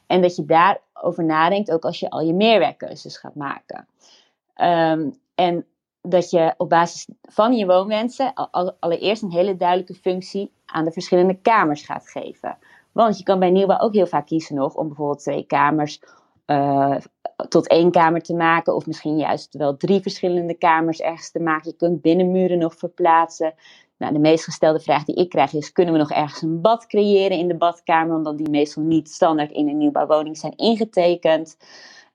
En 0.07 0.21
dat 0.21 0.35
je 0.35 0.45
daarover 0.45 1.23
nadenkt, 1.23 1.71
ook 1.71 1.85
als 1.85 1.99
je 1.99 2.09
al 2.09 2.21
je 2.21 2.33
meerwerkkeuzes 2.33 3.17
gaat 3.17 3.35
maken. 3.35 3.87
Um, 4.61 5.19
en 5.35 5.65
dat 6.01 6.29
je 6.29 6.53
op 6.57 6.69
basis 6.69 7.07
van 7.21 7.53
je 7.53 7.65
woonwensen 7.65 8.33
allereerst 8.79 9.23
een 9.23 9.31
hele 9.31 9.55
duidelijke 9.55 9.93
functie 9.93 10.51
aan 10.65 10.85
de 10.85 10.91
verschillende 10.91 11.37
kamers 11.41 11.85
gaat 11.85 12.09
geven. 12.09 12.57
Want 12.91 13.17
je 13.17 13.23
kan 13.23 13.39
bij 13.39 13.51
nieuwbouw 13.51 13.79
ook 13.79 13.93
heel 13.93 14.07
vaak 14.07 14.25
kiezen 14.25 14.55
nog 14.55 14.75
om 14.75 14.87
bijvoorbeeld 14.87 15.19
twee 15.19 15.43
kamers 15.43 16.01
uh, 16.47 16.95
tot 17.49 17.67
één 17.67 17.91
kamer 17.91 18.21
te 18.21 18.33
maken. 18.33 18.75
Of 18.75 18.85
misschien 18.85 19.17
juist 19.17 19.53
wel 19.53 19.77
drie 19.77 20.01
verschillende 20.01 20.53
kamers 20.53 20.99
ergens 20.99 21.31
te 21.31 21.39
maken. 21.39 21.69
Je 21.69 21.75
kunt 21.75 22.01
binnenmuren 22.01 22.57
nog 22.57 22.75
verplaatsen. 22.75 23.53
Nou, 24.03 24.15
de 24.15 24.21
meest 24.21 24.43
gestelde 24.43 24.79
vraag 24.79 25.03
die 25.03 25.15
ik 25.15 25.29
krijg 25.29 25.53
is: 25.53 25.71
kunnen 25.71 25.93
we 25.93 25.99
nog 25.99 26.11
ergens 26.11 26.41
een 26.41 26.61
bad 26.61 26.87
creëren 26.87 27.37
in 27.37 27.47
de 27.47 27.57
badkamer? 27.57 28.15
Omdat 28.15 28.37
die 28.37 28.49
meestal 28.49 28.83
niet 28.83 29.09
standaard 29.09 29.51
in 29.51 29.69
een 29.69 29.77
nieuwbouwwoning 29.77 30.37
zijn 30.37 30.55
ingetekend. 30.55 31.57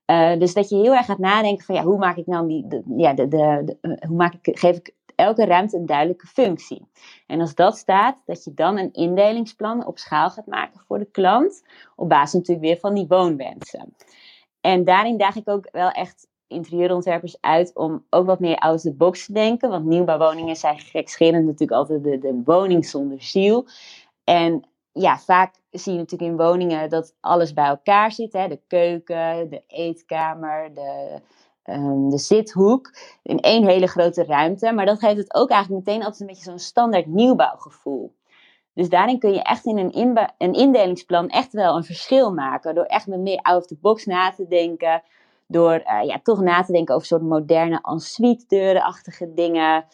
Uh, 0.07 0.39
dus 0.39 0.55
dat 0.55 0.69
je 0.69 0.77
heel 0.77 0.95
erg 0.95 1.07
gaat 1.07 1.19
nadenken 1.19 1.65
van 1.65 1.75
ja, 1.75 1.83
hoe 1.83 1.99
maak 1.99 2.17
ik 2.17 2.27
nou 2.27 2.49
die, 2.49 2.83
ja, 2.97 3.13
de, 3.13 3.29
de, 3.29 3.77
hoe 4.07 4.17
maak 4.17 4.35
ik, 4.41 4.59
geef 4.59 4.77
ik 4.77 4.95
elke 5.15 5.45
ruimte 5.45 5.77
een 5.77 5.87
duidelijke 5.87 6.27
functie. 6.27 6.89
En 7.27 7.41
als 7.41 7.55
dat 7.55 7.77
staat, 7.77 8.23
dat 8.27 8.45
je 8.45 8.55
dan 8.55 8.79
een 8.79 8.93
indelingsplan 8.93 9.87
op 9.87 9.99
schaal 9.99 10.31
gaat 10.31 10.47
maken 10.47 10.81
voor 10.87 10.99
de 10.99 11.11
klant, 11.11 11.63
op 11.97 12.09
basis 12.09 12.33
natuurlijk 12.33 12.67
weer 12.67 12.79
van 12.79 12.95
die 12.95 13.07
woonwensen. 13.07 13.95
En 14.61 14.85
daarin 14.85 15.17
daag 15.17 15.37
ik 15.37 15.49
ook 15.49 15.69
wel 15.73 15.91
echt 15.91 16.28
interieurontwerpers 16.49 17.41
uit 17.41 17.75
om 17.75 18.05
ook 18.11 18.27
wat 18.27 18.41
meer 18.41 18.57
out 18.57 18.75
of 18.75 18.81
the 18.81 18.95
box 18.95 19.27
te 19.27 19.33
denken. 19.33 19.71
Want 19.71 19.85
nieuwbouwwoningen 19.85 20.57
zijn 20.57 20.79
gekscherend 20.79 21.45
natuurlijk 21.45 21.73
altijd 21.73 22.03
de, 22.03 22.19
de 22.19 22.43
woning 22.45 22.87
zonder 22.87 23.23
ziel. 23.23 23.67
En 24.25 24.69
ja, 24.93 25.19
vaak 25.19 25.55
zie 25.71 25.93
je 25.93 25.99
natuurlijk 25.99 26.31
in 26.31 26.37
woningen 26.37 26.89
dat 26.89 27.15
alles 27.21 27.53
bij 27.53 27.67
elkaar 27.67 28.13
zit. 28.13 28.33
Hè? 28.33 28.49
De 28.49 28.61
keuken, 28.67 29.51
de 29.51 29.63
eetkamer, 29.67 30.75
de, 30.75 31.21
um, 31.65 32.11
de 32.11 32.19
zithoek. 32.19 32.95
In 33.23 33.41
één 33.41 33.67
hele 33.67 33.87
grote 33.87 34.25
ruimte. 34.25 34.73
Maar 34.73 34.87
dat 34.87 34.99
geeft 34.99 35.17
het 35.17 35.35
ook 35.35 35.51
eigenlijk 35.51 35.87
meteen 35.87 36.03
altijd 36.03 36.21
een 36.21 36.27
beetje 36.27 36.51
zo'n 36.51 36.59
standaard 36.59 37.07
nieuwbouwgevoel. 37.07 38.17
Dus 38.75 38.89
daarin 38.89 39.19
kun 39.19 39.33
je 39.33 39.43
echt 39.43 39.65
in 39.65 39.79
een, 39.79 40.19
een 40.39 40.53
indelingsplan 40.53 41.29
echt 41.29 41.53
wel 41.53 41.77
een 41.77 41.85
verschil 41.85 42.33
maken. 42.33 42.75
Door 42.75 42.85
echt 42.85 43.07
meer 43.07 43.39
out 43.39 43.61
of 43.61 43.67
the 43.67 43.77
box 43.81 44.05
na 44.05 44.31
te 44.31 44.47
denken. 44.49 45.03
Door 45.51 45.75
uh, 45.75 46.03
ja, 46.03 46.21
toch 46.23 46.41
na 46.41 46.63
te 46.63 46.73
denken 46.73 46.95
over 46.95 47.07
soort 47.07 47.23
moderne 47.23 47.79
ensuite 47.83 48.45
deurenachtige 48.49 49.35
dingen. 49.35 49.85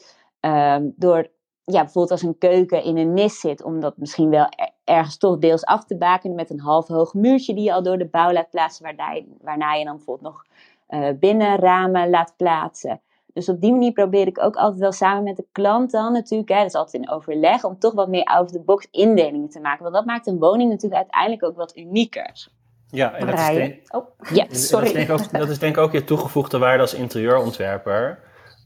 Um, 0.41 0.93
door 0.97 1.31
ja, 1.65 1.81
bijvoorbeeld 1.81 2.11
als 2.11 2.23
een 2.23 2.39
keuken 2.39 2.83
in 2.83 2.97
een 2.97 3.13
nis 3.13 3.41
zit, 3.41 3.63
om 3.63 3.81
dat 3.81 3.97
misschien 3.97 4.31
wel 4.31 4.49
ergens 4.85 5.17
toch 5.17 5.39
deels 5.39 5.65
af 5.65 5.85
te 5.85 5.97
bakenen 5.97 6.37
met 6.37 6.51
een 6.51 6.61
half 6.61 6.87
hoog 6.87 7.15
muurtje 7.15 7.55
die 7.55 7.65
je 7.65 7.73
al 7.73 7.83
door 7.83 7.99
de 7.99 8.09
bouw 8.09 8.33
laat 8.33 8.51
plaatsen, 8.51 8.97
waarna 9.41 9.73
je, 9.73 9.85
dan 9.85 9.97
bijvoorbeeld 9.97 10.33
nog 10.33 10.45
uh, 10.89 11.09
binnenramen 11.19 12.11
laat 12.11 12.35
plaatsen. 12.37 13.01
Dus 13.33 13.49
op 13.49 13.61
die 13.61 13.73
manier 13.73 13.93
probeer 13.93 14.27
ik 14.27 14.43
ook 14.43 14.57
altijd 14.57 14.81
wel 14.81 14.93
samen 14.93 15.23
met 15.23 15.37
de 15.37 15.47
klant 15.53 15.91
dan 15.91 16.13
natuurlijk, 16.13 16.51
hè, 16.51 16.57
dat 16.57 16.67
is 16.67 16.75
altijd 16.75 17.03
in 17.03 17.11
overleg, 17.11 17.65
om 17.65 17.79
toch 17.79 17.93
wat 17.93 18.09
meer 18.09 18.25
out-of-the-box 18.25 18.89
indelingen 18.91 19.49
te 19.49 19.61
maken. 19.61 19.83
Want 19.83 19.95
dat 19.95 20.05
maakt 20.05 20.27
een 20.27 20.39
woning 20.39 20.71
natuurlijk 20.71 21.01
uiteindelijk 21.03 21.45
ook 21.45 21.57
wat 21.57 21.77
unieker. 21.77 22.49
Ja, 22.95 23.15
en 23.15 23.27
dat 23.27 23.39
is, 23.39 23.47
denk, 23.47 23.95
oh, 23.95 24.07
ja, 24.33 24.47
sorry. 24.51 25.07
Dat 25.07 25.21
is, 25.21 25.27
ook, 25.27 25.33
dat 25.33 25.49
is 25.49 25.59
denk 25.59 25.77
ik 25.77 25.83
ook 25.83 25.93
je 25.93 26.05
toegevoegde 26.05 26.59
waarde 26.59 26.83
als 26.83 26.95
interieurontwerper. 26.95 28.19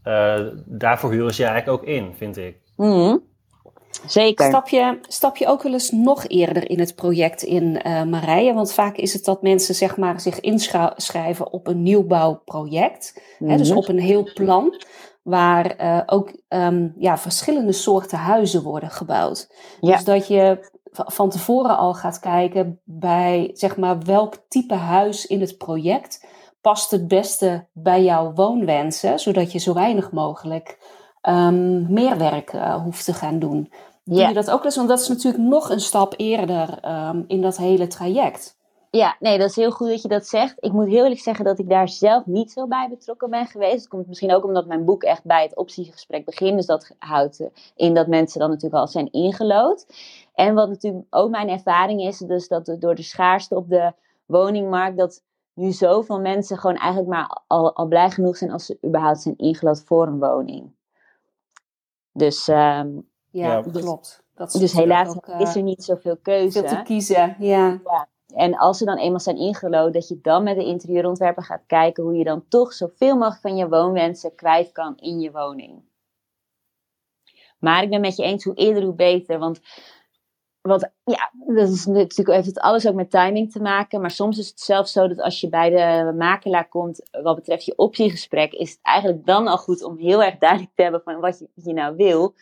Uh, 0.04 0.40
daarvoor 0.64 1.10
huren 1.10 1.34
ze 1.34 1.42
je 1.42 1.48
eigenlijk 1.48 1.82
ook 1.82 1.88
in, 1.88 2.14
vind 2.16 2.36
ik. 2.36 2.56
Mm, 2.76 3.22
zeker. 4.06 4.46
Stap 4.46 4.68
je, 4.68 4.98
stap 5.02 5.36
je 5.36 5.46
ook 5.46 5.62
wel 5.62 5.72
eens 5.72 5.90
nog 5.90 6.24
eerder 6.26 6.70
in 6.70 6.80
het 6.80 6.94
project 6.94 7.42
in, 7.42 7.80
uh, 7.86 8.02
Marije? 8.02 8.52
Want 8.52 8.72
vaak 8.72 8.96
is 8.96 9.12
het 9.12 9.24
dat 9.24 9.42
mensen 9.42 9.74
zeg 9.74 9.96
maar, 9.96 10.20
zich 10.20 10.40
inschrijven 10.40 11.52
op 11.52 11.66
een 11.66 11.82
nieuwbouwproject. 11.82 13.22
Mm. 13.38 13.50
Hè, 13.50 13.56
dus 13.56 13.70
op 13.70 13.88
een 13.88 14.00
heel 14.00 14.30
plan. 14.34 14.82
Waar 15.22 15.80
uh, 15.80 16.00
ook 16.06 16.32
um, 16.48 16.94
ja, 16.98 17.18
verschillende 17.18 17.72
soorten 17.72 18.18
huizen 18.18 18.62
worden 18.62 18.90
gebouwd. 18.90 19.48
Ja. 19.80 19.92
Dus 19.92 20.04
dat 20.04 20.26
je 20.26 20.70
van 20.92 21.30
tevoren 21.30 21.76
al 21.76 21.94
gaat 21.94 22.18
kijken 22.18 22.80
bij 22.84 23.50
zeg 23.52 23.76
maar, 23.76 23.98
welk 23.98 24.34
type 24.48 24.74
huis 24.74 25.26
in 25.26 25.40
het 25.40 25.58
project 25.58 26.26
past 26.60 26.90
het 26.90 27.08
beste 27.08 27.66
bij 27.72 28.04
jouw 28.04 28.32
woonwensen, 28.32 29.18
zodat 29.18 29.52
je 29.52 29.58
zo 29.58 29.74
weinig 29.74 30.12
mogelijk 30.12 30.78
um, 31.22 31.92
meer 31.92 32.18
werk 32.18 32.52
uh, 32.52 32.82
hoeft 32.82 33.04
te 33.04 33.14
gaan 33.14 33.38
doen. 33.38 33.72
Doe 34.04 34.20
je 34.20 34.34
dat 34.34 34.50
ook 34.50 34.64
eens? 34.64 34.76
Want 34.76 34.88
dat 34.88 35.00
is 35.00 35.08
natuurlijk 35.08 35.44
nog 35.44 35.70
een 35.70 35.80
stap 35.80 36.14
eerder 36.16 36.78
um, 36.84 37.24
in 37.26 37.42
dat 37.42 37.56
hele 37.56 37.86
traject. 37.86 38.56
Ja, 38.90 39.16
nee, 39.20 39.38
dat 39.38 39.48
is 39.48 39.56
heel 39.56 39.70
goed 39.70 39.88
dat 39.88 40.02
je 40.02 40.08
dat 40.08 40.26
zegt. 40.26 40.54
Ik 40.60 40.72
moet 40.72 40.86
heel 40.86 41.02
eerlijk 41.02 41.20
zeggen 41.20 41.44
dat 41.44 41.58
ik 41.58 41.68
daar 41.68 41.88
zelf 41.88 42.26
niet 42.26 42.52
zo 42.52 42.66
bij 42.66 42.86
betrokken 42.90 43.30
ben 43.30 43.46
geweest. 43.46 43.78
Dat 43.78 43.88
komt 43.88 44.06
misschien 44.06 44.34
ook 44.34 44.44
omdat 44.44 44.66
mijn 44.66 44.84
boek 44.84 45.02
echt 45.02 45.24
bij 45.24 45.42
het 45.42 45.56
optiegesprek 45.56 46.24
begint. 46.24 46.56
Dus 46.56 46.66
dat 46.66 46.90
houdt 46.98 47.42
in 47.76 47.94
dat 47.94 48.06
mensen 48.06 48.40
dan 48.40 48.48
natuurlijk 48.48 48.80
al 48.80 48.88
zijn 48.88 49.12
ingelood. 49.12 49.86
En 50.38 50.54
wat 50.54 50.68
natuurlijk 50.68 51.06
ook 51.10 51.30
mijn 51.30 51.48
ervaring 51.48 52.00
is, 52.00 52.18
dus 52.18 52.48
dat 52.48 52.76
door 52.78 52.94
de 52.94 53.02
schaarste 53.02 53.54
op 53.54 53.68
de 53.68 53.92
woningmarkt, 54.26 54.98
dat 54.98 55.22
nu 55.54 55.70
zoveel 55.70 56.20
mensen 56.20 56.58
gewoon 56.58 56.76
eigenlijk 56.76 57.10
maar 57.10 57.40
al, 57.46 57.74
al 57.74 57.86
blij 57.86 58.10
genoeg 58.10 58.36
zijn 58.36 58.50
als 58.50 58.66
ze 58.66 58.78
überhaupt 58.86 59.20
zijn 59.20 59.36
ingelood 59.36 59.82
voor 59.82 60.06
een 60.06 60.18
woning. 60.18 60.74
Dus, 62.12 62.48
um, 62.48 63.08
ja, 63.30 63.62
dus, 63.62 63.82
klopt. 63.82 64.22
Dat 64.34 64.50
dus 64.50 64.72
helaas 64.72 65.14
is 65.38 65.50
er 65.50 65.56
eh, 65.56 65.62
niet 65.62 65.84
zoveel 65.84 66.16
keuze. 66.16 66.60
Veel 66.60 66.68
te 66.68 66.82
kiezen, 66.82 67.36
ja. 67.38 67.80
ja. 67.84 68.08
En 68.34 68.56
als 68.56 68.78
ze 68.78 68.84
dan 68.84 68.98
eenmaal 68.98 69.20
zijn 69.20 69.38
ingelood, 69.38 69.92
dat 69.92 70.08
je 70.08 70.20
dan 70.22 70.42
met 70.42 70.56
de 70.56 70.64
interieurontwerper 70.64 71.42
gaat 71.42 71.66
kijken 71.66 72.02
hoe 72.02 72.14
je 72.14 72.24
dan 72.24 72.44
toch 72.48 72.72
zoveel 72.72 73.16
mogelijk 73.16 73.40
van 73.40 73.56
je 73.56 73.68
woonwensen 73.68 74.34
kwijt 74.34 74.72
kan 74.72 74.96
in 74.96 75.20
je 75.20 75.30
woning. 75.30 75.86
Maar 77.58 77.82
ik 77.82 77.90
ben 77.90 78.00
met 78.00 78.16
je 78.16 78.22
eens, 78.22 78.44
hoe 78.44 78.54
eerder 78.54 78.82
hoe 78.82 78.94
beter. 78.94 79.38
Want 79.38 79.60
wat, 80.68 80.90
ja, 81.04 81.30
dat 81.46 81.68
is 81.68 81.86
natuurlijk, 81.86 82.28
heeft 82.28 82.46
het 82.46 82.60
alles 82.60 82.88
ook 82.88 82.94
met 82.94 83.10
timing 83.10 83.52
te 83.52 83.60
maken. 83.60 84.00
Maar 84.00 84.10
soms 84.10 84.38
is 84.38 84.48
het 84.48 84.60
zelfs 84.60 84.92
zo 84.92 85.08
dat 85.08 85.20
als 85.20 85.40
je 85.40 85.48
bij 85.48 85.70
de 85.70 86.12
makelaar 86.16 86.68
komt, 86.68 87.08
wat 87.22 87.34
betreft 87.34 87.64
je 87.64 87.76
optiegesprek, 87.76 88.52
is 88.52 88.70
het 88.70 88.78
eigenlijk 88.82 89.26
dan 89.26 89.46
al 89.46 89.58
goed 89.58 89.82
om 89.82 89.96
heel 89.98 90.22
erg 90.22 90.38
duidelijk 90.38 90.70
te 90.74 90.82
hebben 90.82 91.02
van 91.04 91.20
wat 91.20 91.44
je, 91.54 91.72
nou 91.72 91.96
wil. 91.96 92.34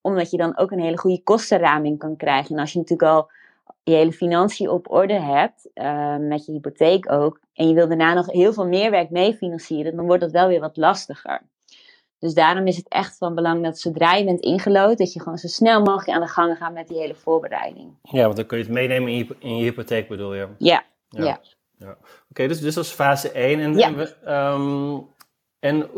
Omdat 0.00 0.30
je 0.30 0.36
dan 0.36 0.58
ook 0.58 0.70
een 0.70 0.80
hele 0.80 0.98
goede 0.98 1.22
kostenraming 1.22 1.98
kan 1.98 2.16
krijgen. 2.16 2.54
En 2.54 2.60
als 2.60 2.72
je 2.72 2.78
natuurlijk 2.78 3.10
al 3.10 3.30
je 3.82 3.94
hele 3.94 4.12
financiën 4.12 4.68
op 4.68 4.90
orde 4.90 5.20
hebt, 5.20 5.68
uh, 5.74 6.16
met 6.16 6.46
je 6.46 6.52
hypotheek 6.52 7.12
ook, 7.12 7.40
en 7.54 7.68
je 7.68 7.74
wil 7.74 7.88
daarna 7.88 8.14
nog 8.14 8.30
heel 8.30 8.52
veel 8.52 8.66
meer 8.66 8.90
werk 8.90 9.10
mee 9.10 9.34
financieren, 9.34 9.96
dan 9.96 10.06
wordt 10.06 10.22
dat 10.22 10.30
wel 10.30 10.48
weer 10.48 10.60
wat 10.60 10.76
lastiger. 10.76 11.42
Dus 12.22 12.34
daarom 12.34 12.66
is 12.66 12.76
het 12.76 12.88
echt 12.88 13.16
van 13.16 13.34
belang 13.34 13.62
dat 13.62 13.78
zodra 13.78 14.14
je 14.14 14.24
bent 14.24 14.40
ingelood, 14.40 14.98
dat 14.98 15.12
je 15.12 15.20
gewoon 15.20 15.38
zo 15.38 15.46
snel 15.46 15.82
mogelijk 15.82 16.08
aan 16.08 16.20
de 16.20 16.28
gang 16.28 16.56
gaat 16.56 16.72
met 16.72 16.88
die 16.88 16.98
hele 16.98 17.14
voorbereiding. 17.14 17.94
Ja, 18.02 18.22
want 18.22 18.36
dan 18.36 18.46
kun 18.46 18.58
je 18.58 18.64
het 18.64 18.72
meenemen 18.72 19.10
in 19.10 19.16
je, 19.16 19.36
in 19.38 19.56
je 19.56 19.62
hypotheek, 19.62 20.08
bedoel 20.08 20.34
je? 20.34 20.48
Ja. 20.58 20.84
Ja. 21.08 21.24
ja. 21.24 21.40
ja. 21.78 21.96
Oké, 22.30 22.48
dus, 22.48 22.60
dus 22.60 22.74
dat 22.74 22.84
is 22.84 22.90
fase 22.90 23.30
1. 23.30 23.60
En, 23.60 23.78
ja. 23.78 23.92
en, 23.92 24.34
um, 24.34 25.06
en 25.58 25.88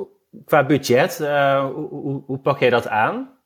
qua 0.44 0.66
budget, 0.66 1.18
uh, 1.20 1.64
hoe, 1.64 1.88
hoe, 1.88 2.22
hoe, 2.26 2.38
pak 2.38 2.58
jij 2.58 2.70
dat 2.70 2.88
aan? 2.88 3.38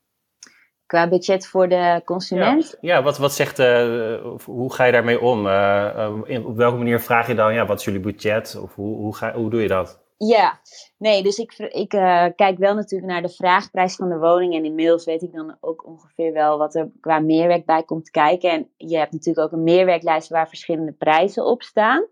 Qua 0.85 1.07
budget 1.07 1.47
voor 1.47 1.69
de 1.69 2.01
consument? 2.05 2.77
Ja, 2.81 2.95
ja 2.95 3.03
wat, 3.03 3.17
wat 3.17 3.33
zegt, 3.33 3.59
uh, 3.59 4.15
hoe 4.45 4.73
ga 4.73 4.83
je 4.83 4.91
daarmee 4.91 5.21
om? 5.21 5.45
Uh, 5.45 6.17
in, 6.23 6.45
op 6.45 6.55
welke 6.55 6.77
manier 6.77 6.99
vraag 6.99 7.27
je 7.27 7.35
dan, 7.35 7.53
ja, 7.53 7.65
wat 7.65 7.79
is 7.79 7.85
jullie 7.85 7.99
budget? 7.99 8.59
Of 8.61 8.75
hoe, 8.75 8.95
hoe, 8.95 9.15
ga, 9.15 9.33
hoe 9.33 9.49
doe 9.49 9.61
je 9.61 9.67
dat? 9.67 9.99
Ja, 10.27 10.59
nee, 10.97 11.23
dus 11.23 11.37
ik, 11.37 11.57
ik 11.57 11.93
uh, 11.93 12.25
kijk 12.35 12.57
wel 12.57 12.75
natuurlijk 12.75 13.11
naar 13.11 13.21
de 13.21 13.29
vraagprijs 13.29 13.95
van 13.95 14.09
de 14.09 14.17
woning. 14.17 14.55
En 14.55 14.65
inmiddels 14.65 15.05
weet 15.05 15.21
ik 15.21 15.33
dan 15.33 15.57
ook 15.59 15.85
ongeveer 15.85 16.33
wel 16.33 16.57
wat 16.57 16.75
er 16.75 16.91
qua 16.99 17.19
meerwerk 17.19 17.65
bij 17.65 17.83
komt 17.83 18.09
kijken. 18.09 18.49
En 18.49 18.69
je 18.77 18.97
hebt 18.97 19.11
natuurlijk 19.11 19.45
ook 19.45 19.51
een 19.51 19.63
meerwerklijst 19.63 20.29
waar 20.29 20.47
verschillende 20.47 20.91
prijzen 20.91 21.45
op 21.45 21.63
staan. 21.63 22.05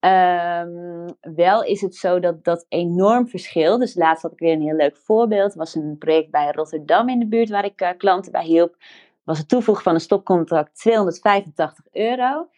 Um, 0.00 1.06
wel 1.20 1.64
is 1.64 1.80
het 1.80 1.96
zo 1.96 2.20
dat 2.20 2.44
dat 2.44 2.66
enorm 2.68 3.28
verschilt. 3.28 3.80
Dus 3.80 3.94
laatst 3.94 4.22
had 4.22 4.32
ik 4.32 4.38
weer 4.38 4.52
een 4.52 4.62
heel 4.62 4.76
leuk 4.76 4.96
voorbeeld. 4.96 5.44
Het 5.44 5.54
was 5.54 5.74
een 5.74 5.96
project 5.98 6.30
bij 6.30 6.52
Rotterdam 6.52 7.08
in 7.08 7.18
de 7.18 7.26
buurt 7.26 7.48
waar 7.48 7.64
ik 7.64 7.80
uh, 7.80 7.90
klanten 7.96 8.32
bij 8.32 8.44
hielp. 8.44 8.76
Was 9.24 9.38
het 9.38 9.48
toevoegen 9.48 9.84
van 9.84 9.94
een 9.94 10.00
stopcontract 10.00 10.74
285 10.74 11.84
euro. 11.92 12.48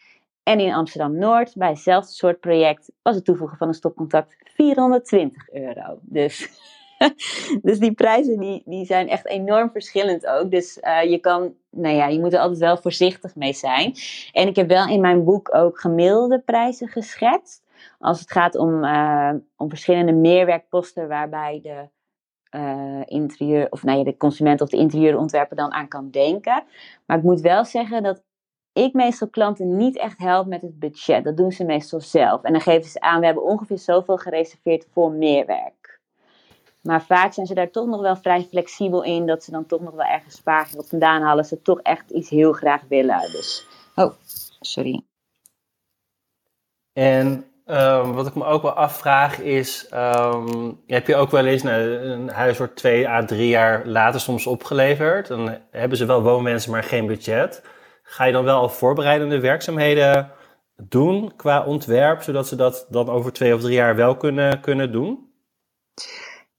En 0.50 0.60
in 0.60 0.74
Amsterdam 0.74 1.18
Noord, 1.18 1.54
bij 1.56 1.68
hetzelfde 1.68 2.12
soort 2.12 2.40
project, 2.40 2.92
was 3.02 3.14
het 3.14 3.24
toevoegen 3.24 3.56
van 3.56 3.68
een 3.68 3.74
stopcontact 3.74 4.36
420 4.54 5.50
euro. 5.50 5.98
Dus, 6.02 6.48
dus 7.62 7.78
die 7.78 7.92
prijzen 7.92 8.40
die, 8.40 8.62
die 8.64 8.84
zijn 8.84 9.08
echt 9.08 9.26
enorm 9.26 9.70
verschillend 9.70 10.26
ook. 10.26 10.50
Dus 10.50 10.78
uh, 10.82 11.10
je 11.10 11.18
kan, 11.18 11.54
nou 11.70 11.94
ja, 11.94 12.06
je 12.06 12.20
moet 12.20 12.32
er 12.32 12.38
altijd 12.38 12.58
wel 12.58 12.76
voorzichtig 12.76 13.34
mee 13.34 13.52
zijn. 13.52 13.94
En 14.32 14.48
ik 14.48 14.56
heb 14.56 14.68
wel 14.68 14.88
in 14.88 15.00
mijn 15.00 15.24
boek 15.24 15.54
ook 15.54 15.80
gemiddelde 15.80 16.38
prijzen 16.38 16.88
geschetst. 16.88 17.62
Als 17.98 18.20
het 18.20 18.30
gaat 18.30 18.56
om, 18.56 18.84
uh, 18.84 19.32
om 19.56 19.68
verschillende 19.68 20.12
meerwerkposten 20.12 21.08
waarbij 21.08 21.60
de 21.62 21.88
uh, 22.58 23.02
interieur, 23.04 23.66
of 23.70 23.82
nou 23.82 24.04
de 24.04 24.16
consument 24.16 24.60
of 24.60 24.68
de 24.68 24.76
interieurontwerper 24.76 25.56
dan 25.56 25.72
aan 25.72 25.88
kan 25.88 26.10
denken. 26.10 26.64
Maar 27.06 27.16
ik 27.16 27.22
moet 27.22 27.40
wel 27.40 27.64
zeggen 27.64 28.02
dat 28.02 28.22
ik 28.72 28.92
meestal 28.92 29.28
klanten 29.28 29.76
niet 29.76 29.98
echt 29.98 30.18
help 30.18 30.46
met 30.46 30.62
het 30.62 30.78
budget. 30.78 31.24
Dat 31.24 31.36
doen 31.36 31.52
ze 31.52 31.64
meestal 31.64 32.00
zelf. 32.00 32.42
En 32.42 32.52
dan 32.52 32.60
geven 32.60 32.90
ze 32.90 33.00
aan, 33.00 33.20
we 33.20 33.26
hebben 33.26 33.44
ongeveer 33.44 33.78
zoveel 33.78 34.16
gereserveerd 34.16 34.86
voor 34.92 35.10
meerwerk. 35.12 36.00
Maar 36.82 37.02
vaak 37.02 37.32
zijn 37.32 37.46
ze 37.46 37.54
daar 37.54 37.70
toch 37.70 37.86
nog 37.86 38.00
wel 38.00 38.16
vrij 38.16 38.42
flexibel 38.42 39.02
in. 39.02 39.26
Dat 39.26 39.44
ze 39.44 39.50
dan 39.50 39.66
toch 39.66 39.80
nog 39.80 39.94
wel 39.94 40.06
ergens 40.06 40.36
spaargeld 40.36 40.88
vandaan 40.88 41.22
halen. 41.22 41.44
Ze 41.44 41.62
toch 41.62 41.80
echt 41.80 42.10
iets 42.10 42.30
heel 42.30 42.52
graag 42.52 42.82
willen. 42.88 43.20
Dus, 43.20 43.66
oh, 43.94 44.12
sorry. 44.60 45.02
En 46.92 47.44
um, 47.66 48.12
wat 48.12 48.26
ik 48.26 48.34
me 48.34 48.44
ook 48.44 48.62
wel 48.62 48.72
afvraag 48.72 49.38
is, 49.40 49.90
um, 49.94 50.80
heb 50.86 51.06
je 51.06 51.16
ook 51.16 51.30
wel 51.30 51.46
eens 51.46 51.62
nou, 51.62 51.82
een 51.82 52.28
huis 52.28 52.58
wordt 52.58 52.76
twee 52.76 53.08
à 53.08 53.24
drie 53.24 53.48
jaar 53.48 53.86
later 53.86 54.20
soms 54.20 54.46
opgeleverd. 54.46 55.26
Dan 55.26 55.56
hebben 55.70 55.98
ze 55.98 56.04
wel 56.04 56.22
woonwensen, 56.22 56.70
maar 56.70 56.82
geen 56.82 57.06
budget. 57.06 57.62
Ga 58.10 58.24
je 58.24 58.32
dan 58.32 58.44
wel 58.44 58.60
al 58.60 58.68
voorbereidende 58.68 59.40
werkzaamheden 59.40 60.32
doen 60.76 61.36
qua 61.36 61.64
ontwerp, 61.64 62.22
zodat 62.22 62.48
ze 62.48 62.56
dat 62.56 62.86
dan 62.88 63.08
over 63.08 63.32
twee 63.32 63.54
of 63.54 63.60
drie 63.60 63.74
jaar 63.74 63.96
wel 63.96 64.16
kunnen, 64.16 64.60
kunnen 64.60 64.92
doen? 64.92 65.32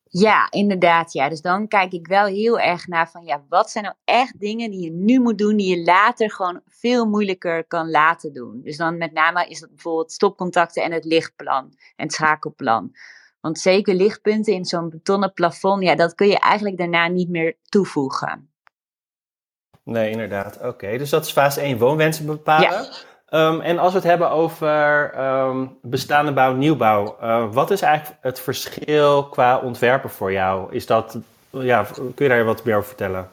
Ja, 0.03 0.47
inderdaad. 0.49 1.13
Ja. 1.13 1.29
Dus 1.29 1.41
dan 1.41 1.67
kijk 1.67 1.91
ik 1.91 2.07
wel 2.07 2.25
heel 2.25 2.59
erg 2.59 2.87
naar 2.87 3.09
van 3.09 3.25
ja, 3.25 3.43
wat 3.49 3.69
zijn 3.69 3.83
nou 3.83 3.95
echt 4.03 4.39
dingen 4.39 4.71
die 4.71 4.83
je 4.83 4.91
nu 4.91 5.19
moet 5.19 5.37
doen, 5.37 5.57
die 5.57 5.77
je 5.77 5.83
later 5.83 6.31
gewoon 6.31 6.61
veel 6.67 7.05
moeilijker 7.05 7.67
kan 7.67 7.89
laten 7.89 8.33
doen. 8.33 8.61
Dus 8.63 8.77
dan 8.77 8.97
met 8.97 9.13
name 9.13 9.47
is 9.47 9.59
dat 9.59 9.69
bijvoorbeeld 9.69 10.11
stopcontacten 10.11 10.83
en 10.83 10.91
het 10.91 11.05
lichtplan 11.05 11.63
en 11.95 12.05
het 12.05 12.13
schakelplan. 12.13 12.91
Want 13.41 13.59
zeker 13.59 13.93
lichtpunten 13.95 14.53
in 14.53 14.65
zo'n 14.65 14.89
betonnen 14.89 15.33
plafond, 15.33 15.83
ja, 15.83 15.95
dat 15.95 16.15
kun 16.15 16.27
je 16.27 16.39
eigenlijk 16.39 16.77
daarna 16.77 17.07
niet 17.07 17.29
meer 17.29 17.57
toevoegen. 17.61 18.50
Nee, 19.83 20.09
inderdaad. 20.09 20.59
Oké, 20.63 20.97
dus 20.97 21.09
dat 21.09 21.25
is 21.25 21.31
fase 21.31 21.61
1, 21.61 21.77
woonwensen 21.77 22.25
bepalen. 22.25 22.69
Ja. 22.69 23.47
Um, 23.47 23.61
en 23.61 23.79
als 23.79 23.91
we 23.91 23.97
het 23.97 24.07
hebben 24.07 24.29
over 24.29 25.13
um, 25.19 25.77
bestaande 25.81 26.33
bouw, 26.33 26.53
nieuwbouw, 26.53 27.17
uh, 27.21 27.53
wat 27.53 27.71
is 27.71 27.81
eigenlijk 27.81 28.17
het 28.21 28.39
verschil 28.39 29.23
qua 29.23 29.59
ontwerpen 29.59 30.09
voor 30.09 30.31
jou? 30.31 30.73
Is 30.73 30.85
dat, 30.85 31.17
ja, 31.49 31.83
kun 31.93 32.25
je 32.25 32.27
daar 32.27 32.43
wat 32.45 32.63
meer 32.63 32.75
over 32.75 32.87
vertellen? 32.87 33.29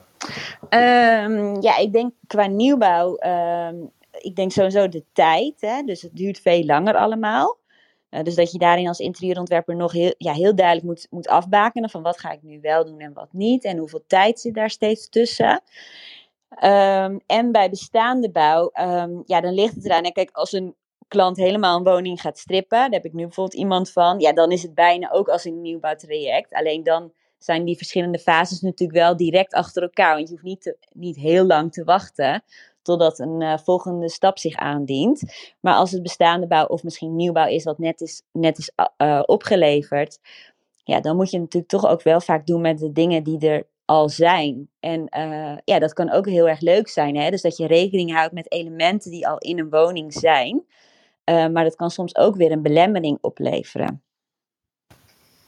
Um, 0.71 1.63
ja, 1.63 1.77
ik 1.77 1.93
denk 1.93 2.13
qua 2.27 2.47
nieuwbouw, 2.47 3.19
ik 4.11 4.37
denk 4.37 4.53
sowieso 4.53 4.89
de 4.89 5.05
tijd. 5.13 5.55
Hè? 5.61 5.83
Dus 5.83 6.03
het 6.03 6.17
duurt 6.17 6.41
veel 6.41 6.65
langer 6.65 6.95
allemaal. 6.95 7.59
Uh, 8.11 8.23
dus 8.23 8.35
dat 8.35 8.53
je 8.53 8.59
daarin 8.59 8.89
als 8.89 8.99
interieurontwerper 8.99 9.77
nog 9.77 9.93
heel, 9.93 10.15
ja, 10.19 10.33
heel 10.33 10.55
duidelijk 10.55 10.87
moet, 10.87 11.07
moet 11.11 11.29
afbakenen 11.29 11.91
van 11.91 12.03
wat 12.03 12.19
ga 12.21 12.31
ik 12.31 12.43
nu 12.43 12.59
wel 12.61 12.85
doen 12.85 13.01
en 13.01 13.13
wat 13.13 13.29
niet. 13.33 13.65
En 13.65 13.77
hoeveel 13.77 14.05
tijd 14.07 14.41
zit 14.41 14.55
daar 14.55 14.71
steeds 14.71 15.09
tussen. 15.09 15.63
Um, 16.51 17.21
en 17.27 17.53
bij 17.53 17.71
bestaande 17.71 18.31
bouw, 18.31 18.71
um, 18.81 19.23
ja, 19.27 19.41
dan 19.41 19.53
ligt 19.53 19.75
het 19.75 19.85
eraan. 19.85 20.13
Kijk, 20.13 20.31
als 20.33 20.53
een 20.53 20.75
klant 21.09 21.37
helemaal 21.37 21.77
een 21.77 21.85
woning 21.85 22.21
gaat 22.21 22.39
strippen, 22.39 22.79
daar 22.79 22.91
heb 22.91 23.05
ik 23.05 23.13
nu 23.13 23.23
bijvoorbeeld 23.23 23.61
iemand 23.61 23.91
van, 23.91 24.19
ja, 24.19 24.33
dan 24.33 24.51
is 24.51 24.63
het 24.63 24.75
bijna 24.75 25.11
ook 25.11 25.29
als 25.29 25.45
een 25.45 25.61
nieuwbouwtraject. 25.61 26.53
Alleen 26.53 26.83
dan 26.83 27.13
zijn 27.39 27.65
die 27.65 27.77
verschillende 27.77 28.19
fases 28.19 28.61
natuurlijk 28.61 28.99
wel 28.99 29.17
direct 29.17 29.55
achter 29.55 29.83
elkaar. 29.83 30.15
Want 30.15 30.29
je 30.29 30.35
hoeft 30.35 30.47
niet, 30.47 30.61
te, 30.61 30.77
niet 30.93 31.17
heel 31.17 31.45
lang 31.45 31.73
te 31.73 31.85
wachten 31.85 32.43
totdat 32.83 33.19
een 33.19 33.41
uh, 33.41 33.59
volgende 33.59 34.09
stap 34.11 34.39
zich 34.39 34.57
aandient. 34.57 35.23
Maar 35.61 35.75
als 35.75 35.91
het 35.91 36.03
bestaande 36.03 36.47
bouw 36.47 36.67
of 36.67 36.83
misschien 36.83 37.17
nieuwbouw 37.17 37.47
is 37.47 37.65
wat 37.65 37.79
net 37.79 38.01
is, 38.01 38.23
net 38.33 38.59
is 38.59 38.73
uh, 38.97 39.23
opgeleverd, 39.27 40.19
ja, 40.85 41.01
dan 41.01 41.17
moet 41.17 41.31
je 41.31 41.39
natuurlijk 41.39 41.73
toch 41.73 41.87
ook 41.87 42.03
wel 42.03 42.21
vaak 42.21 42.47
doen 42.47 42.61
met 42.61 42.79
de 42.79 42.93
dingen 42.93 43.23
die 43.23 43.49
er 43.49 43.67
al 43.89 44.09
zijn. 44.09 44.69
En 44.81 45.07
uh, 45.19 45.57
ja, 45.65 45.79
dat 45.79 45.93
kan 45.93 46.11
ook 46.11 46.27
heel 46.27 46.49
erg 46.49 46.61
leuk 46.61 46.89
zijn. 46.89 47.17
Hè? 47.17 47.31
Dus 47.31 47.43
dat 47.43 47.57
je 47.57 47.67
rekening 47.67 48.13
houdt 48.13 48.33
met 48.33 48.53
elementen 48.53 49.11
die 49.11 49.29
al 49.29 49.39
in 49.39 49.59
een 49.59 49.71
woning 49.71 50.13
zijn. 50.13 50.65
Uh, 51.25 51.47
maar 51.47 51.65
dat 51.65 51.77
kan 51.77 51.91
soms 51.91 52.17
ook 52.17 52.37
weer 52.37 52.53
een 52.53 52.63
belemmering 52.63 53.19
opleveren. 53.21 54.03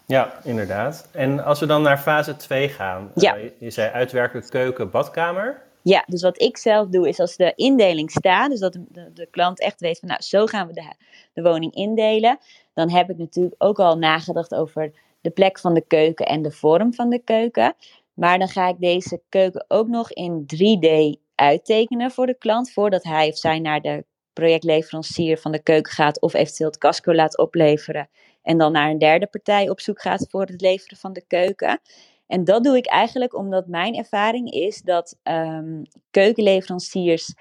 Ja, 0.06 0.40
inderdaad. 0.44 1.08
En 1.12 1.44
als 1.44 1.60
we 1.60 1.66
dan 1.66 1.82
naar 1.82 1.98
fase 1.98 2.36
2 2.36 2.68
gaan. 2.68 3.10
Ja. 3.14 3.38
Uh, 3.38 3.50
je 3.58 3.70
zei 3.70 3.90
uitwerken 3.90 4.48
keuken, 4.48 4.90
badkamer. 4.90 5.62
Ja, 5.82 6.04
dus 6.06 6.22
wat 6.22 6.40
ik 6.40 6.56
zelf 6.56 6.88
doe 6.88 7.08
is 7.08 7.18
als 7.18 7.36
de 7.36 7.52
indeling 7.56 8.10
staat, 8.10 8.50
dus 8.50 8.60
dat 8.60 8.72
de, 8.72 9.12
de, 9.14 9.26
klant 9.30 9.60
echt 9.60 9.80
weet 9.80 9.98
van 9.98 10.08
nou 10.08 10.22
zo 10.22 10.46
gaan 10.46 10.66
we 10.66 10.72
de, 10.72 10.94
de 11.32 11.42
woning 11.42 11.74
indelen. 11.74 12.38
Dan 12.74 12.90
heb 12.90 13.10
ik 13.10 13.18
natuurlijk 13.18 13.54
ook 13.58 13.78
al 13.78 13.98
nagedacht 13.98 14.54
over 14.54 14.92
de 15.20 15.30
plek 15.30 15.58
van 15.58 15.74
de 15.74 15.86
keuken 15.86 16.26
en 16.26 16.42
de 16.42 16.50
vorm 16.50 16.94
van 16.94 17.10
de 17.10 17.18
keuken. 17.18 17.74
Maar 18.14 18.38
dan 18.38 18.48
ga 18.48 18.68
ik 18.68 18.76
deze 18.78 19.22
keuken 19.28 19.64
ook 19.68 19.88
nog 19.88 20.12
in 20.12 20.46
3D 20.54 21.20
uittekenen 21.34 22.10
voor 22.10 22.26
de 22.26 22.38
klant, 22.38 22.72
voordat 22.72 23.02
hij 23.02 23.28
of 23.28 23.36
zij 23.36 23.58
naar 23.58 23.80
de 23.80 24.04
projectleverancier 24.32 25.38
van 25.38 25.52
de 25.52 25.62
keuken 25.62 25.92
gaat 25.92 26.20
of 26.20 26.34
eventueel 26.34 26.70
het 26.70 26.78
casco 26.78 27.14
laat 27.14 27.38
opleveren 27.38 28.08
en 28.42 28.58
dan 28.58 28.72
naar 28.72 28.90
een 28.90 28.98
derde 28.98 29.26
partij 29.26 29.68
op 29.68 29.80
zoek 29.80 30.00
gaat 30.00 30.26
voor 30.30 30.44
het 30.44 30.60
leveren 30.60 30.96
van 30.96 31.12
de 31.12 31.24
keuken. 31.26 31.80
En 32.26 32.44
dat 32.44 32.64
doe 32.64 32.76
ik 32.76 32.86
eigenlijk 32.86 33.34
omdat 33.34 33.66
mijn 33.66 33.94
ervaring 33.94 34.50
is 34.50 34.82
dat 34.82 35.16
um, 35.22 35.82
keukenleveranciers 36.10 37.34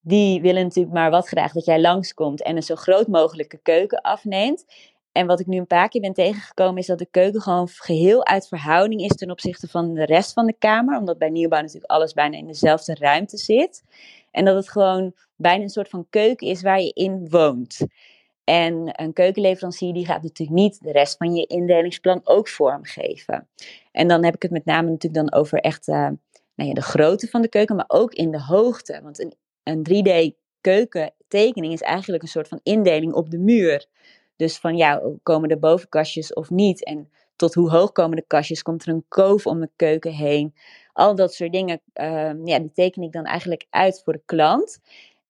die 0.00 0.40
willen 0.40 0.62
natuurlijk 0.62 0.94
maar 0.94 1.10
wat 1.10 1.28
graag 1.28 1.52
dat 1.52 1.64
jij 1.64 1.80
langskomt 1.80 2.42
en 2.42 2.56
een 2.56 2.62
zo 2.62 2.74
groot 2.74 3.06
mogelijke 3.06 3.58
keuken 3.62 4.00
afneemt. 4.00 4.64
En 5.12 5.26
wat 5.26 5.40
ik 5.40 5.46
nu 5.46 5.58
een 5.58 5.66
paar 5.66 5.88
keer 5.88 6.00
ben 6.00 6.12
tegengekomen 6.12 6.78
is 6.80 6.86
dat 6.86 6.98
de 6.98 7.08
keuken 7.10 7.40
gewoon 7.40 7.68
geheel 7.68 8.26
uit 8.26 8.48
verhouding 8.48 9.00
is 9.00 9.16
ten 9.16 9.30
opzichte 9.30 9.68
van 9.68 9.94
de 9.94 10.04
rest 10.04 10.32
van 10.32 10.46
de 10.46 10.54
kamer. 10.58 10.98
Omdat 10.98 11.18
bij 11.18 11.30
nieuwbouw 11.30 11.60
natuurlijk 11.60 11.90
alles 11.92 12.12
bijna 12.12 12.36
in 12.36 12.46
dezelfde 12.46 12.94
ruimte 12.94 13.36
zit. 13.36 13.82
En 14.30 14.44
dat 14.44 14.54
het 14.54 14.70
gewoon 14.70 15.12
bijna 15.36 15.62
een 15.62 15.68
soort 15.68 15.88
van 15.88 16.06
keuken 16.10 16.46
is 16.46 16.62
waar 16.62 16.80
je 16.80 16.92
in 16.92 17.28
woont. 17.30 17.86
En 18.44 19.02
een 19.02 19.12
keukenleverancier 19.12 19.92
die 19.92 20.06
gaat 20.06 20.22
natuurlijk 20.22 20.58
niet 20.58 20.82
de 20.82 20.92
rest 20.92 21.16
van 21.16 21.34
je 21.34 21.46
indelingsplan 21.46 22.20
ook 22.24 22.48
vormgeven. 22.48 23.48
En 23.92 24.08
dan 24.08 24.24
heb 24.24 24.34
ik 24.34 24.42
het 24.42 24.50
met 24.50 24.64
name 24.64 24.90
natuurlijk 24.90 25.28
dan 25.28 25.40
over 25.40 25.58
echt 25.58 25.88
uh, 25.88 26.08
nou 26.54 26.68
ja, 26.68 26.72
de 26.72 26.82
grootte 26.82 27.28
van 27.28 27.42
de 27.42 27.48
keuken, 27.48 27.76
maar 27.76 27.84
ook 27.88 28.12
in 28.12 28.30
de 28.30 28.42
hoogte. 28.42 29.00
Want 29.02 29.20
een 29.20 29.32
een 29.68 29.86
3D-keukentekening 29.88 31.72
is 31.72 31.82
eigenlijk 31.82 32.22
een 32.22 32.28
soort 32.28 32.48
van 32.48 32.60
indeling 32.62 33.12
op 33.12 33.30
de 33.30 33.38
muur. 33.38 33.86
Dus 34.38 34.58
van 34.58 34.76
ja, 34.76 35.02
komen 35.22 35.48
er 35.48 35.58
bovenkastjes 35.58 36.32
of 36.32 36.50
niet? 36.50 36.84
En 36.84 37.10
tot 37.36 37.54
hoe 37.54 37.70
hoog 37.70 37.92
komen 37.92 38.16
de 38.16 38.24
kastjes? 38.26 38.62
Komt 38.62 38.82
er 38.82 38.92
een 38.92 39.04
koof 39.08 39.46
om 39.46 39.60
de 39.60 39.70
keuken 39.76 40.12
heen? 40.12 40.54
Al 40.92 41.14
dat 41.14 41.34
soort 41.34 41.52
dingen, 41.52 41.80
ehm, 41.92 42.46
ja, 42.46 42.58
die 42.58 42.72
teken 42.72 43.02
ik 43.02 43.12
dan 43.12 43.24
eigenlijk 43.24 43.66
uit 43.70 44.02
voor 44.04 44.12
de 44.12 44.22
klant. 44.24 44.78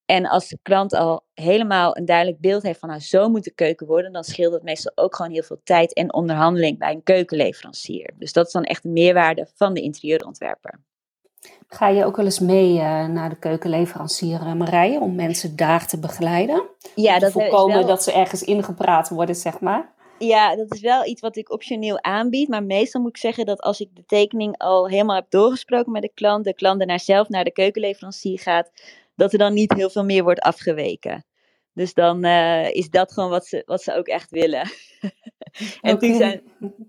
En 0.07 0.27
als 0.27 0.49
de 0.49 0.59
klant 0.63 0.93
al 0.93 1.25
helemaal 1.35 1.97
een 1.97 2.05
duidelijk 2.05 2.41
beeld 2.41 2.63
heeft 2.63 2.79
van 2.79 2.89
nou, 2.89 3.01
zo 3.01 3.29
moet 3.29 3.45
de 3.45 3.51
keuken 3.51 3.87
worden, 3.87 4.13
dan 4.13 4.25
scheelt 4.25 4.53
het 4.53 4.63
meestal 4.63 4.93
ook 4.95 5.17
gewoon 5.17 5.33
heel 5.33 5.43
veel 5.43 5.61
tijd 5.65 5.95
en 5.95 6.13
onderhandeling 6.13 6.79
bij 6.79 6.93
een 6.93 7.03
keukenleverancier. 7.03 8.11
Dus 8.19 8.33
dat 8.33 8.47
is 8.47 8.53
dan 8.53 8.65
echt 8.65 8.83
de 8.83 8.89
meerwaarde 8.89 9.47
van 9.55 9.75
de 9.75 9.81
interieurontwerper. 9.81 10.81
Ga 11.69 11.89
je 11.89 12.05
ook 12.05 12.17
wel 12.17 12.25
eens 12.25 12.39
mee 12.39 12.75
uh, 12.75 13.07
naar 13.07 13.29
de 13.29 13.39
keukenleverancier, 13.39 14.41
uh, 14.41 14.53
Marije, 14.53 15.01
om 15.01 15.15
mensen 15.15 15.57
daar 15.57 15.87
te 15.87 15.99
begeleiden? 15.99 16.63
Ja, 16.95 17.13
om 17.13 17.19
te 17.19 17.25
dat 17.25 17.33
voorkomen 17.33 17.77
wel... 17.77 17.87
dat 17.87 18.03
ze 18.03 18.13
ergens 18.13 18.43
ingepraat 18.43 19.09
worden, 19.09 19.35
zeg 19.35 19.61
maar. 19.61 19.97
Ja, 20.19 20.57
dat 20.57 20.75
is 20.75 20.81
wel 20.81 21.07
iets 21.07 21.21
wat 21.21 21.37
ik 21.37 21.51
optioneel 21.51 22.03
aanbied. 22.03 22.49
Maar 22.49 22.63
meestal 22.63 23.01
moet 23.01 23.11
ik 23.11 23.17
zeggen 23.17 23.47
dat 23.47 23.61
als 23.61 23.81
ik 23.81 23.89
de 23.95 24.05
tekening 24.07 24.59
al 24.59 24.89
helemaal 24.89 25.17
heb 25.17 25.31
doorgesproken 25.31 25.93
met 25.93 26.03
de 26.03 26.13
klant, 26.15 26.45
de 26.45 26.55
klant 26.55 26.79
daarna 26.79 26.99
zelf 26.99 27.29
naar 27.29 27.45
de 27.45 27.53
keukenleverancier 27.53 28.39
gaat, 28.39 28.71
dat 29.15 29.33
er 29.33 29.39
dan 29.39 29.55
niet 29.55 29.73
heel 29.73 29.91
veel 29.91 30.05
meer 30.05 30.23
wordt 30.23 30.41
afgeweken. 30.41 31.25
Dus 31.79 31.95
dan 31.95 32.25
uh, 32.25 32.71
is 32.71 32.91
dat 32.91 33.13
gewoon 33.13 33.31
wat 33.31 33.47
ze, 33.47 33.63
wat 33.67 33.83
ze 33.83 33.95
ook 33.95 34.07
echt 34.07 34.31
willen. 34.31 34.61
en 35.81 35.95
okay. 35.95 36.17
zijn, 36.17 36.43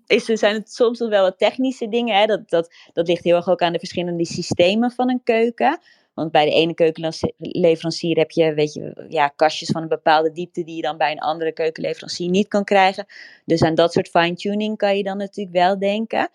is, 0.07 0.25
zijn 0.25 0.55
het 0.55 0.73
soms 0.73 0.99
nog 0.99 1.09
wel 1.09 1.23
wat 1.23 1.37
technische 1.37 1.89
dingen. 1.89 2.17
Hè? 2.17 2.25
Dat, 2.25 2.49
dat, 2.49 2.73
dat 2.93 3.07
ligt 3.07 3.23
heel 3.23 3.35
erg 3.35 3.49
ook 3.49 3.61
aan 3.61 3.73
de 3.73 3.79
verschillende 3.79 4.25
systemen 4.25 4.91
van 4.91 5.09
een 5.09 5.23
keuken. 5.23 5.79
Want 6.13 6.31
bij 6.31 6.45
de 6.45 6.51
ene 6.51 6.73
keukenleverancier 6.73 8.17
heb 8.17 8.31
je, 8.31 8.53
weet 8.53 8.73
je, 8.73 9.05
ja, 9.09 9.27
kastjes 9.27 9.69
van 9.69 9.81
een 9.81 9.87
bepaalde 9.87 10.31
diepte 10.31 10.63
die 10.63 10.75
je 10.75 10.81
dan 10.81 10.97
bij 10.97 11.11
een 11.11 11.19
andere 11.19 11.53
keukenleverancier 11.53 12.29
niet 12.29 12.47
kan 12.47 12.63
krijgen. 12.63 13.05
Dus 13.45 13.63
aan 13.63 13.75
dat 13.75 13.93
soort 13.93 14.09
fine-tuning 14.09 14.77
kan 14.77 14.97
je 14.97 15.03
dan 15.03 15.17
natuurlijk 15.17 15.55
wel 15.55 15.79
denken. 15.79 16.29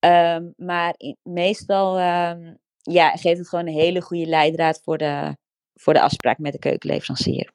Um, 0.00 0.54
maar 0.56 0.94
in, 0.96 1.16
meestal 1.22 2.00
um, 2.00 2.58
ja, 2.82 3.10
geeft 3.10 3.38
het 3.38 3.48
gewoon 3.48 3.66
een 3.66 3.72
hele 3.72 4.00
goede 4.00 4.26
leidraad 4.26 4.80
voor 4.82 4.98
de, 4.98 5.36
voor 5.74 5.92
de 5.92 6.00
afspraak 6.00 6.38
met 6.38 6.52
de 6.52 6.58
keukenleverancier. 6.58 7.50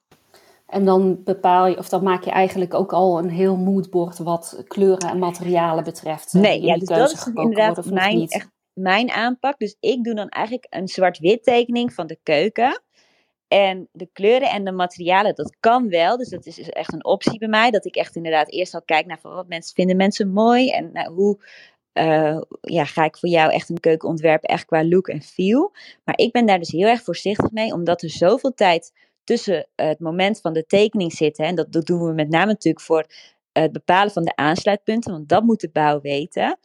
En 0.65 0.85
dan 0.85 1.23
bepaal 1.23 1.67
je, 1.67 1.77
of 1.77 1.89
dan 1.89 2.03
maak 2.03 2.23
je 2.23 2.31
eigenlijk 2.31 2.73
ook 2.73 2.93
al 2.93 3.19
een 3.19 3.29
heel 3.29 3.55
moodboard 3.55 4.17
wat 4.17 4.63
kleuren 4.67 5.09
en 5.09 5.19
materialen 5.19 5.83
betreft. 5.83 6.33
Eh, 6.33 6.41
nee, 6.41 6.61
ja, 6.61 6.77
dus 6.77 6.87
dat 6.87 7.11
is 7.11 7.25
inderdaad 7.25 7.85
mijn, 7.85 8.27
echt 8.27 8.51
mijn 8.73 9.11
aanpak. 9.11 9.57
Dus 9.57 9.77
ik 9.79 10.03
doe 10.03 10.13
dan 10.13 10.29
eigenlijk 10.29 10.67
een 10.69 10.87
zwart-wit 10.87 11.43
tekening 11.43 11.93
van 11.93 12.07
de 12.07 12.19
keuken. 12.23 12.81
En 13.47 13.89
de 13.91 14.09
kleuren 14.13 14.49
en 14.49 14.63
de 14.63 14.71
materialen, 14.71 15.35
dat 15.35 15.55
kan 15.59 15.89
wel. 15.89 16.17
Dus 16.17 16.29
dat 16.29 16.45
is 16.45 16.69
echt 16.69 16.93
een 16.93 17.05
optie 17.05 17.39
bij 17.39 17.47
mij. 17.47 17.71
Dat 17.71 17.85
ik 17.85 17.95
echt 17.95 18.15
inderdaad 18.15 18.51
eerst 18.51 18.73
al 18.73 18.83
kijk 18.85 19.05
naar 19.05 19.19
wat 19.21 19.47
mensen 19.47 19.75
vinden 19.75 19.97
mensen 19.97 20.29
mooi. 20.29 20.69
En 20.69 20.89
nou, 20.93 21.13
hoe 21.13 21.37
uh, 21.93 22.41
ja, 22.61 22.85
ga 22.85 23.03
ik 23.03 23.17
voor 23.17 23.29
jou 23.29 23.51
echt 23.51 23.69
een 23.69 23.79
keuken 23.79 24.09
ontwerpen, 24.09 24.49
echt 24.49 24.65
qua 24.65 24.85
look 24.85 25.07
en 25.07 25.21
feel. 25.21 25.71
Maar 26.03 26.17
ik 26.17 26.31
ben 26.31 26.45
daar 26.45 26.59
dus 26.59 26.71
heel 26.71 26.87
erg 26.87 27.01
voorzichtig 27.01 27.51
mee, 27.51 27.73
omdat 27.73 28.01
er 28.01 28.09
zoveel 28.09 28.53
tijd 28.53 28.91
tussen 29.25 29.67
het 29.75 29.99
moment 29.99 30.41
van 30.41 30.53
de 30.53 30.65
tekening 30.65 31.13
zit. 31.13 31.37
Hè, 31.37 31.43
en 31.43 31.55
dat, 31.55 31.71
dat 31.71 31.85
doen 31.85 32.05
we 32.05 32.13
met 32.13 32.29
name 32.29 32.45
natuurlijk 32.45 32.85
voor 32.85 33.05
het 33.51 33.71
bepalen 33.71 34.11
van 34.11 34.23
de 34.23 34.35
aansluitpunten, 34.35 35.11
want 35.11 35.29
dat 35.29 35.43
moet 35.43 35.59
de 35.59 35.69
bouw 35.69 36.01
weten. 36.01 36.59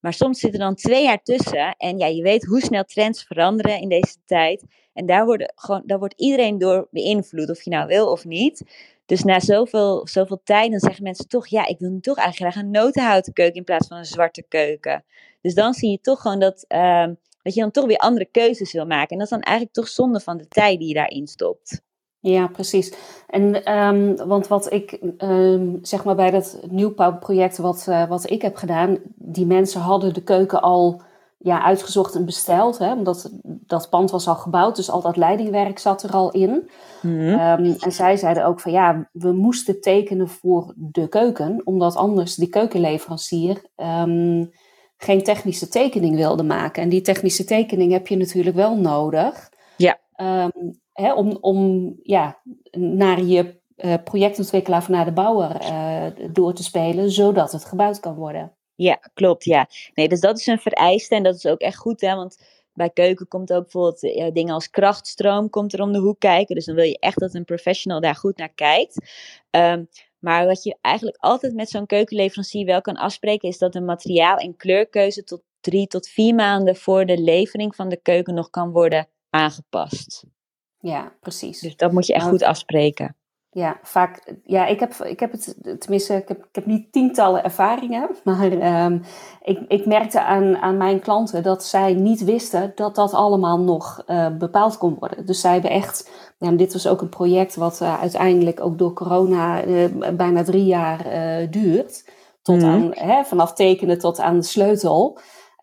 Maar 0.00 0.12
soms 0.12 0.40
zit 0.40 0.52
er 0.52 0.58
dan 0.58 0.74
twee 0.74 1.04
jaar 1.04 1.22
tussen. 1.22 1.74
En 1.76 1.98
ja, 1.98 2.06
je 2.06 2.22
weet 2.22 2.44
hoe 2.44 2.60
snel 2.60 2.84
trends 2.84 3.24
veranderen 3.24 3.80
in 3.80 3.88
deze 3.88 4.16
tijd. 4.24 4.64
En 4.92 5.06
daar, 5.06 5.24
worden 5.24 5.52
gewoon, 5.54 5.82
daar 5.86 5.98
wordt 5.98 6.20
iedereen 6.20 6.58
door 6.58 6.88
beïnvloed, 6.90 7.50
of 7.50 7.62
je 7.62 7.70
nou 7.70 7.86
wil 7.86 8.10
of 8.10 8.24
niet. 8.24 8.62
Dus 9.06 9.22
na 9.22 9.40
zoveel, 9.40 10.08
zoveel 10.08 10.40
tijd, 10.44 10.70
dan 10.70 10.80
zeggen 10.80 11.02
mensen 11.02 11.28
toch, 11.28 11.46
ja, 11.46 11.66
ik 11.66 11.78
wil 11.78 11.98
toch 12.00 12.16
eigenlijk 12.16 12.52
graag 12.52 12.64
een 12.64 12.70
notenhouten 12.70 13.32
keuken 13.32 13.54
in 13.54 13.64
plaats 13.64 13.86
van 13.86 13.96
een 13.98 14.04
zwarte 14.04 14.42
keuken. 14.48 15.04
Dus 15.40 15.54
dan 15.54 15.74
zie 15.74 15.90
je 15.90 16.00
toch 16.00 16.20
gewoon 16.20 16.38
dat, 16.38 16.64
uh, 16.68 17.06
dat 17.42 17.54
je 17.54 17.60
dan 17.60 17.70
toch 17.70 17.86
weer 17.86 17.96
andere 17.96 18.28
keuzes 18.30 18.72
wil 18.72 18.86
maken. 18.86 19.08
En 19.08 19.16
dat 19.16 19.24
is 19.26 19.32
dan 19.32 19.40
eigenlijk 19.40 19.76
toch 19.76 19.88
zonde 19.88 20.20
van 20.20 20.36
de 20.36 20.48
tijd 20.48 20.78
die 20.78 20.88
je 20.88 20.94
daarin 20.94 21.26
stopt. 21.26 21.84
Ja, 22.20 22.46
precies. 22.46 22.94
En 23.26 23.72
um, 23.78 24.16
want 24.16 24.46
wat 24.46 24.72
ik 24.72 24.98
um, 25.18 25.78
zeg 25.82 26.04
maar 26.04 26.16
bij 26.16 26.30
dat 26.30 26.60
nieuwbouwproject 26.68 27.58
wat, 27.58 27.86
uh, 27.88 28.08
wat 28.08 28.30
ik 28.30 28.42
heb 28.42 28.56
gedaan, 28.56 28.98
die 29.14 29.46
mensen 29.46 29.80
hadden 29.80 30.14
de 30.14 30.22
keuken 30.22 30.62
al 30.62 31.02
ja, 31.38 31.62
uitgezocht 31.62 32.14
en 32.14 32.24
besteld. 32.24 32.78
Hè, 32.78 32.92
omdat 32.92 33.30
dat 33.42 33.90
pand 33.90 34.10
was 34.10 34.28
al 34.28 34.34
gebouwd, 34.34 34.76
dus 34.76 34.90
al 34.90 35.00
dat 35.00 35.16
leidingwerk 35.16 35.78
zat 35.78 36.02
er 36.02 36.10
al 36.10 36.30
in. 36.30 36.70
Mm 37.02 37.18
-hmm. 37.18 37.40
um, 37.40 37.76
en 37.80 37.92
zij 37.92 38.16
zeiden 38.16 38.46
ook 38.46 38.60
van 38.60 38.72
ja, 38.72 39.08
we 39.12 39.32
moesten 39.32 39.80
tekenen 39.80 40.28
voor 40.28 40.72
de 40.76 41.08
keuken, 41.08 41.60
omdat 41.64 41.96
anders 41.96 42.34
die 42.34 42.48
keukenleverancier 42.48 43.62
geen 44.96 45.22
technische 45.22 45.68
tekening 45.68 46.16
wilde 46.16 46.42
maken. 46.42 46.82
En 46.82 46.88
die 46.88 47.00
technische 47.00 47.44
tekening 47.44 47.92
heb 47.92 48.06
je 48.06 48.16
natuurlijk 48.16 48.56
wel 48.56 48.76
nodig. 48.76 49.50
Ja. 49.76 49.98
Um, 50.16 50.80
hè, 50.96 51.14
om, 51.14 51.38
om 51.40 51.92
ja, 52.02 52.40
naar 52.70 53.22
je 53.22 53.60
uh, 53.76 53.94
projectontwikkelaar 54.04 54.80
of 54.80 54.88
naar 54.88 55.04
de 55.04 55.12
bouwer 55.12 55.62
uh, 55.62 56.06
door 56.32 56.54
te 56.54 56.62
spelen, 56.62 57.10
zodat 57.10 57.52
het 57.52 57.64
gebouwd 57.64 58.00
kan 58.00 58.14
worden. 58.14 58.52
Ja, 58.74 58.98
klopt. 59.14 59.44
Ja. 59.44 59.68
Nee, 59.94 60.08
dus 60.08 60.20
dat 60.20 60.38
is 60.38 60.46
een 60.46 60.58
vereiste 60.58 61.14
en 61.14 61.22
dat 61.22 61.34
is 61.34 61.46
ook 61.46 61.60
echt 61.60 61.76
goed, 61.76 62.00
hè, 62.00 62.14
want 62.14 62.38
bij 62.72 62.90
keuken 62.90 63.28
komt 63.28 63.52
ook 63.52 63.62
bijvoorbeeld 63.62 64.00
ja, 64.00 64.30
dingen 64.30 64.54
als 64.54 64.70
krachtstroom 64.70 65.50
komt 65.50 65.72
er 65.72 65.80
om 65.80 65.92
de 65.92 65.98
hoek 65.98 66.18
kijken. 66.18 66.54
Dus 66.54 66.64
dan 66.64 66.74
wil 66.74 66.84
je 66.84 66.98
echt 66.98 67.18
dat 67.18 67.34
een 67.34 67.44
professional 67.44 68.00
daar 68.00 68.14
goed 68.14 68.36
naar 68.36 68.52
kijkt. 68.54 69.06
Um, 69.50 69.88
maar 70.18 70.46
wat 70.46 70.62
je 70.62 70.76
eigenlijk 70.80 71.16
altijd 71.20 71.54
met 71.54 71.68
zo'n 71.68 71.86
keukenleverancier 71.86 72.66
wel 72.66 72.80
kan 72.80 72.96
afspreken, 72.96 73.48
is 73.48 73.58
dat 73.58 73.72
de 73.72 73.80
materiaal- 73.80 74.36
en 74.36 74.56
kleurkeuze 74.56 75.24
tot 75.24 75.42
drie 75.60 75.86
tot 75.86 76.08
vier 76.08 76.34
maanden 76.34 76.76
voor 76.76 77.06
de 77.06 77.18
levering 77.18 77.74
van 77.74 77.88
de 77.88 78.00
keuken 78.02 78.34
nog 78.34 78.50
kan 78.50 78.70
worden 78.70 79.08
aangepast. 79.30 80.24
Ja, 80.78 81.12
precies. 81.20 81.60
Dus 81.60 81.76
dat 81.76 81.92
moet 81.92 82.06
je 82.06 82.12
echt 82.12 82.24
nou, 82.24 82.36
goed 82.36 82.46
afspreken. 82.46 83.16
Ja, 83.50 83.78
vaak. 83.82 84.34
Ja, 84.44 84.66
ik 84.66 84.80
heb, 84.80 84.94
ik 84.94 85.20
heb 85.20 85.32
het, 85.32 85.56
tenminste, 85.78 86.14
ik 86.14 86.28
heb, 86.28 86.38
ik 86.38 86.54
heb 86.54 86.66
niet 86.66 86.92
tientallen 86.92 87.44
ervaringen, 87.44 88.08
maar 88.24 88.84
um, 88.84 89.02
ik, 89.42 89.58
ik 89.68 89.86
merkte 89.86 90.20
aan, 90.22 90.56
aan 90.56 90.76
mijn 90.76 91.00
klanten 91.00 91.42
dat 91.42 91.64
zij 91.64 91.94
niet 91.94 92.24
wisten 92.24 92.72
dat 92.74 92.94
dat 92.94 93.12
allemaal 93.12 93.60
nog 93.60 94.02
uh, 94.06 94.36
bepaald 94.36 94.78
kon 94.78 94.96
worden. 94.98 95.26
Dus 95.26 95.40
zij 95.40 95.52
hebben 95.52 95.70
echt, 95.70 96.10
ja, 96.38 96.50
dit 96.50 96.72
was 96.72 96.86
ook 96.86 97.00
een 97.00 97.08
project 97.08 97.54
wat 97.54 97.80
uh, 97.82 98.00
uiteindelijk 98.00 98.60
ook 98.60 98.78
door 98.78 98.92
corona 98.92 99.64
uh, 99.64 99.84
bijna 100.16 100.42
drie 100.42 100.64
jaar 100.64 101.06
duurt. 101.50 102.10
Tot 102.42 102.62
mm. 102.62 102.64
aan, 102.64 102.90
hè, 102.94 103.24
vanaf 103.24 103.52
tekenen 103.52 103.98
tot 103.98 104.20
aan 104.20 104.36
de 104.36 104.46
sleutel. 104.46 105.18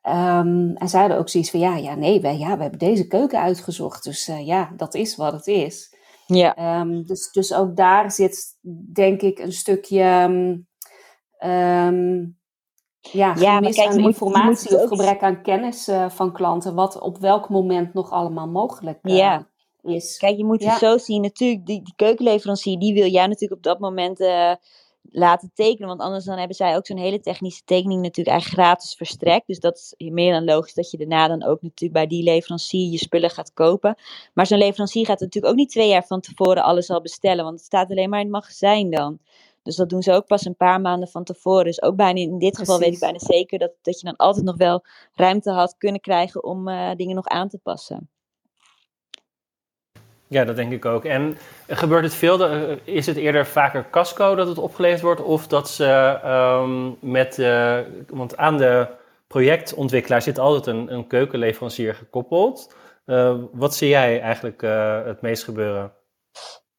Um, 0.08 0.76
en 0.76 0.88
zij 0.89 0.99
hadden 0.99 1.18
ook 1.18 1.30
zoiets 1.30 1.51
van, 1.51 1.60
ja, 1.60 1.76
ja 1.76 1.95
nee, 1.95 2.22
wij, 2.22 2.38
ja, 2.38 2.56
we 2.56 2.62
hebben 2.62 2.80
deze 2.80 3.08
keuken 3.08 3.39
uitgezocht. 3.39 4.04
Dus 4.04 4.26
ja, 4.26 4.74
dat 4.78 4.93
is 4.93 5.16
wat 5.16 5.34
het 5.34 5.47
is. 5.47 5.95
Ja. 6.28 6.80
Um, 6.80 7.06
dus, 7.06 7.32
dus 7.32 7.54
ook 7.54 7.76
daar 7.76 8.12
zit, 8.12 8.58
denk 8.93 9.22
ik, 9.22 9.39
een 9.39 9.54
stukje 9.54 10.24
um, 11.39 12.38
ja, 13.12 13.36
ja 13.36 13.60
kijk, 13.60 13.78
aan 13.78 13.99
moet, 13.99 14.10
informatie 14.10 14.82
of 14.82 14.88
gebrek 14.88 15.22
aan 15.22 15.41
kennis 15.41 15.88
uh, 15.88 16.10
van 16.10 16.34
klanten, 16.34 16.76
wat 16.76 16.99
op 16.99 17.18
welk 17.18 17.49
moment 17.49 17.93
nog 17.93 18.12
allemaal 18.12 18.47
mogelijk 18.47 18.99
uh, 19.01 19.18
ja. 19.18 19.47
is. 19.82 20.18
Kijk, 20.18 20.38
je 20.38 20.45
moet 20.45 20.62
ja. 20.62 20.70
het 20.70 20.80
zo 20.80 20.97
zien, 20.97 21.22
natuurlijk, 21.22 21.66
die, 21.66 21.84
die 21.84 21.93
keukenleverancier, 21.95 22.80
die 22.80 22.93
wil 22.93 23.08
jij 23.08 23.28
natuurlijk 23.28 23.60
op 23.60 23.64
dat 23.64 23.80
moment 23.80 24.20
laten 25.16 25.51
tekenen. 25.53 25.88
Want 25.88 26.01
anders 26.01 26.26
dan 26.26 26.38
hebben 26.38 26.55
zij 26.55 26.76
ook 26.76 26.86
zo'n 26.86 26.97
hele 26.97 27.20
technische 27.20 27.61
tekening 27.66 28.01
natuurlijk 28.01 28.36
eigenlijk 28.36 28.61
gratis 28.61 28.93
verstrekt. 28.93 29.47
Dus 29.47 29.59
dat 29.59 29.78
is 29.78 30.09
meer 30.11 30.34
dan 30.34 30.43
logisch 30.43 30.74
dat 30.74 30.91
je 30.91 30.97
daarna 30.97 31.28
dan 31.28 31.43
ook 31.43 31.61
natuurlijk 31.61 31.93
bij 31.93 32.07
die 32.07 32.24
leverancier 32.24 32.91
je 32.91 32.97
spullen 32.97 33.30
gaat 33.30 33.53
kopen. 33.53 33.95
Maar 34.34 34.47
zo'n 34.47 34.57
leverancier 34.57 35.05
gaat 35.05 35.20
natuurlijk 35.20 35.53
ook 35.53 35.59
niet 35.59 35.70
twee 35.70 35.88
jaar 35.88 36.05
van 36.05 36.22
tevoren 36.22 36.64
alles 36.64 36.89
al 36.89 37.01
bestellen. 37.01 37.43
Want 37.43 37.55
het 37.55 37.66
staat 37.66 37.89
alleen 37.89 38.09
maar 38.09 38.20
in 38.20 38.26
het 38.26 38.36
magazijn 38.36 38.89
dan. 38.89 39.20
Dus 39.64 39.76
dat 39.76 39.89
doen 39.89 40.01
ze 40.01 40.14
ook 40.14 40.26
pas 40.26 40.45
een 40.45 40.55
paar 40.55 40.82
maanden 40.82 41.07
van 41.07 41.24
tevoren. 41.24 41.66
Dus 41.66 41.82
ook 41.82 41.95
bijna 41.95 42.20
in 42.20 42.39
dit 42.39 42.57
geval 42.57 42.80
weet 42.80 42.93
ik 42.93 42.99
bijna 42.99 43.20
zeker 43.20 43.59
dat, 43.59 43.72
dat 43.82 43.99
je 43.99 44.05
dan 44.05 44.16
altijd 44.16 44.45
nog 44.45 44.57
wel 44.57 44.84
ruimte 45.14 45.51
had 45.51 45.78
kunnen 45.78 46.01
krijgen 46.01 46.43
om 46.43 46.68
uh, 46.68 46.91
dingen 46.95 47.16
nog 47.16 47.28
aan 47.28 47.49
te 47.49 47.57
passen. 47.57 48.09
Ja, 50.34 50.45
dat 50.45 50.55
denk 50.55 50.71
ik 50.71 50.86
ook. 50.86 51.05
En 51.05 51.38
gebeurt 51.67 52.03
het 52.03 52.13
veel? 52.13 52.49
Eh, 52.49 52.77
is 52.84 53.05
het 53.05 53.17
eerder 53.17 53.45
vaker 53.45 53.89
casco 53.89 54.36
dat 54.36 54.47
het 54.47 54.57
opgeleverd 54.57 55.01
wordt? 55.01 55.21
Of 55.21 55.47
dat 55.47 55.69
ze 55.69 56.19
um, 56.25 56.97
met. 56.99 57.38
Uh, 57.38 57.79
want 58.09 58.38
aan 58.38 58.57
de 58.57 58.88
projectontwikkelaar 59.27 60.21
zit 60.21 60.39
altijd 60.39 60.65
een, 60.65 60.93
een 60.93 61.07
keukenleverancier 61.07 61.95
gekoppeld. 61.95 62.75
Uh, 63.05 63.36
wat 63.51 63.75
zie 63.75 63.89
jij 63.89 64.21
eigenlijk 64.21 64.61
het 65.05 65.21
meest 65.21 65.43
gebeuren? 65.43 65.93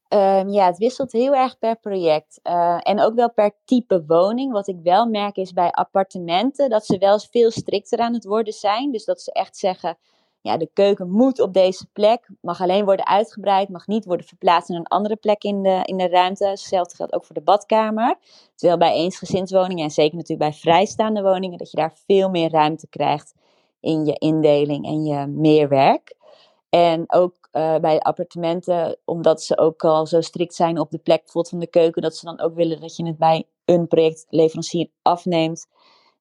Um, 0.09 0.49
ja, 0.49 0.67
het 0.67 0.79
wisselt 0.79 1.13
heel 1.13 1.35
erg 1.35 1.59
per 1.59 1.77
project. 1.77 2.41
En 2.83 3.01
ook 3.01 3.15
wel 3.15 3.33
per 3.33 3.51
type 3.65 4.05
woning. 4.07 4.53
Wat 4.53 4.69
ik 4.69 4.77
wel 4.83 5.07
merk 5.07 5.37
is 5.37 5.53
bij 5.53 5.71
appartementen 5.71 6.71
dat 6.71 6.87
ze 6.87 6.99
wel 6.99 7.19
veel 7.19 7.51
strikter 7.51 7.99
aan 7.99 8.15
het 8.15 8.25
worden 8.25 8.53
zijn. 8.53 8.93
Dus 8.93 9.05
dat 9.05 9.21
ze 9.21 9.33
echt 9.33 9.57
zeggen 9.57 9.97
ja, 10.45 10.57
de 10.57 10.71
keuken 10.73 11.11
moet 11.11 11.41
op 11.41 11.53
deze 11.53 11.87
plek, 11.93 12.29
mag 12.41 12.61
alleen 12.61 12.85
worden 12.85 13.07
uitgebreid, 13.07 13.69
mag 13.69 13.87
niet 13.87 14.05
worden 14.05 14.27
verplaatst 14.27 14.69
naar 14.69 14.79
een 14.79 14.87
andere 14.87 15.17
plek 15.17 15.43
in 15.43 15.63
de, 15.63 15.81
in 15.83 15.97
de 15.97 16.09
ruimte. 16.09 16.47
Hetzelfde 16.47 16.97
geldt 16.97 17.13
ook 17.13 17.25
voor 17.25 17.35
de 17.35 17.41
badkamer. 17.41 18.19
Terwijl 18.55 18.79
bij 18.79 18.93
eensgezinswoningen 18.93 19.85
en 19.85 19.91
zeker 19.91 20.17
natuurlijk 20.17 20.51
bij 20.51 20.59
vrijstaande 20.59 21.23
woningen, 21.23 21.59
dat 21.59 21.71
je 21.71 21.77
daar 21.77 21.97
veel 22.07 22.31
meer 22.31 22.51
ruimte 22.51 22.89
krijgt 22.89 23.35
in 23.81 24.05
je 24.05 24.13
indeling 24.13 24.87
en 24.87 25.05
je 25.05 25.27
meerwerk. 25.27 26.17
En 26.69 27.05
ook 27.07 27.49
uh, 27.53 27.77
bij 27.77 28.01
appartementen, 28.01 28.97
omdat 29.05 29.43
ze 29.43 29.59
ook 29.59 29.85
al 29.85 30.07
zo 30.07 30.21
strikt 30.21 30.55
zijn 30.55 30.79
op 30.79 30.91
de 30.91 30.99
plek 30.99 31.19
bijvoorbeeld 31.19 31.49
van 31.49 31.59
de 31.59 31.67
keuken, 31.67 32.03
dat 32.03 32.17
ze 32.17 32.25
dan 32.25 32.41
ook 32.41 32.55
willen 32.55 32.81
dat 32.81 32.97
je 32.97 33.07
het 33.07 33.19
bij 33.19 33.45
een 33.65 33.87
projectleverancier 33.87 34.89
afneemt 35.03 35.67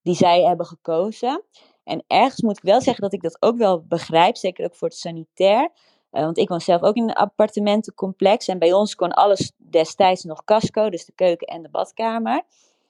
die 0.01 0.15
zij 0.15 0.43
hebben 0.43 0.65
gekozen. 0.65 1.43
En 1.83 2.03
ergens 2.07 2.41
moet 2.41 2.57
ik 2.57 2.63
wel 2.63 2.81
zeggen 2.81 3.03
dat 3.03 3.13
ik 3.13 3.21
dat 3.21 3.37
ook 3.39 3.57
wel 3.57 3.83
begrijp, 3.87 4.35
zeker 4.37 4.65
ook 4.65 4.75
voor 4.75 4.87
het 4.87 4.97
sanitair. 4.97 5.69
Uh, 6.11 6.21
want 6.21 6.37
ik 6.37 6.49
woon 6.49 6.61
zelf 6.61 6.81
ook 6.81 6.95
in 6.95 7.03
een 7.03 7.15
appartementencomplex 7.15 8.47
en 8.47 8.59
bij 8.59 8.73
ons 8.73 8.95
kon 8.95 9.11
alles 9.11 9.51
destijds 9.57 10.23
nog 10.23 10.43
casco, 10.43 10.89
dus 10.89 11.05
de 11.05 11.13
keuken 11.15 11.47
en 11.47 11.61
de 11.61 11.69
badkamer. 11.69 12.43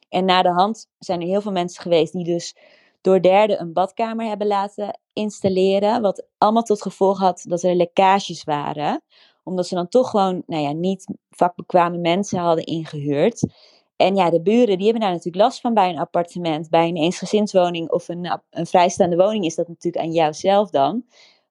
En 0.10 0.26
na 0.26 0.42
de 0.42 0.52
hand 0.52 0.88
zijn 1.00 1.22
er 1.22 1.28
heel 1.28 1.42
veel 1.42 1.52
mensen 1.52 1.82
geweest 1.82 2.14
die 2.14 2.24
dus 2.24 2.56
door 3.02 3.22
derden 3.22 3.62
een 3.62 3.74
badkamer 3.74 4.26
hebben 4.26 4.48
laten 4.48 5.00
installeren. 5.14 6.02
Wat 6.02 6.26
allemaal 6.38 6.64
tot 6.64 6.82
gevolg 6.82 7.20
had 7.20 7.46
dat 7.48 7.64
er 7.64 7.76
lekkages 7.76 8.44
waren. 8.44 9.02
Omdat 9.44 9.68
ze 9.68 9.76
dan 9.76 9.88
toch 9.88 10.10
gewoon 10.10 10.44
nou 10.46 10.62
ja, 10.64 10.72
niet 10.72 11.14
vakbekwame 11.30 11.98
mensen 11.98 12.40
hadden 12.40 12.66
ingehuurd. 12.66 13.54
En 14.04 14.16
ja, 14.16 14.30
de 14.30 14.42
buren 14.42 14.78
die 14.78 14.84
hebben 14.84 15.02
daar 15.02 15.12
natuurlijk 15.12 15.44
last 15.44 15.62
van 15.62 15.74
bij 15.74 15.90
een 15.90 16.00
appartement. 16.00 16.70
Bij 16.70 16.88
een 16.88 16.96
eensgezinswoning 16.96 17.90
of 17.90 18.08
een, 18.08 18.40
een 18.50 18.66
vrijstaande 18.66 19.16
woning 19.16 19.46
is 19.46 19.56
dat 19.56 19.68
natuurlijk 19.68 20.06
aan 20.06 20.12
jouzelf 20.12 20.70
dan. 20.70 21.04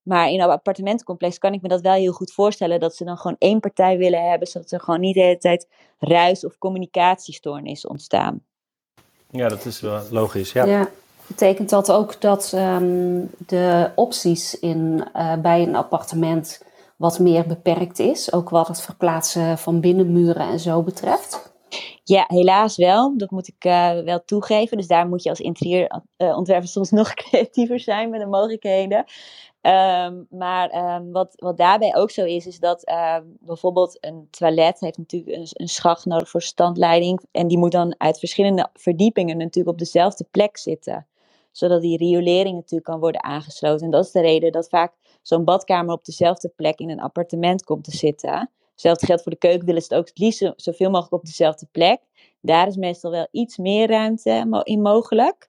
Maar 0.02 0.30
in 0.30 0.40
een 0.40 0.48
appartementencomplex 0.48 1.38
kan 1.38 1.52
ik 1.52 1.62
me 1.62 1.68
dat 1.68 1.80
wel 1.80 1.92
heel 1.92 2.12
goed 2.12 2.32
voorstellen. 2.32 2.80
Dat 2.80 2.96
ze 2.96 3.04
dan 3.04 3.16
gewoon 3.16 3.36
één 3.38 3.60
partij 3.60 3.98
willen 3.98 4.30
hebben. 4.30 4.48
Zodat 4.48 4.70
er 4.70 4.80
gewoon 4.80 5.00
niet 5.00 5.14
de 5.14 5.20
hele 5.20 5.38
tijd 5.38 5.68
ruis- 5.98 6.44
of 6.44 6.58
communicatiestoornissen 6.58 7.90
ontstaan. 7.90 8.42
Ja, 9.30 9.48
dat 9.48 9.64
is 9.64 9.80
wel 9.80 10.02
logisch. 10.10 10.52
Ja. 10.52 10.64
ja. 10.64 10.88
Betekent 11.26 11.70
dat 11.70 11.92
ook 11.92 12.20
dat 12.20 12.52
um, 12.54 13.30
de 13.46 13.90
opties 13.94 14.58
in, 14.60 15.04
uh, 15.16 15.34
bij 15.36 15.62
een 15.62 15.74
appartement 15.74 16.62
wat 16.96 17.18
meer 17.18 17.46
beperkt 17.46 17.98
is? 17.98 18.32
Ook 18.32 18.48
wat 18.48 18.68
het 18.68 18.80
verplaatsen 18.80 19.58
van 19.58 19.80
binnenmuren 19.80 20.48
en 20.48 20.60
zo 20.60 20.82
betreft? 20.82 21.51
Ja, 22.04 22.24
helaas 22.26 22.76
wel. 22.76 23.16
Dat 23.16 23.30
moet 23.30 23.48
ik 23.48 23.64
uh, 23.64 24.00
wel 24.00 24.24
toegeven. 24.24 24.76
Dus 24.76 24.86
daar 24.86 25.08
moet 25.08 25.22
je 25.22 25.28
als 25.28 25.40
interieurontwerper 25.40 26.68
soms 26.68 26.90
nog 27.00 27.14
creatiever 27.14 27.80
zijn 27.80 28.10
met 28.10 28.20
de 28.20 28.26
mogelijkheden. 28.26 29.04
Um, 29.60 30.26
maar 30.30 30.96
um, 30.96 31.12
wat, 31.12 31.32
wat 31.36 31.56
daarbij 31.56 31.96
ook 31.96 32.10
zo 32.10 32.24
is, 32.24 32.46
is 32.46 32.58
dat 32.58 32.88
uh, 32.88 33.16
bijvoorbeeld 33.40 33.98
een 34.00 34.28
toilet 34.30 34.80
heeft 34.80 34.98
natuurlijk 34.98 35.36
een, 35.36 35.46
een 35.52 35.68
schacht 35.68 36.04
nodig 36.04 36.28
voor 36.28 36.42
standleiding. 36.42 37.20
En 37.30 37.48
die 37.48 37.58
moet 37.58 37.72
dan 37.72 37.94
uit 37.98 38.18
verschillende 38.18 38.68
verdiepingen 38.72 39.36
natuurlijk 39.36 39.68
op 39.68 39.78
dezelfde 39.78 40.26
plek 40.30 40.56
zitten 40.56 41.06
zodat 41.52 41.82
die 41.82 41.96
riolering 41.96 42.54
natuurlijk 42.54 42.84
kan 42.84 43.00
worden 43.00 43.24
aangesloten. 43.24 43.84
En 43.84 43.90
dat 43.90 44.04
is 44.04 44.10
de 44.10 44.20
reden 44.20 44.52
dat 44.52 44.68
vaak 44.68 44.92
zo'n 45.22 45.44
badkamer 45.44 45.94
op 45.94 46.04
dezelfde 46.04 46.52
plek 46.56 46.78
in 46.78 46.90
een 46.90 47.00
appartement 47.00 47.64
komt 47.64 47.84
te 47.84 47.96
zitten. 47.96 48.50
Hetzelfde 48.82 49.06
geldt 49.06 49.22
voor 49.22 49.32
de 49.32 49.48
keuken, 49.48 49.66
willen 49.66 49.82
ze 49.82 49.88
het 49.88 49.98
ook 49.98 50.08
het 50.08 50.18
liefst 50.18 50.52
zoveel 50.56 50.90
mogelijk 50.90 51.12
op 51.12 51.24
dezelfde 51.24 51.66
plek. 51.70 52.00
Daar 52.40 52.66
is 52.66 52.76
meestal 52.76 53.10
wel 53.10 53.28
iets 53.30 53.56
meer 53.56 53.88
ruimte 53.88 54.60
in 54.62 54.82
mogelijk. 54.82 55.48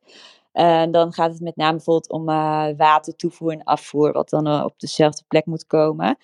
Uh, 0.53 0.84
dan 0.91 1.13
gaat 1.13 1.31
het 1.31 1.41
met 1.41 1.55
name 1.55 1.71
bijvoorbeeld 1.75 2.09
om 2.11 2.29
uh, 2.29 2.67
watertoevoer 2.77 3.51
en 3.51 3.63
afvoer, 3.63 4.11
wat 4.11 4.29
dan 4.29 4.47
uh, 4.47 4.63
op 4.65 4.79
dezelfde 4.79 5.23
plek 5.27 5.45
moet 5.45 5.67
komen. 5.67 6.17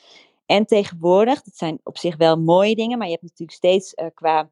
En 0.45 0.65
tegenwoordig, 0.65 1.41
dat 1.41 1.55
zijn 1.55 1.79
op 1.83 1.97
zich 1.97 2.17
wel 2.17 2.39
mooie 2.39 2.75
dingen, 2.75 2.97
maar 2.97 3.07
je 3.07 3.13
hebt 3.13 3.25
natuurlijk 3.25 3.57
steeds 3.57 3.93
qua 4.13 4.49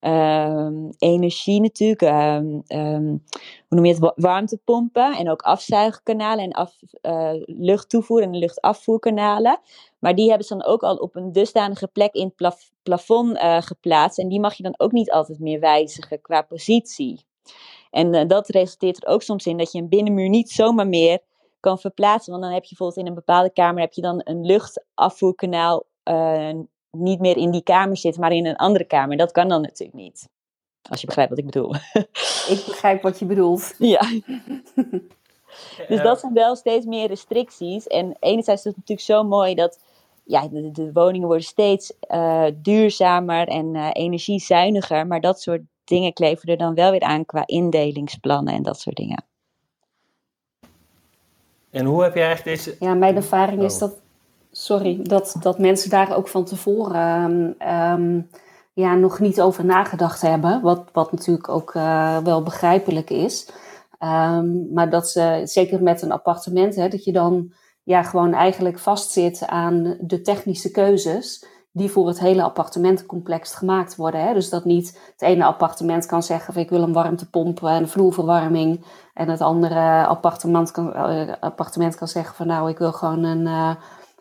um, 0.00 0.90
energie 0.98 1.60
natuurlijk, 1.60 2.02
um, 2.02 2.62
um, 2.68 3.24
hoe 3.68 3.78
noem 3.78 3.84
je 3.84 3.94
het, 3.94 4.12
warmtepompen 4.16 5.16
en 5.16 5.30
ook 5.30 5.42
afzuigkanalen 5.42 6.44
en 6.44 6.52
af, 6.52 6.76
uh, 7.02 7.30
luchttoevoer 7.46 8.22
en 8.22 8.36
luchtafvoerkanalen. 8.36 9.60
Maar 9.98 10.14
die 10.14 10.28
hebben 10.28 10.46
ze 10.46 10.56
dan 10.56 10.66
ook 10.66 10.82
al 10.82 10.96
op 10.96 11.16
een 11.16 11.32
dusdanige 11.32 11.86
plek 11.86 12.14
in 12.14 12.24
het 12.24 12.36
plaf 12.36 12.70
plafond 12.82 13.36
uh, 13.36 13.62
geplaatst 13.62 14.18
en 14.18 14.28
die 14.28 14.40
mag 14.40 14.54
je 14.54 14.62
dan 14.62 14.74
ook 14.76 14.92
niet 14.92 15.10
altijd 15.10 15.38
meer 15.38 15.60
wijzigen 15.60 16.20
qua 16.20 16.42
positie. 16.42 17.24
En 17.90 18.14
uh, 18.14 18.26
dat 18.26 18.48
resulteert 18.48 19.04
er 19.04 19.08
ook 19.08 19.22
soms 19.22 19.46
in 19.46 19.56
dat 19.56 19.72
je 19.72 19.78
een 19.78 19.88
binnenmuur 19.88 20.28
niet 20.28 20.50
zomaar 20.50 20.88
meer 20.88 21.18
kan 21.60 21.78
verplaatsen. 21.78 22.30
Want 22.32 22.44
dan 22.44 22.52
heb 22.52 22.62
je 22.62 22.68
bijvoorbeeld 22.68 22.98
in 22.98 23.06
een 23.06 23.24
bepaalde 23.24 23.52
kamer 23.52 23.80
heb 23.80 23.92
je 23.92 24.02
dan 24.02 24.20
een 24.24 24.44
luchtafvoerkanaal 24.44 25.86
niet 26.90 27.20
meer 27.20 27.36
in 27.36 27.50
die 27.50 27.62
kamer 27.62 27.96
zit, 27.96 28.18
maar 28.18 28.32
in 28.32 28.46
een 28.46 28.56
andere 28.56 28.84
kamer. 28.84 29.16
Dat 29.16 29.32
kan 29.32 29.48
dan 29.48 29.60
natuurlijk 29.62 29.98
niet. 29.98 30.28
Als 30.90 31.00
je 31.00 31.06
begrijpt 31.06 31.30
wat 31.30 31.38
ik 31.38 31.44
bedoel. 31.44 31.74
Ik 32.48 32.62
begrijp 32.66 33.02
wat 33.02 33.18
je 33.18 33.24
bedoelt. 33.24 33.74
Ja. 33.78 34.00
dus 35.88 36.02
dat 36.02 36.20
zijn 36.20 36.32
wel 36.32 36.56
steeds 36.56 36.86
meer 36.86 37.06
restricties. 37.06 37.86
En 37.86 38.16
enerzijds 38.20 38.60
is 38.60 38.66
het 38.66 38.76
natuurlijk 38.76 39.06
zo 39.06 39.24
mooi 39.24 39.54
dat 39.54 39.78
ja, 40.24 40.48
de, 40.48 40.70
de 40.70 40.92
woningen 40.92 41.26
worden 41.26 41.46
steeds 41.46 41.92
uh, 42.10 42.44
duurzamer 42.54 43.48
en 43.48 43.74
uh, 43.74 43.90
energiezuiniger. 43.92 45.06
Maar 45.06 45.20
dat 45.20 45.40
soort 45.40 45.62
dingen 45.84 46.12
kleven 46.12 46.48
er 46.48 46.56
dan 46.56 46.74
wel 46.74 46.90
weer 46.90 47.00
aan 47.00 47.24
qua 47.24 47.46
indelingsplannen 47.46 48.54
en 48.54 48.62
dat 48.62 48.80
soort 48.80 48.96
dingen. 48.96 49.24
En 51.70 51.84
hoe 51.84 52.02
heb 52.02 52.14
jij 52.14 52.26
eigenlijk 52.26 52.56
deze... 52.56 52.76
Ja, 52.80 52.94
mijn 52.94 53.16
ervaring 53.16 53.62
is 53.62 53.74
oh. 53.74 53.80
dat 53.80 53.98
sorry, 54.58 55.02
dat, 55.02 55.36
dat 55.40 55.58
mensen 55.58 55.90
daar 55.90 56.16
ook 56.16 56.28
van 56.28 56.44
tevoren 56.44 57.56
um, 57.72 58.28
ja, 58.72 58.94
nog 58.94 59.20
niet 59.20 59.40
over 59.40 59.64
nagedacht 59.64 60.20
hebben. 60.20 60.62
Wat, 60.62 60.84
wat 60.92 61.12
natuurlijk 61.12 61.48
ook 61.48 61.74
uh, 61.74 62.18
wel 62.18 62.42
begrijpelijk 62.42 63.10
is. 63.10 63.50
Um, 63.98 64.72
maar 64.72 64.90
dat 64.90 65.08
ze, 65.08 65.40
zeker 65.44 65.82
met 65.82 66.02
een 66.02 66.12
appartement, 66.12 66.74
hè, 66.74 66.88
dat 66.88 67.04
je 67.04 67.12
dan 67.12 67.52
ja, 67.82 68.02
gewoon 68.02 68.32
eigenlijk 68.32 68.78
vastzit 68.78 69.46
aan 69.46 69.96
de 70.00 70.20
technische 70.20 70.70
keuzes 70.70 71.46
die 71.72 71.90
voor 71.90 72.06
het 72.06 72.20
hele 72.20 72.42
appartementencomplex 72.42 73.54
gemaakt 73.54 73.96
worden. 73.96 74.26
Hè? 74.26 74.34
Dus 74.34 74.50
dat 74.50 74.64
niet 74.64 75.00
het 75.12 75.22
ene 75.22 75.44
appartement 75.44 76.06
kan 76.06 76.22
zeggen 76.22 76.56
ik 76.56 76.70
wil 76.70 76.82
een 76.82 76.92
warmtepomp 76.92 77.62
en 77.62 77.88
vloerverwarming. 77.88 78.84
En 79.14 79.28
het 79.28 79.40
andere 79.40 80.06
appartement 80.06 80.70
kan, 80.70 80.92
uh, 80.96 81.32
appartement 81.40 81.94
kan 81.94 82.08
zeggen 82.08 82.34
van 82.34 82.46
nou 82.46 82.70
ik 82.70 82.78
wil 82.78 82.92
gewoon 82.92 83.24
een, 83.24 83.46
uh, 83.46 83.74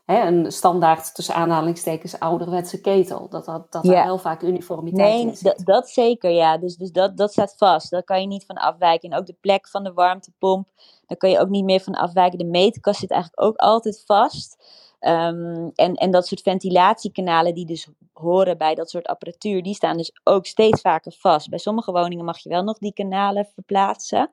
hè, 0.07 0.27
een 0.27 0.51
standaard 0.51 1.15
tussen 1.15 1.35
aanhalingstekens 1.35 2.19
ouderwetse 2.19 2.81
ketel. 2.81 3.29
Dat, 3.29 3.45
dat, 3.45 3.71
dat 3.71 3.85
er 3.85 4.03
heel 4.03 4.17
vaak 4.17 4.41
uniformiteit 4.41 5.13
nee, 5.13 5.25
in 5.25 5.35
zit. 5.35 5.65
dat 5.65 5.89
zeker, 5.89 6.31
ja. 6.31 6.57
Dus, 6.57 6.75
dus 6.75 6.91
dat, 6.91 7.17
dat 7.17 7.31
staat 7.31 7.55
vast. 7.57 7.89
Daar 7.89 8.03
kan 8.03 8.21
je 8.21 8.27
niet 8.27 8.45
van 8.45 8.55
afwijken. 8.55 9.09
En 9.09 9.17
ook 9.17 9.25
de 9.25 9.35
plek 9.41 9.67
van 9.67 9.83
de 9.83 9.93
warmtepomp, 9.93 10.67
daar 11.05 11.17
kan 11.17 11.29
je 11.29 11.39
ook 11.39 11.49
niet 11.49 11.63
meer 11.63 11.79
van 11.79 11.93
afwijken. 11.93 12.37
De 12.37 12.45
meterkast 12.45 12.99
zit 12.99 13.11
eigenlijk 13.11 13.41
ook 13.41 13.55
altijd 13.55 14.03
vast. 14.05 14.63
Um, 14.99 15.71
en, 15.75 15.93
en 15.93 16.11
dat 16.11 16.27
soort 16.27 16.41
ventilatiekanalen 16.41 17.53
die 17.53 17.65
dus 17.65 17.87
horen 18.13 18.57
bij 18.57 18.75
dat 18.75 18.89
soort 18.89 19.07
apparatuur, 19.07 19.63
die 19.63 19.73
staan 19.73 19.97
dus 19.97 20.19
ook 20.23 20.45
steeds 20.45 20.81
vaker 20.81 21.11
vast. 21.17 21.49
Bij 21.49 21.59
sommige 21.59 21.91
woningen 21.91 22.25
mag 22.25 22.37
je 22.37 22.49
wel 22.49 22.63
nog 22.63 22.77
die 22.77 22.93
kanalen 22.93 23.47
verplaatsen. 23.53 24.31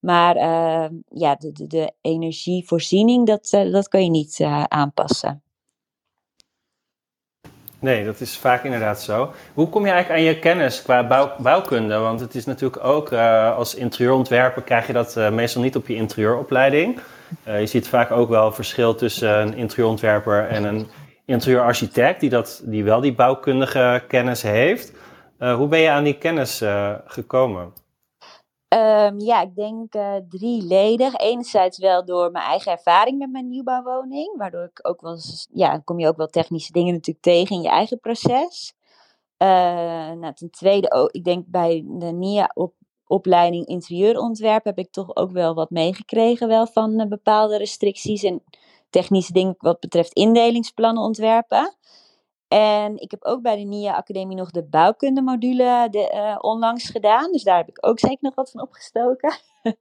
Maar 0.00 0.36
uh, 0.36 0.86
ja, 1.08 1.34
de, 1.34 1.52
de, 1.52 1.66
de, 1.66 1.92
energievoorziening, 2.00 3.26
dat, 3.26 3.52
uh, 3.54 3.72
dat 3.72 3.88
kan 3.88 4.04
je 4.04 4.10
niet 4.10 4.38
uh, 4.38 4.62
aanpassen. 4.64 5.42
Nee, 7.80 8.04
dat 8.04 8.20
is 8.20 8.36
vaak 8.36 8.64
inderdaad 8.64 9.02
zo. 9.02 9.32
Hoe 9.54 9.68
kom 9.68 9.84
je 9.84 9.90
eigenlijk 9.90 10.20
aan 10.20 10.26
je 10.26 10.38
kennis 10.38 10.82
qua 10.82 11.06
bouw, 11.06 11.34
bouwkunde? 11.38 11.98
Want 11.98 12.20
het 12.20 12.34
is 12.34 12.44
natuurlijk 12.44 12.84
ook 12.84 13.12
als 13.56 13.74
interieurontwerper 13.74 14.62
krijg 14.62 14.86
je 14.86 14.92
dat 14.92 15.32
meestal 15.32 15.62
niet 15.62 15.76
op 15.76 15.88
je 15.88 15.94
interieuropleiding. 15.94 17.00
je 17.44 17.66
ziet 17.66 17.88
vaak 17.88 18.10
ook 18.10 18.28
wel 18.28 18.52
verschil 18.52 18.94
tussen 18.94 19.40
een 19.40 19.54
interieurontwerper 19.54 20.48
en 20.48 20.64
een 20.64 20.86
interieurarchitect 21.24 22.20
die, 22.20 22.30
dat, 22.30 22.62
die 22.64 22.84
wel 22.84 23.00
die 23.00 23.14
bouwkundige 23.14 24.04
kennis 24.08 24.42
heeft. 24.42 24.92
hoe 25.38 25.68
ben 25.68 25.80
je 25.80 25.90
aan 25.90 26.04
die 26.04 26.18
kennis 26.18 26.62
gekomen? 27.06 27.72
Um, 28.68 29.20
ja, 29.20 29.42
ik 29.42 29.54
denk 29.54 29.94
uh, 29.94 30.14
drieledig. 30.28 31.14
Enerzijds 31.14 31.78
wel 31.78 32.04
door 32.04 32.30
mijn 32.30 32.44
eigen 32.44 32.72
ervaring 32.72 33.18
met 33.18 33.30
mijn 33.30 33.48
nieuwbouwwoning. 33.48 34.36
Waardoor 34.36 34.64
ik 34.64 34.88
ook 34.88 35.00
wel 35.00 35.18
ja, 35.52 35.78
kom 35.78 35.98
je 35.98 36.08
ook 36.08 36.16
wel 36.16 36.26
technische 36.26 36.72
dingen 36.72 36.92
natuurlijk 36.92 37.24
tegen 37.24 37.56
in 37.56 37.62
je 37.62 37.68
eigen 37.68 38.00
proces. 38.00 38.74
Uh, 39.38 39.48
nou, 40.10 40.34
ten 40.34 40.50
tweede, 40.50 40.92
ook, 40.92 41.10
ik 41.10 41.24
denk 41.24 41.44
bij 41.46 41.84
de 41.86 42.12
NIA 42.12 42.50
op, 42.54 42.74
interieurontwerp 43.64 44.64
heb 44.64 44.78
ik 44.78 44.90
toch 44.90 45.16
ook 45.16 45.30
wel 45.30 45.54
wat 45.54 45.70
meegekregen 45.70 46.48
wel 46.48 46.66
van 46.66 47.00
uh, 47.00 47.06
bepaalde 47.06 47.56
restricties 47.56 48.22
en 48.22 48.42
technische 48.90 49.32
dingen 49.32 49.54
wat 49.58 49.80
betreft 49.80 50.12
indelingsplannen 50.12 51.02
ontwerpen. 51.02 51.76
En 52.48 52.96
ik 52.96 53.10
heb 53.10 53.24
ook 53.24 53.42
bij 53.42 53.56
de 53.56 53.62
NIA 53.62 53.96
Academie 53.96 54.36
nog 54.36 54.50
de 54.50 54.64
bouwkundemodule 54.64 55.88
de, 55.90 56.12
uh, 56.14 56.36
onlangs 56.40 56.90
gedaan. 56.90 57.32
Dus 57.32 57.42
daar 57.42 57.56
heb 57.56 57.68
ik 57.68 57.86
ook 57.86 57.98
zeker 57.98 58.18
nog 58.20 58.34
wat 58.34 58.50
van 58.50 58.62
opgestoken. 58.62 59.36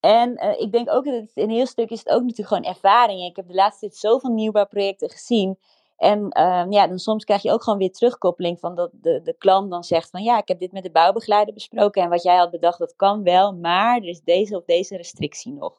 En 0.00 0.44
uh, 0.44 0.60
ik 0.60 0.72
denk 0.72 0.90
ook 0.90 1.04
dat 1.04 1.14
het 1.14 1.30
een 1.34 1.50
heel 1.50 1.66
stuk 1.66 1.90
is 1.90 1.98
het 1.98 2.08
ook 2.08 2.20
natuurlijk 2.20 2.48
gewoon 2.48 2.64
ervaring. 2.64 3.20
Ik 3.20 3.36
heb 3.36 3.48
de 3.48 3.54
laatste 3.54 3.80
tijd 3.80 3.96
zoveel 3.96 4.30
nieuwbouwprojecten 4.30 5.10
gezien. 5.10 5.58
En 5.96 6.18
uh, 6.20 6.64
ja, 6.68 6.86
dan 6.86 6.98
soms 6.98 7.24
krijg 7.24 7.42
je 7.42 7.52
ook 7.52 7.62
gewoon 7.62 7.78
weer 7.78 7.92
terugkoppeling 7.92 8.60
van 8.60 8.74
dat 8.74 8.90
de, 8.92 9.20
de 9.22 9.34
klant 9.38 9.70
dan 9.70 9.84
zegt 9.84 10.10
van 10.10 10.22
ja, 10.22 10.38
ik 10.38 10.48
heb 10.48 10.58
dit 10.58 10.72
met 10.72 10.82
de 10.82 10.90
bouwbegeleider 10.90 11.54
besproken 11.54 12.02
en 12.02 12.08
wat 12.08 12.22
jij 12.22 12.36
had 12.36 12.50
bedacht, 12.50 12.78
dat 12.78 12.96
kan 12.96 13.22
wel, 13.22 13.54
maar 13.54 13.96
er 13.96 14.08
is 14.08 14.20
deze 14.20 14.56
of 14.56 14.64
deze 14.64 14.96
restrictie 14.96 15.52
nog. 15.52 15.76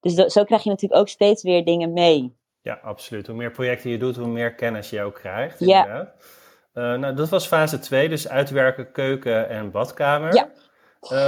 Dus 0.00 0.14
zo 0.14 0.44
krijg 0.44 0.62
je 0.62 0.70
natuurlijk 0.70 1.00
ook 1.00 1.08
steeds 1.08 1.42
weer 1.42 1.64
dingen 1.64 1.92
mee. 1.92 2.36
Ja, 2.64 2.78
absoluut. 2.82 3.26
Hoe 3.26 3.36
meer 3.36 3.50
projecten 3.50 3.90
je 3.90 3.98
doet, 3.98 4.16
hoe 4.16 4.26
meer 4.26 4.54
kennis 4.54 4.90
je 4.90 5.02
ook 5.02 5.14
krijgt. 5.14 5.58
Ja. 5.58 6.14
Uh, 6.74 6.94
nou, 6.94 7.14
dat 7.14 7.28
was 7.28 7.46
fase 7.46 7.78
2, 7.78 8.08
dus 8.08 8.28
uitwerken, 8.28 8.92
keuken 8.92 9.48
en 9.48 9.70
badkamer. 9.70 10.34
Ja. 10.34 10.50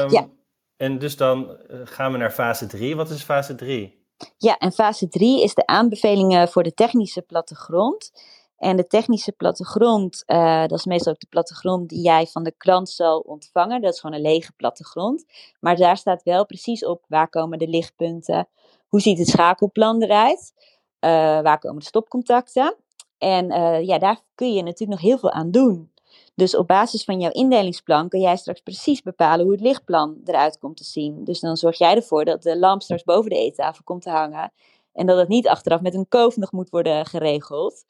Um, 0.02 0.10
ja. 0.10 0.28
En 0.76 0.98
dus 0.98 1.16
dan 1.16 1.58
eh, 1.58 1.80
gaan 1.84 2.12
we 2.12 2.18
naar 2.18 2.30
fase 2.30 2.66
3. 2.66 2.96
Wat 2.96 3.10
is 3.10 3.22
fase 3.22 3.54
3? 3.54 4.04
Ja, 4.38 4.58
en 4.58 4.72
fase 4.72 5.08
3 5.08 5.42
is 5.42 5.54
de 5.54 5.66
aanbevelingen 5.66 6.48
voor 6.48 6.62
de 6.62 6.74
technische 6.74 7.22
plattegrond. 7.22 8.12
En 8.56 8.76
de 8.76 8.86
technische 8.86 9.32
plattegrond, 9.32 10.22
uh, 10.26 10.60
dat 10.60 10.78
is 10.78 10.84
meestal 10.84 11.12
ook 11.12 11.20
de 11.20 11.26
plattegrond 11.30 11.88
die 11.88 12.02
jij 12.02 12.26
van 12.26 12.42
de 12.42 12.54
klant 12.56 12.88
zal 12.88 13.18
ontvangen. 13.18 13.80
Dat 13.80 13.92
is 13.92 14.00
gewoon 14.00 14.16
een 14.16 14.22
lege 14.22 14.52
plattegrond. 14.52 15.24
Maar 15.60 15.76
daar 15.76 15.96
staat 15.96 16.22
wel 16.22 16.46
precies 16.46 16.84
op 16.84 17.04
waar 17.08 17.28
komen 17.28 17.58
de 17.58 17.68
lichtpunten, 17.68 18.48
hoe 18.88 19.00
ziet 19.00 19.18
het 19.18 19.28
schakelplan 19.28 20.02
eruit, 20.02 20.52
waar 21.00 21.58
komen 21.58 21.78
de 21.78 21.86
stopcontacten. 21.86 22.76
En 23.18 23.52
uh, 23.52 23.86
ja, 23.86 23.98
daar 23.98 24.20
kun 24.34 24.52
je 24.52 24.62
natuurlijk 24.62 25.00
nog 25.00 25.00
heel 25.00 25.18
veel 25.18 25.30
aan 25.30 25.50
doen. 25.50 25.90
Dus 26.34 26.56
op 26.56 26.66
basis 26.66 27.04
van 27.04 27.20
jouw 27.20 27.30
indelingsplan 27.30 28.08
kun 28.08 28.20
jij 28.20 28.36
straks 28.36 28.60
precies 28.60 29.02
bepalen 29.02 29.44
hoe 29.44 29.54
het 29.54 29.62
lichtplan 29.62 30.20
eruit 30.24 30.58
komt 30.58 30.76
te 30.76 30.84
zien. 30.84 31.24
Dus 31.24 31.40
dan 31.40 31.56
zorg 31.56 31.78
jij 31.78 31.94
ervoor 31.94 32.24
dat 32.24 32.42
de 32.42 32.58
lamp 32.58 32.82
straks 32.82 33.04
boven 33.04 33.30
de 33.30 33.36
eettafel 33.36 33.84
komt 33.84 34.02
te 34.02 34.10
hangen. 34.10 34.52
En 34.92 35.06
dat 35.06 35.18
het 35.18 35.28
niet 35.28 35.48
achteraf 35.48 35.80
met 35.80 35.94
een 35.94 36.08
koof 36.08 36.36
nog 36.36 36.52
moet 36.52 36.70
worden 36.70 37.06
geregeld. 37.06 37.84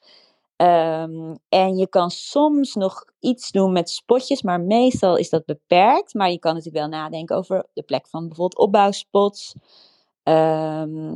Um, 0.57 1.37
en 1.49 1.77
je 1.77 1.87
kan 1.89 2.09
soms 2.09 2.75
nog 2.75 3.05
iets 3.19 3.51
doen 3.51 3.71
met 3.71 3.89
spotjes, 3.89 4.41
maar 4.41 4.61
meestal 4.61 5.15
is 5.15 5.29
dat 5.29 5.45
beperkt. 5.45 6.13
Maar 6.13 6.31
je 6.31 6.39
kan 6.39 6.53
natuurlijk 6.53 6.89
wel 6.89 6.99
nadenken 6.99 7.35
over 7.35 7.65
de 7.73 7.83
plek 7.83 8.07
van 8.07 8.27
bijvoorbeeld 8.27 8.61
opbouwspots. 8.61 9.53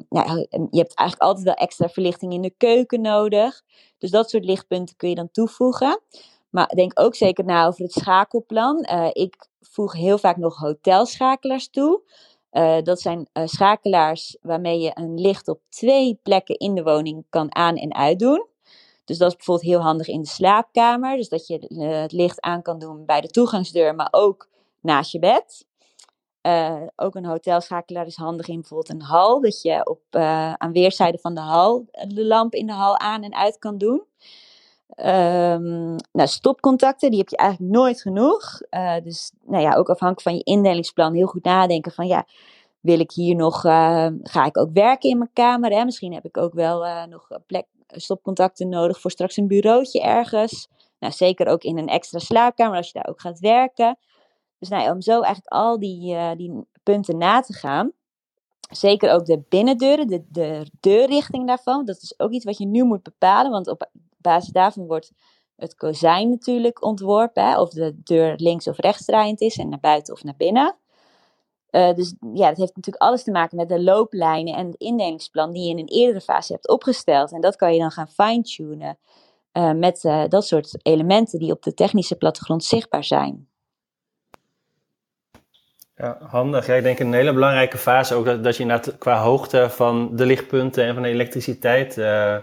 Nou, 0.09 0.47
je 0.49 0.77
hebt 0.79 0.95
eigenlijk 0.95 1.21
altijd 1.21 1.45
wel 1.45 1.53
extra 1.53 1.89
verlichting 1.89 2.33
in 2.33 2.41
de 2.41 2.53
keuken 2.57 3.01
nodig. 3.01 3.61
Dus 3.97 4.11
dat 4.11 4.29
soort 4.29 4.45
lichtpunten 4.45 4.95
kun 4.95 5.09
je 5.09 5.15
dan 5.15 5.31
toevoegen. 5.31 6.01
Maar 6.49 6.67
denk 6.67 6.99
ook 6.99 7.15
zeker 7.15 7.45
na 7.45 7.67
over 7.67 7.83
het 7.83 7.91
schakelplan. 7.91 8.87
Uh, 8.91 9.09
ik 9.11 9.47
voeg 9.61 9.93
heel 9.93 10.17
vaak 10.17 10.37
nog 10.37 10.57
hotelschakelaars 10.57 11.69
toe. 11.69 12.01
Uh, 12.51 12.81
dat 12.81 13.01
zijn 13.01 13.29
uh, 13.33 13.45
schakelaars 13.45 14.37
waarmee 14.41 14.79
je 14.79 14.91
een 14.93 15.19
licht 15.19 15.47
op 15.47 15.61
twee 15.69 16.19
plekken 16.23 16.57
in 16.57 16.75
de 16.75 16.83
woning 16.83 17.25
kan 17.29 17.55
aan- 17.55 17.75
en 17.75 17.93
uitdoen. 17.93 18.45
Dus 19.05 19.17
dat 19.17 19.29
is 19.29 19.35
bijvoorbeeld 19.35 19.67
heel 19.67 19.79
handig 19.81 20.07
in 20.07 20.21
de 20.21 20.27
slaapkamer. 20.27 21.17
Dus 21.17 21.29
dat 21.29 21.47
je 21.47 21.81
het 21.83 22.11
licht 22.11 22.41
aan 22.41 22.61
kan 22.61 22.79
doen 22.79 23.05
bij 23.05 23.21
de 23.21 23.29
toegangsdeur, 23.29 23.95
maar 23.95 24.07
ook 24.11 24.47
naast 24.81 25.11
je 25.11 25.19
bed. 25.19 25.65
Ook 26.95 27.15
een 27.15 27.25
hotelschakelaar 27.25 28.05
is 28.05 28.15
handig 28.15 28.47
in 28.47 28.59
bijvoorbeeld 28.59 28.89
een 28.89 29.07
hal. 29.07 29.41
Dat 29.41 29.61
je 29.61 29.85
op, 29.85 30.15
aan 30.57 30.71
weerszijden 30.71 31.19
van 31.19 31.33
de 31.35 31.41
hal 31.41 31.85
de 32.07 32.25
lamp 32.25 32.53
in 32.53 32.65
de 32.65 32.73
hal 32.73 32.97
aan 32.97 33.23
en 33.23 33.35
uit 33.35 33.59
kan 33.59 33.77
doen. 33.77 34.03
Um, 34.95 35.95
nou, 36.11 36.27
stopcontacten, 36.27 37.09
die 37.09 37.19
heb 37.19 37.29
je 37.29 37.37
eigenlijk 37.37 37.71
nooit 37.71 38.01
genoeg. 38.01 38.59
Dus 39.03 39.31
nou 39.45 39.63
ja, 39.63 39.75
ook 39.75 39.89
afhankelijk 39.89 40.21
van 40.21 40.35
je 40.35 40.43
indelingsplan 40.43 41.13
heel 41.13 41.27
goed 41.27 41.43
nadenken 41.43 41.91
van 41.91 42.07
ja, 42.07 42.25
wil 42.79 42.99
ik 42.99 43.11
hier 43.11 43.35
nog, 43.35 43.61
ga 43.61 44.45
ik 44.45 44.57
ook 44.57 44.69
werken 44.73 45.09
in 45.09 45.17
mijn 45.17 45.33
kamer? 45.33 45.71
Hè? 45.71 45.85
Misschien 45.85 46.13
heb 46.13 46.25
ik 46.25 46.37
ook 46.37 46.53
wel 46.53 47.07
nog 47.07 47.27
plek, 47.45 47.65
stopcontacten 47.87 48.69
nodig 48.69 48.99
voor 48.99 49.11
straks 49.11 49.37
een 49.37 49.47
bureautje 49.47 50.01
ergens. 50.01 50.67
Nou, 50.99 51.13
zeker 51.13 51.47
ook 51.47 51.63
in 51.63 51.77
een 51.77 51.87
extra 51.87 52.19
slaapkamer 52.19 52.77
als 52.77 52.87
je 52.87 52.93
daar 52.93 53.07
ook 53.07 53.21
gaat 53.21 53.39
werken. 53.39 53.97
Dus 54.61 54.69
nou 54.69 54.91
om 54.91 55.01
zo 55.01 55.21
eigenlijk 55.21 55.53
al 55.53 55.79
die, 55.79 56.35
die 56.35 56.65
punten 56.83 57.17
na 57.17 57.41
te 57.41 57.53
gaan. 57.53 57.91
Zeker 58.71 59.11
ook 59.11 59.25
de 59.25 59.43
binnendeuren, 59.49 60.07
de, 60.07 60.23
de 60.29 60.65
deurrichting 60.79 61.47
daarvan. 61.47 61.85
Dat 61.85 62.01
is 62.01 62.19
ook 62.19 62.31
iets 62.31 62.45
wat 62.45 62.57
je 62.57 62.65
nu 62.65 62.83
moet 62.83 63.03
bepalen. 63.03 63.51
Want 63.51 63.67
op 63.67 63.89
basis 64.17 64.51
daarvan 64.51 64.87
wordt 64.87 65.11
het 65.55 65.75
kozijn 65.75 66.29
natuurlijk 66.29 66.83
ontworpen. 66.83 67.43
Hè, 67.43 67.59
of 67.59 67.69
de 67.69 68.01
deur 68.03 68.33
links 68.37 68.67
of 68.67 68.77
rechts 68.77 69.05
draaiend 69.05 69.41
is 69.41 69.57
en 69.57 69.69
naar 69.69 69.79
buiten 69.79 70.13
of 70.13 70.23
naar 70.23 70.35
binnen. 70.37 70.75
Uh, 71.71 71.93
dus 71.93 72.15
ja, 72.33 72.47
dat 72.47 72.57
heeft 72.57 72.75
natuurlijk 72.75 73.03
alles 73.03 73.23
te 73.23 73.31
maken 73.31 73.57
met 73.57 73.69
de 73.69 73.83
looplijnen 73.83 74.55
en 74.55 74.65
het 74.65 74.75
indelingsplan 74.75 75.51
die 75.51 75.63
je 75.63 75.69
in 75.69 75.79
een 75.79 75.87
eerdere 75.87 76.21
fase 76.21 76.53
hebt 76.53 76.69
opgesteld. 76.69 77.31
En 77.31 77.41
dat 77.41 77.55
kan 77.55 77.73
je 77.73 77.79
dan 77.79 77.91
gaan 77.91 78.09
fine-tunen 78.09 78.97
uh, 79.53 79.71
met 79.71 80.01
dat 80.27 80.45
soort 80.45 80.79
elementen 80.81 81.39
die 81.39 81.51
op 81.51 81.63
de 81.63 81.73
technische 81.73 82.15
plattegrond 82.15 82.63
zichtbaar 82.63 83.03
zijn. 83.03 83.50
Ja, 86.01 86.17
handig. 86.29 86.67
Ja, 86.67 86.73
ik 86.73 86.83
denk 86.83 86.99
een 86.99 87.13
hele 87.13 87.33
belangrijke 87.33 87.77
fase 87.77 88.15
ook 88.15 88.25
dat, 88.25 88.43
dat 88.43 88.55
je 88.55 88.61
inderdaad 88.61 88.97
qua 88.97 89.21
hoogte 89.21 89.69
van 89.69 90.15
de 90.15 90.25
lichtpunten 90.25 90.83
en 90.83 90.93
van 90.93 91.03
de 91.03 91.09
elektriciteit 91.09 91.97
uh, 91.97 92.37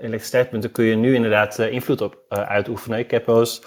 elektriciteitspunten 0.00 0.72
kun 0.72 0.84
je 0.84 0.96
nu 0.96 1.14
inderdaad 1.14 1.58
uh, 1.58 1.72
invloed 1.72 2.00
op 2.00 2.16
uitoefenen. 2.28 2.98
Ik 2.98 3.10
heb 3.10 3.26
wel 3.26 3.38
eens 3.38 3.62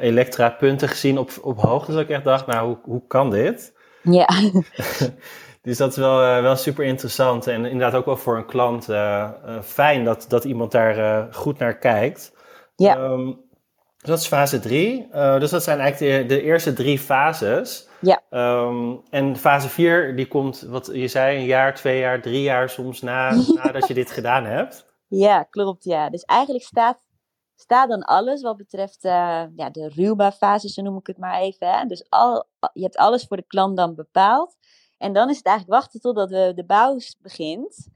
elektrapunten 0.00 0.88
gezien 0.88 1.18
op, 1.18 1.30
op 1.42 1.60
hoogte, 1.60 1.92
dat 1.92 2.00
ik 2.00 2.08
echt 2.08 2.24
dacht, 2.24 2.46
nou, 2.46 2.66
hoe, 2.66 2.78
hoe 2.82 3.06
kan 3.06 3.30
dit? 3.30 3.72
Ja. 4.02 4.28
dus 5.62 5.76
dat 5.76 5.90
is 5.90 5.96
wel, 5.96 6.42
wel 6.42 6.56
super 6.56 6.84
interessant 6.84 7.46
en 7.46 7.64
inderdaad 7.64 7.94
ook 7.94 8.04
wel 8.04 8.16
voor 8.16 8.36
een 8.36 8.46
klant 8.46 8.88
fijn 9.62 10.04
dat, 10.04 10.24
dat 10.28 10.44
iemand 10.44 10.72
daar 10.72 11.26
goed 11.34 11.58
naar 11.58 11.78
kijkt. 11.78 12.32
Ja. 12.76 12.96
Um, 12.96 13.26
dus 13.26 13.51
dat 14.02 14.18
is 14.18 14.26
fase 14.26 14.60
3. 14.60 15.08
dus 15.12 15.50
dat 15.50 15.62
zijn 15.62 15.78
eigenlijk 15.78 16.28
de, 16.28 16.34
de 16.34 16.42
eerste 16.42 16.72
drie 16.72 16.98
fases. 16.98 17.88
Ja. 18.00 18.22
Um, 18.30 19.02
en 19.10 19.36
fase 19.36 19.68
4, 19.68 20.16
die 20.16 20.28
komt, 20.28 20.60
wat 20.60 20.90
je 20.92 21.08
zei, 21.08 21.38
een 21.38 21.44
jaar, 21.44 21.74
twee 21.74 21.98
jaar, 21.98 22.22
drie 22.22 22.42
jaar 22.42 22.68
soms 22.68 23.00
na, 23.00 23.34
nadat 23.62 23.88
je 23.88 23.94
dit 23.94 24.10
gedaan 24.10 24.44
hebt. 24.44 24.86
Ja, 25.06 25.42
klopt. 25.42 25.84
Ja. 25.84 26.10
Dus 26.10 26.22
eigenlijk 26.22 26.64
staat, 26.64 26.98
staat 27.56 27.88
dan 27.88 28.02
alles 28.02 28.42
wat 28.42 28.56
betreft 28.56 29.04
uh, 29.04 29.44
ja, 29.56 29.70
de 29.70 29.88
ruwbouwfase, 29.88 30.68
zo 30.68 30.82
noem 30.82 30.96
ik 30.96 31.06
het 31.06 31.18
maar 31.18 31.40
even. 31.40 31.68
Hè. 31.68 31.84
Dus 31.86 32.06
al, 32.08 32.46
je 32.72 32.82
hebt 32.82 32.96
alles 32.96 33.24
voor 33.24 33.36
de 33.36 33.46
klant 33.46 33.76
dan 33.76 33.94
bepaald. 33.94 34.56
En 34.98 35.12
dan 35.12 35.30
is 35.30 35.36
het 35.36 35.46
eigenlijk 35.46 35.80
wachten 35.80 36.00
totdat 36.00 36.30
we 36.30 36.52
de 36.54 36.64
bouw 36.64 36.98
begint. 37.20 37.88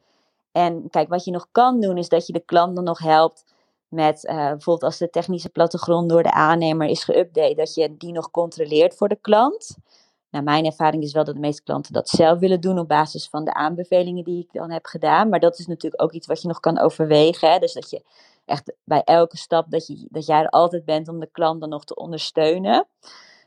En 0.53 0.91
kijk, 0.91 1.09
wat 1.09 1.25
je 1.25 1.31
nog 1.31 1.49
kan 1.53 1.81
doen, 1.81 1.99
is 1.99 2.09
dat 2.09 2.27
je 2.27 2.33
de 2.33 2.45
klant 2.45 2.77
dan 2.77 2.85
nog 2.85 2.99
helpt 2.99 3.45
met 3.89 4.25
uh, 4.25 4.35
bijvoorbeeld 4.35 4.83
als 4.83 4.99
de 4.99 5.11
technische 5.11 5.49
plattegrond 5.49 6.09
door 6.09 6.23
de 6.23 6.33
aannemer 6.33 6.89
is 6.89 7.11
geüpdate, 7.11 7.55
dat 7.55 7.75
je 7.75 7.97
die 7.97 8.13
nog 8.13 8.31
controleert 8.31 8.97
voor 8.97 9.09
de 9.09 9.19
klant. 9.21 9.77
Nou, 10.31 10.45
mijn 10.45 10.65
ervaring 10.65 11.03
is 11.03 11.13
wel 11.13 11.25
dat 11.25 11.35
de 11.35 11.41
meeste 11.41 11.63
klanten 11.63 11.93
dat 11.93 12.09
zelf 12.09 12.39
willen 12.39 12.61
doen 12.61 12.79
op 12.79 12.89
basis 12.89 13.29
van 13.29 13.45
de 13.45 13.55
aanbevelingen 13.55 14.25
die 14.25 14.43
ik 14.43 14.53
dan 14.53 14.71
heb 14.71 14.87
gedaan. 14.87 15.29
Maar 15.29 15.41
dat 15.41 15.59
is 15.59 15.67
natuurlijk 15.67 16.03
ook 16.03 16.13
iets 16.13 16.27
wat 16.27 16.43
je 16.43 16.49
nog 16.49 16.61
kan 16.61 16.79
overwegen. 16.79 17.51
Hè? 17.51 17.59
Dus 17.59 17.73
dat 17.73 17.91
je 17.91 18.03
echt 18.45 18.73
bij 18.85 19.03
elke 19.03 19.37
stap, 19.37 19.71
dat, 19.71 19.87
je, 19.87 20.07
dat 20.11 20.27
jij 20.27 20.41
er 20.41 20.49
altijd 20.49 20.85
bent 20.85 21.09
om 21.09 21.21
de 21.21 21.29
klant 21.33 21.61
dan 21.61 21.69
nog 21.69 21.85
te 21.85 21.95
ondersteunen. 21.95 22.87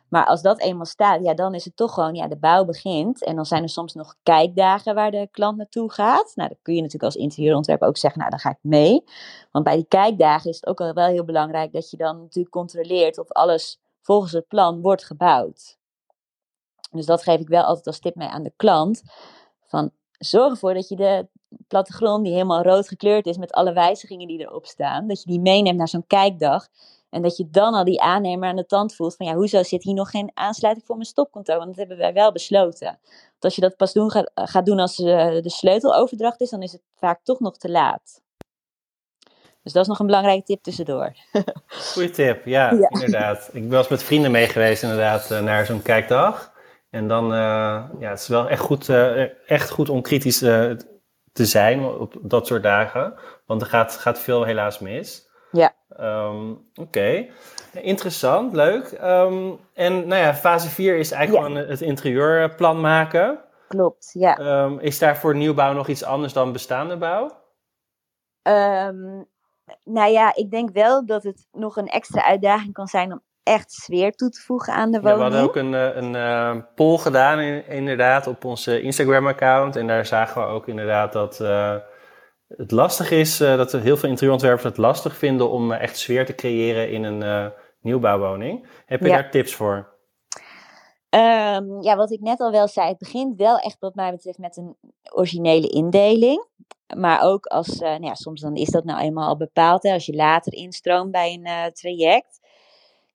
Maar 0.10 0.26
als 0.26 0.42
dat 0.42 0.60
eenmaal 0.60 0.86
staat, 0.86 1.24
ja, 1.24 1.34
dan 1.34 1.54
is 1.54 1.66
het 1.66 1.76
toch 1.76 1.94
gewoon, 1.94 2.16
ja, 2.16 2.28
de 2.28 2.38
bouw 2.38 2.66
begint. 2.66 3.24
En 3.24 3.36
dan 3.36 3.46
zijn 3.46 3.64
er 3.64 3.70
soms 3.70 3.94
nog 3.94 4.16
kijkdagen 4.24 4.96
waar 4.96 5.12
de 5.12 5.28
klant 5.32 5.58
naartoe 5.58 5.92
gaat. 5.92 6.32
Nou, 6.36 6.50
dan 6.50 6.58
kun 6.62 6.74
je 6.74 6.82
natuurlijk 6.82 7.14
als 7.14 7.24
interieurontwerper 7.24 7.88
ook 7.88 7.98
zeggen, 7.98 8.20
nou, 8.20 8.32
dan 8.32 8.40
ga 8.40 8.50
ik 8.50 8.60
mee. 8.62 9.04
Want 9.52 9.66
bij 9.66 9.76
die 9.76 9.88
kijkdagen 9.88 10.50
is 10.50 10.56
het 10.56 10.68
ook 10.68 10.78
wel 10.78 11.08
heel 11.08 11.26
belangrijk 11.26 11.72
dat 11.72 11.90
je 11.90 11.98
dan 11.98 12.22
natuurlijk 12.22 12.54
controleert 12.54 13.18
of 13.18 13.32
alles 13.32 13.80
volgens 14.02 14.32
het 14.32 14.48
plan 14.48 14.82
wordt 14.82 15.04
gebouwd. 15.04 15.78
Dus 16.92 17.06
dat 17.06 17.24
geef 17.24 17.40
ik 17.40 17.48
wel 17.48 17.64
altijd 17.64 17.88
als 17.88 18.00
tip 18.00 18.16
mee 18.16 18.28
aan 18.28 18.44
de 18.44 18.54
klant. 18.56 19.02
Van 19.66 19.92
zorg 20.18 20.52
ervoor 20.52 20.74
dat 20.74 20.88
je 20.88 20.96
de 20.96 21.28
plattegrond 21.68 22.24
die 22.24 22.34
helemaal 22.34 22.64
rood 22.64 22.88
gekleurd 22.88 23.26
is 23.26 23.38
met 23.38 23.52
alle 23.52 23.74
wijzigingen 23.74 24.28
die 24.28 24.40
erop 24.40 24.66
staan, 24.66 25.08
dat 25.08 25.22
je 25.22 25.30
die 25.30 25.40
meeneemt 25.40 25.78
naar 25.78 25.88
zo'n 25.88 26.08
kijkdag. 26.08 26.68
En 27.10 27.22
dat 27.22 27.38
je 27.38 27.50
dan 27.50 27.74
al 27.74 27.84
die 27.84 28.02
aannemer 28.02 28.50
aan 28.50 28.56
de 28.56 28.66
tand 28.66 28.96
voelt 28.96 29.16
van 29.16 29.26
ja, 29.26 29.34
hoezo 29.34 29.64
zit 29.64 29.84
hier 29.84 29.94
nog 29.94 30.10
geen 30.10 30.32
aansluiting 30.34 30.86
voor 30.86 30.96
mijn 30.96 31.08
stopcontact? 31.08 31.58
Want 31.58 31.70
dat 31.70 31.80
hebben 31.80 31.98
wij 31.98 32.14
wel 32.14 32.32
besloten. 32.32 33.00
Want 33.30 33.44
als 33.44 33.56
je 33.56 33.62
dat 33.62 33.76
pas 33.76 33.94
doen 33.94 34.12
gaat, 34.12 34.32
gaat 34.34 34.66
doen 34.66 34.80
als 34.80 35.00
uh, 35.00 35.08
de 35.42 35.50
sleuteloverdracht 35.50 36.42
is, 36.42 36.50
dan 36.50 36.62
is 36.62 36.72
het 36.72 36.82
vaak 36.96 37.20
toch 37.24 37.40
nog 37.40 37.58
te 37.58 37.70
laat. 37.70 38.22
Dus 39.64 39.74
dat 39.74 39.82
is 39.82 39.88
nog 39.88 40.00
een 40.00 40.06
belangrijke 40.06 40.44
tip 40.44 40.64
tussendoor. 40.64 41.14
Goeie 41.94 42.10
tip, 42.10 42.46
ja, 42.46 42.72
ja. 42.72 42.90
inderdaad. 42.90 43.50
Ik 43.54 43.70
ben 43.70 43.78
eens 43.78 43.88
met 43.88 44.04
vrienden 44.04 44.32
mee 44.32 44.48
geweest 44.48 44.84
inderdaad 44.84 45.32
uh, 45.32 45.40
naar 45.40 45.66
zo'n 45.66 45.82
kijkdag. 45.82 46.54
En 46.90 47.08
dan, 47.08 47.26
uh, 47.26 47.84
ja, 48.00 48.10
het 48.10 48.20
is 48.20 48.28
wel 48.28 48.50
echt 48.50 48.62
goed, 48.62 48.88
uh, 48.88 49.50
echt 49.50 49.70
goed 49.70 49.90
om 49.90 50.02
kritisch 50.02 50.38
te 50.38 51.46
zijn 51.46 51.84
op 51.84 52.16
dat 52.22 52.48
soort 52.48 52.64
dagen. 52.64 53.14
Want 53.46 53.62
er 53.62 53.68
gaat, 53.68 53.98
gaat 53.98 54.20
veel 54.20 54.44
helaas 54.44 54.80
mis. 54.80 55.29
Ja. 55.52 55.74
Um, 56.00 56.52
Oké, 56.52 56.82
okay. 56.82 57.32
interessant, 57.74 58.54
leuk. 58.54 58.92
Um, 59.04 59.60
en 59.74 60.08
nou 60.08 60.22
ja, 60.22 60.34
fase 60.36 60.70
4 60.70 60.98
is 60.98 61.12
eigenlijk 61.12 61.48
ja. 61.48 61.54
gewoon 61.54 61.70
het 61.70 61.82
interieurplan 61.82 62.82
maken. 62.82 63.40
klopt. 63.68 64.10
Ja. 64.14 64.38
Ehm, 64.38 64.80
is 64.80 65.00
daar 65.00 65.18
voor 65.18 65.36
nieuwbouw 65.36 65.74
nog 65.74 65.88
iets 65.88 66.04
anders 66.04 66.34
dan 66.34 66.52
bestaande 66.52 66.98
bouw? 66.98 67.38
Nou 69.84 70.12
ja, 70.12 70.36
ik 70.36 70.52
denk 70.52 70.70
wel 70.72 71.06
dat 71.06 71.24
het 71.24 71.48
nog 71.52 71.78
een 71.78 71.88
extra 71.88 72.26
uitdaging 72.26 72.74
kan 72.74 72.88
zijn 72.88 73.12
om 73.12 73.22
echt 73.44 73.72
sfeer 73.72 74.12
toe 74.12 74.30
te 74.30 74.42
voegen 74.42 74.74
aan 74.74 74.92
de 74.92 75.02
woning. 75.02 75.20
Ja, 75.22 75.30
we 75.30 75.36
hadden 75.36 75.50
ook 75.50 75.56
een, 75.56 75.74
eh, 75.74 75.96
een, 75.96 76.14
een 76.14 76.66
poll 76.76 76.98
gedaan 76.98 77.40
inderdaad 77.68 78.28
op 78.28 78.46
onze 78.46 78.82
Instagram-account. 78.82 79.76
En 79.76 79.88
daar 79.88 80.06
zagen 80.06 80.42
we 80.42 80.48
ook 80.48 80.68
inderdaad 80.68 81.14
dat 81.14 81.40
uh, 81.42 81.76
het 82.58 82.72
lastig 82.72 83.12
is, 83.12 83.42
uh, 83.42 83.58
dat 83.58 83.72
heel 83.72 83.98
veel 83.98 84.10
interieurontwerpers 84.10 84.64
het 84.64 84.78
lastig 84.78 85.18
vinden 85.18 85.50
om 85.50 85.72
echt 85.72 85.98
sfeer 85.98 86.26
te 86.26 86.36
creëren 86.36 86.92
in 86.92 87.04
een 87.04 87.52
nieuwbouwwoning. 87.82 88.68
Heb 88.86 89.00
je 89.00 89.08
Ja. 89.08 89.14
daar 89.14 89.32
tips 89.32 89.56
voor? 89.56 89.98
Ehm, 91.10 91.82
ja, 91.82 91.96
wat 91.96 92.12
ik 92.12 92.20
net 92.20 92.40
al 92.40 92.52
wel 92.52 92.68
zei, 92.68 92.88
het 92.88 92.98
begint 92.98 93.38
wel 93.38 93.58
echt 93.58 93.80
wat 93.80 93.96
mij 93.96 94.12
betreft 94.12 94.38
met 94.38 94.58
een 94.58 94.76
originele 95.14 95.68
indeling. 95.68 96.48
Maar 96.96 97.22
ook 97.22 97.46
als, 97.46 97.68
eh, 97.80 97.90
nou 97.90 98.04
ja, 98.06 98.14
soms 98.14 98.42
dan 98.42 98.56
is 98.56 98.70
dat 98.70 98.84
nou 98.84 99.00
eenmaal 99.00 99.28
al 99.28 99.38
bepaald, 99.38 99.84
hè, 99.84 99.94
als 99.94 100.06
je 100.06 100.16
later 100.16 100.54
instroomt 100.54 101.12
bij 101.12 101.34
een 101.34 101.46
eh, 101.46 101.66
traject. 101.66 102.40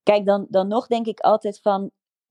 Kijk, 0.03 0.26
dan, 0.26 0.47
dan 0.49 0.68
nog 0.68 0.87
denk 0.87 1.07
ik 1.07 1.20
altijd 1.20 1.61
van, 1.62 1.91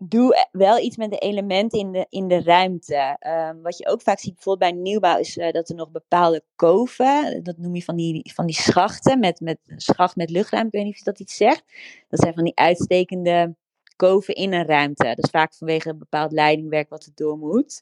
doe 0.10 0.36
e- 0.36 0.58
wel 0.58 0.80
iets 0.80 0.98
met 0.98 1.12
de 1.12 1.18
elementen 1.18 1.80
in 1.80 1.92
de, 1.92 2.06
in 2.10 2.28
de 2.28 2.44
ruimte. 2.44 3.16
Ehm, 3.20 3.62
wat 3.62 3.78
je 3.78 3.88
ook 3.88 4.02
vaak 4.02 4.20
ziet 4.20 4.34
bijvoorbeeld 4.34 4.72
bij 4.72 4.82
nieuwbouw 4.82 5.18
is 5.18 5.38
eh, 5.38 5.52
dat 5.52 5.70
er 5.70 5.76
nog 5.76 5.92
bepaalde 5.92 6.44
koven, 6.56 7.44
dat 7.44 7.58
noem 7.58 7.76
je 7.76 7.84
van 7.84 7.96
die, 7.96 8.32
van 8.34 8.46
die 8.46 8.56
schachten, 8.56 9.20
met, 9.20 9.40
met 9.40 9.60
schacht 9.76 10.16
met 10.16 10.30
luchtruimte, 10.30 10.68
ik 10.68 10.74
weet 10.74 10.84
niet 10.84 10.94
of 10.94 11.00
je 11.00 11.12
dat 11.12 11.20
iets 11.20 11.36
zegt. 11.36 11.64
Dat 12.10 12.20
zijn 12.20 12.34
van 12.34 12.44
die 12.44 12.56
uitstekende 12.56 13.56
koven 13.96 14.36
in 14.36 14.54
een 14.54 14.66
ruimte. 14.66 15.04
Dat 15.04 15.24
is 15.24 15.30
vaak 15.30 15.54
vanwege 15.54 15.90
een 15.90 15.98
bepaald 15.98 16.32
leidingwerk 16.32 16.90
wat 16.90 17.06
er 17.06 17.12
door 17.16 17.38
moet. 17.38 17.82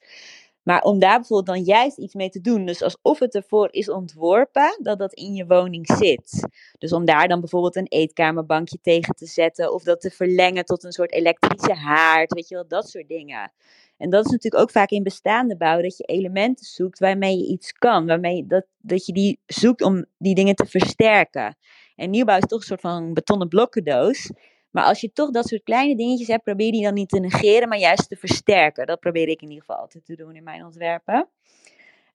Maar 0.64 0.82
om 0.82 1.00
daar 1.00 1.20
bijvoorbeeld 1.20 1.58
dan 1.58 1.76
juist 1.76 1.98
iets 1.98 2.14
mee 2.14 2.30
te 2.30 2.42
doen, 2.42 2.66
dus 2.66 2.84
alsof 2.84 3.20
het 3.20 3.36
ervoor 3.36 3.68
is 3.72 3.90
ontworpen 3.90 4.78
dat 4.82 5.00
dat 5.00 5.14
in 5.14 5.34
je 5.34 5.46
woning 5.46 5.88
zit. 5.98 6.48
Dus 6.78 6.94
om 6.94 7.06
daar 7.06 7.28
dan 7.28 7.40
bijvoorbeeld 7.40 7.76
een 7.76 7.88
eetkamerbankje 7.88 8.78
tegen 8.82 9.16
te 9.16 9.26
zetten 9.26 9.74
of 9.74 9.84
dat 9.84 10.02
te 10.02 10.10
verlengen 10.10 10.66
tot 10.66 10.84
een 10.84 10.92
soort 10.92 11.12
elektrische 11.12 11.74
haard, 11.74 12.34
weet 12.34 12.48
je 12.48 12.56
wel, 12.56 12.68
dat 12.68 12.90
soort 12.90 13.08
dingen. 13.08 13.52
En 13.98 14.10
dat 14.10 14.26
is 14.26 14.32
natuurlijk 14.32 14.64
ook 14.64 14.72
vaak 14.72 14.90
in 14.90 15.04
bestaande 15.04 15.58
bouw, 15.58 15.82
dat 15.82 15.98
je 15.98 16.04
elementen 16.04 16.66
zoekt 16.66 17.00
waarmee 17.00 17.38
je 17.38 17.48
iets 17.48 17.74
kan, 17.74 18.06
waarmee 18.06 18.46
dat, 18.48 18.66
dat 18.78 19.06
je 19.06 19.14
die 19.14 19.40
zoekt 19.46 19.82
om 19.82 20.06
die 20.18 20.36
dingen 20.36 20.56
te 20.56 20.66
versterken. 20.66 21.58
En 21.96 22.10
nieuwbouw 22.10 22.38
is 22.38 22.46
toch 22.46 22.60
een 22.60 22.66
soort 22.66 22.82
van 22.82 23.14
betonnen 23.14 23.48
blokkendoos. 23.48 24.32
Maar 24.72 24.84
als 24.84 25.02
je 25.02 25.12
toch 25.12 25.30
dat 25.30 25.48
soort 25.48 25.64
kleine 25.64 25.96
dingetjes 25.96 26.28
hebt, 26.28 26.44
probeer 26.44 26.72
die 26.72 26.84
dan 26.84 26.94
niet 26.94 27.10
te 27.10 27.20
negeren, 27.20 27.70
maar 27.70 27.78
juist 27.78 28.10
te 28.10 28.16
versterken. 28.16 28.86
Dat 28.86 29.00
probeer 29.00 29.28
ik 29.28 29.42
in 29.42 29.48
ieder 29.48 29.64
geval 29.66 29.82
altijd 29.82 30.06
te 30.06 30.16
doen 30.16 30.36
in 30.36 30.44
mijn 30.44 30.66
ontwerpen. 30.66 31.30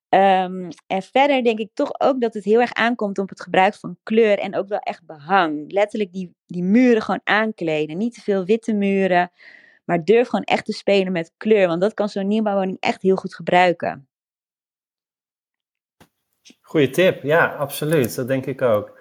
Um, 0.09 0.69
en 0.87 1.03
verder 1.03 1.45
denk 1.45 1.59
ik 1.59 1.71
toch 1.75 2.01
ook 2.01 2.21
dat 2.21 2.35
het 2.35 2.45
heel 2.45 2.61
erg 2.61 2.73
aankomt 2.73 3.19
op 3.19 3.29
het 3.29 3.41
gebruik 3.41 3.75
van 3.75 3.97
kleur 4.03 4.39
en 4.39 4.57
ook 4.57 4.69
wel 4.69 4.79
echt 4.79 5.07
behang. 5.07 5.73
Letterlijk 5.73 6.13
die, 6.13 6.35
die 6.47 6.63
muren 6.63 7.03
gewoon 7.03 7.21
aankleden. 7.25 7.97
Niet 7.97 8.15
te 8.15 8.21
veel 8.21 8.45
witte 8.45 8.73
muren, 8.73 9.31
maar 9.85 10.05
durf 10.05 10.29
gewoon 10.29 10.45
echt 10.45 10.65
te 10.65 10.73
spelen 10.73 11.13
met 11.13 11.33
kleur. 11.37 11.67
Want 11.67 11.81
dat 11.81 11.95
kan 11.95 12.09
zo'n 12.09 12.27
nieuwbouwwoning 12.27 12.77
echt 12.81 13.03
heel 13.03 13.17
goed 13.17 13.35
gebruiken. 13.35 14.09
Goeie 16.61 16.91
tip, 16.91 17.23
ja, 17.23 17.55
absoluut. 17.55 18.15
Dat 18.15 18.29
denk 18.29 18.47
ik 18.47 18.63
ook. 18.63 18.96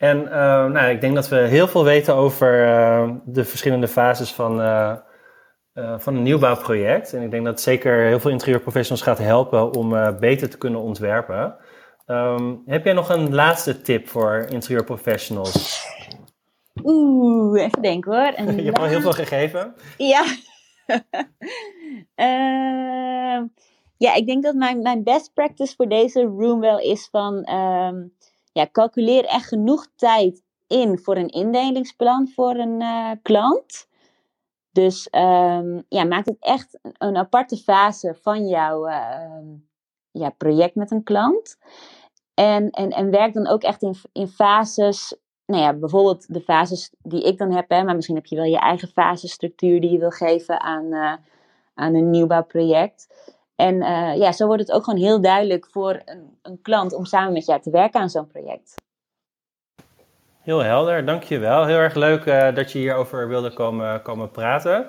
En 0.00 0.22
uh, 0.22 0.30
nou, 0.66 0.90
ik 0.90 1.00
denk 1.00 1.14
dat 1.14 1.28
we 1.28 1.36
heel 1.36 1.68
veel 1.68 1.84
weten 1.84 2.14
over 2.14 2.66
uh, 2.66 3.10
de 3.24 3.44
verschillende 3.44 3.88
fases 3.88 4.32
van, 4.32 4.60
uh, 4.60 4.96
van 5.96 6.16
een 6.16 6.22
nieuwbouwproject. 6.22 7.12
En 7.12 7.22
ik 7.22 7.30
denk 7.30 7.44
dat 7.44 7.60
zeker 7.60 8.06
heel 8.06 8.20
veel 8.20 8.30
interieurprofessionals 8.30 9.02
gaat 9.02 9.18
helpen 9.18 9.74
om 9.74 10.18
beter 10.20 10.50
te 10.50 10.58
kunnen 10.58 10.80
ontwerpen. 10.80 11.56
Um, 12.06 12.62
heb 12.66 12.84
jij 12.84 12.92
nog 12.92 13.08
een 13.08 13.34
laatste 13.34 13.82
tip 13.82 14.08
voor 14.08 14.46
interieurprofessionals? 14.48 15.86
Oeh, 16.82 17.62
even 17.62 17.82
denken 17.82 18.12
hoor. 18.12 18.32
Een 18.36 18.56
Je 18.56 18.62
hebt 18.62 18.78
al 18.78 18.84
heel 18.84 19.00
veel 19.00 19.12
gegeven. 19.12 19.74
Ja. 19.96 20.24
Ehm, 22.14 23.46
ja, 23.96 24.14
ik 24.14 24.26
denk 24.26 24.42
dat 24.42 24.54
mijn, 24.54 24.82
mijn 24.82 25.02
best 25.02 25.32
practice 25.34 25.74
voor 25.76 25.88
deze 25.88 26.22
room 26.22 26.60
wel 26.60 26.78
is 26.78 27.08
van... 27.10 27.50
Um, 27.54 28.12
ja, 28.52 28.68
calculeer 28.72 29.24
echt 29.24 29.48
genoeg 29.48 29.86
tijd 29.96 30.42
in 30.66 30.98
voor 30.98 31.16
een 31.16 31.28
indelingsplan 31.28 32.28
voor 32.28 32.54
een 32.54 32.80
uh, 32.80 33.10
klant. 33.22 33.88
Dus 34.72 35.08
um, 35.10 35.84
ja, 35.88 36.04
maak 36.04 36.26
het 36.26 36.36
echt 36.40 36.78
een 36.82 37.16
aparte 37.16 37.56
fase 37.56 38.14
van 38.20 38.46
jouw 38.46 38.88
uh, 38.88 39.38
ja, 40.10 40.30
project 40.30 40.74
met 40.74 40.90
een 40.90 41.02
klant. 41.02 41.56
En, 42.34 42.70
en, 42.70 42.90
en 42.90 43.10
werk 43.10 43.34
dan 43.34 43.46
ook 43.46 43.62
echt 43.62 43.82
in, 43.82 43.94
in 44.12 44.28
fases. 44.28 45.16
Nou 45.46 45.62
ja, 45.62 45.74
bijvoorbeeld 45.74 46.34
de 46.34 46.40
fases 46.40 46.94
die 47.02 47.22
ik 47.22 47.38
dan 47.38 47.52
heb, 47.52 47.68
hè, 47.68 47.84
maar 47.84 47.94
misschien 47.94 48.16
heb 48.16 48.26
je 48.26 48.36
wel 48.36 48.44
je 48.44 48.58
eigen 48.58 48.88
fasestructuur 48.88 49.80
die 49.80 49.90
je 49.90 49.98
wil 49.98 50.10
geven 50.10 50.60
aan, 50.60 50.84
uh, 50.84 51.14
aan 51.74 51.94
een 51.94 52.10
nieuwbouwproject. 52.10 53.06
En 53.60 53.74
uh, 53.74 54.16
ja, 54.16 54.32
zo 54.32 54.46
wordt 54.46 54.62
het 54.62 54.72
ook 54.72 54.84
gewoon 54.84 54.98
heel 54.98 55.20
duidelijk 55.20 55.66
voor 55.70 56.00
een, 56.04 56.38
een 56.42 56.58
klant 56.62 56.94
om 56.94 57.04
samen 57.04 57.32
met 57.32 57.46
jou 57.46 57.60
te 57.60 57.70
werken 57.70 58.00
aan 58.00 58.08
zo'n 58.08 58.26
project. 58.26 58.74
Heel 60.40 60.58
helder, 60.58 61.04
dankjewel. 61.04 61.66
Heel 61.66 61.76
erg 61.76 61.94
leuk 61.94 62.24
uh, 62.24 62.54
dat 62.54 62.72
je 62.72 62.78
hierover 62.78 63.28
wilde 63.28 63.52
komen, 63.52 64.02
komen 64.02 64.30
praten. 64.30 64.86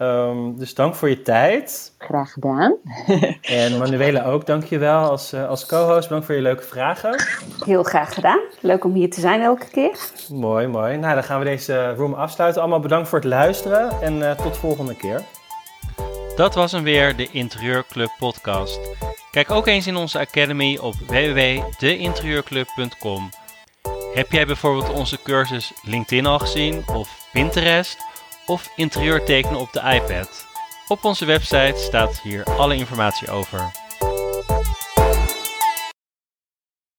Um, 0.00 0.58
dus 0.58 0.74
dank 0.74 0.94
voor 0.94 1.08
je 1.08 1.22
tijd. 1.22 1.94
Graag 1.98 2.32
gedaan. 2.32 2.76
en 3.62 3.78
Manuela 3.78 4.24
ook, 4.24 4.46
dankjewel 4.46 5.10
als, 5.10 5.34
uh, 5.34 5.48
als 5.48 5.66
co-host. 5.66 6.02
Bedankt 6.02 6.26
voor 6.26 6.34
je 6.34 6.42
leuke 6.42 6.62
vragen. 6.62 7.24
Heel 7.64 7.82
graag 7.82 8.14
gedaan. 8.14 8.40
Leuk 8.60 8.84
om 8.84 8.92
hier 8.92 9.10
te 9.10 9.20
zijn 9.20 9.40
elke 9.40 9.68
keer. 9.70 9.98
Mooi, 10.28 10.66
mooi. 10.66 10.96
Nou, 10.96 11.14
dan 11.14 11.24
gaan 11.24 11.38
we 11.38 11.44
deze 11.44 11.94
room 11.94 12.14
afsluiten. 12.14 12.60
Allemaal 12.60 12.80
bedankt 12.80 13.08
voor 13.08 13.18
het 13.18 13.28
luisteren 13.28 13.90
en 14.02 14.14
uh, 14.14 14.30
tot 14.30 14.52
de 14.52 14.60
volgende 14.60 14.96
keer. 14.96 15.22
Dat 16.38 16.54
was 16.54 16.72
hem 16.72 16.82
weer, 16.82 17.16
de 17.16 17.28
Interieurclub 17.30 18.10
podcast. 18.18 18.80
Kijk 19.30 19.50
ook 19.50 19.66
eens 19.66 19.86
in 19.86 19.96
onze 19.96 20.18
academy 20.18 20.76
op 20.76 20.94
www.deinterieurclub.com. 20.94 23.30
Heb 24.14 24.32
jij 24.32 24.46
bijvoorbeeld 24.46 24.90
onze 24.90 25.22
cursus 25.22 25.72
LinkedIn 25.82 26.26
al 26.26 26.38
gezien 26.38 26.88
of 26.88 27.28
Pinterest 27.32 27.96
of 28.46 28.70
interieur 28.76 29.24
tekenen 29.24 29.60
op 29.60 29.72
de 29.72 29.80
iPad? 29.80 30.46
Op 30.88 31.04
onze 31.04 31.24
website 31.24 31.74
staat 31.76 32.20
hier 32.20 32.44
alle 32.44 32.74
informatie 32.74 33.30
over. 33.30 33.70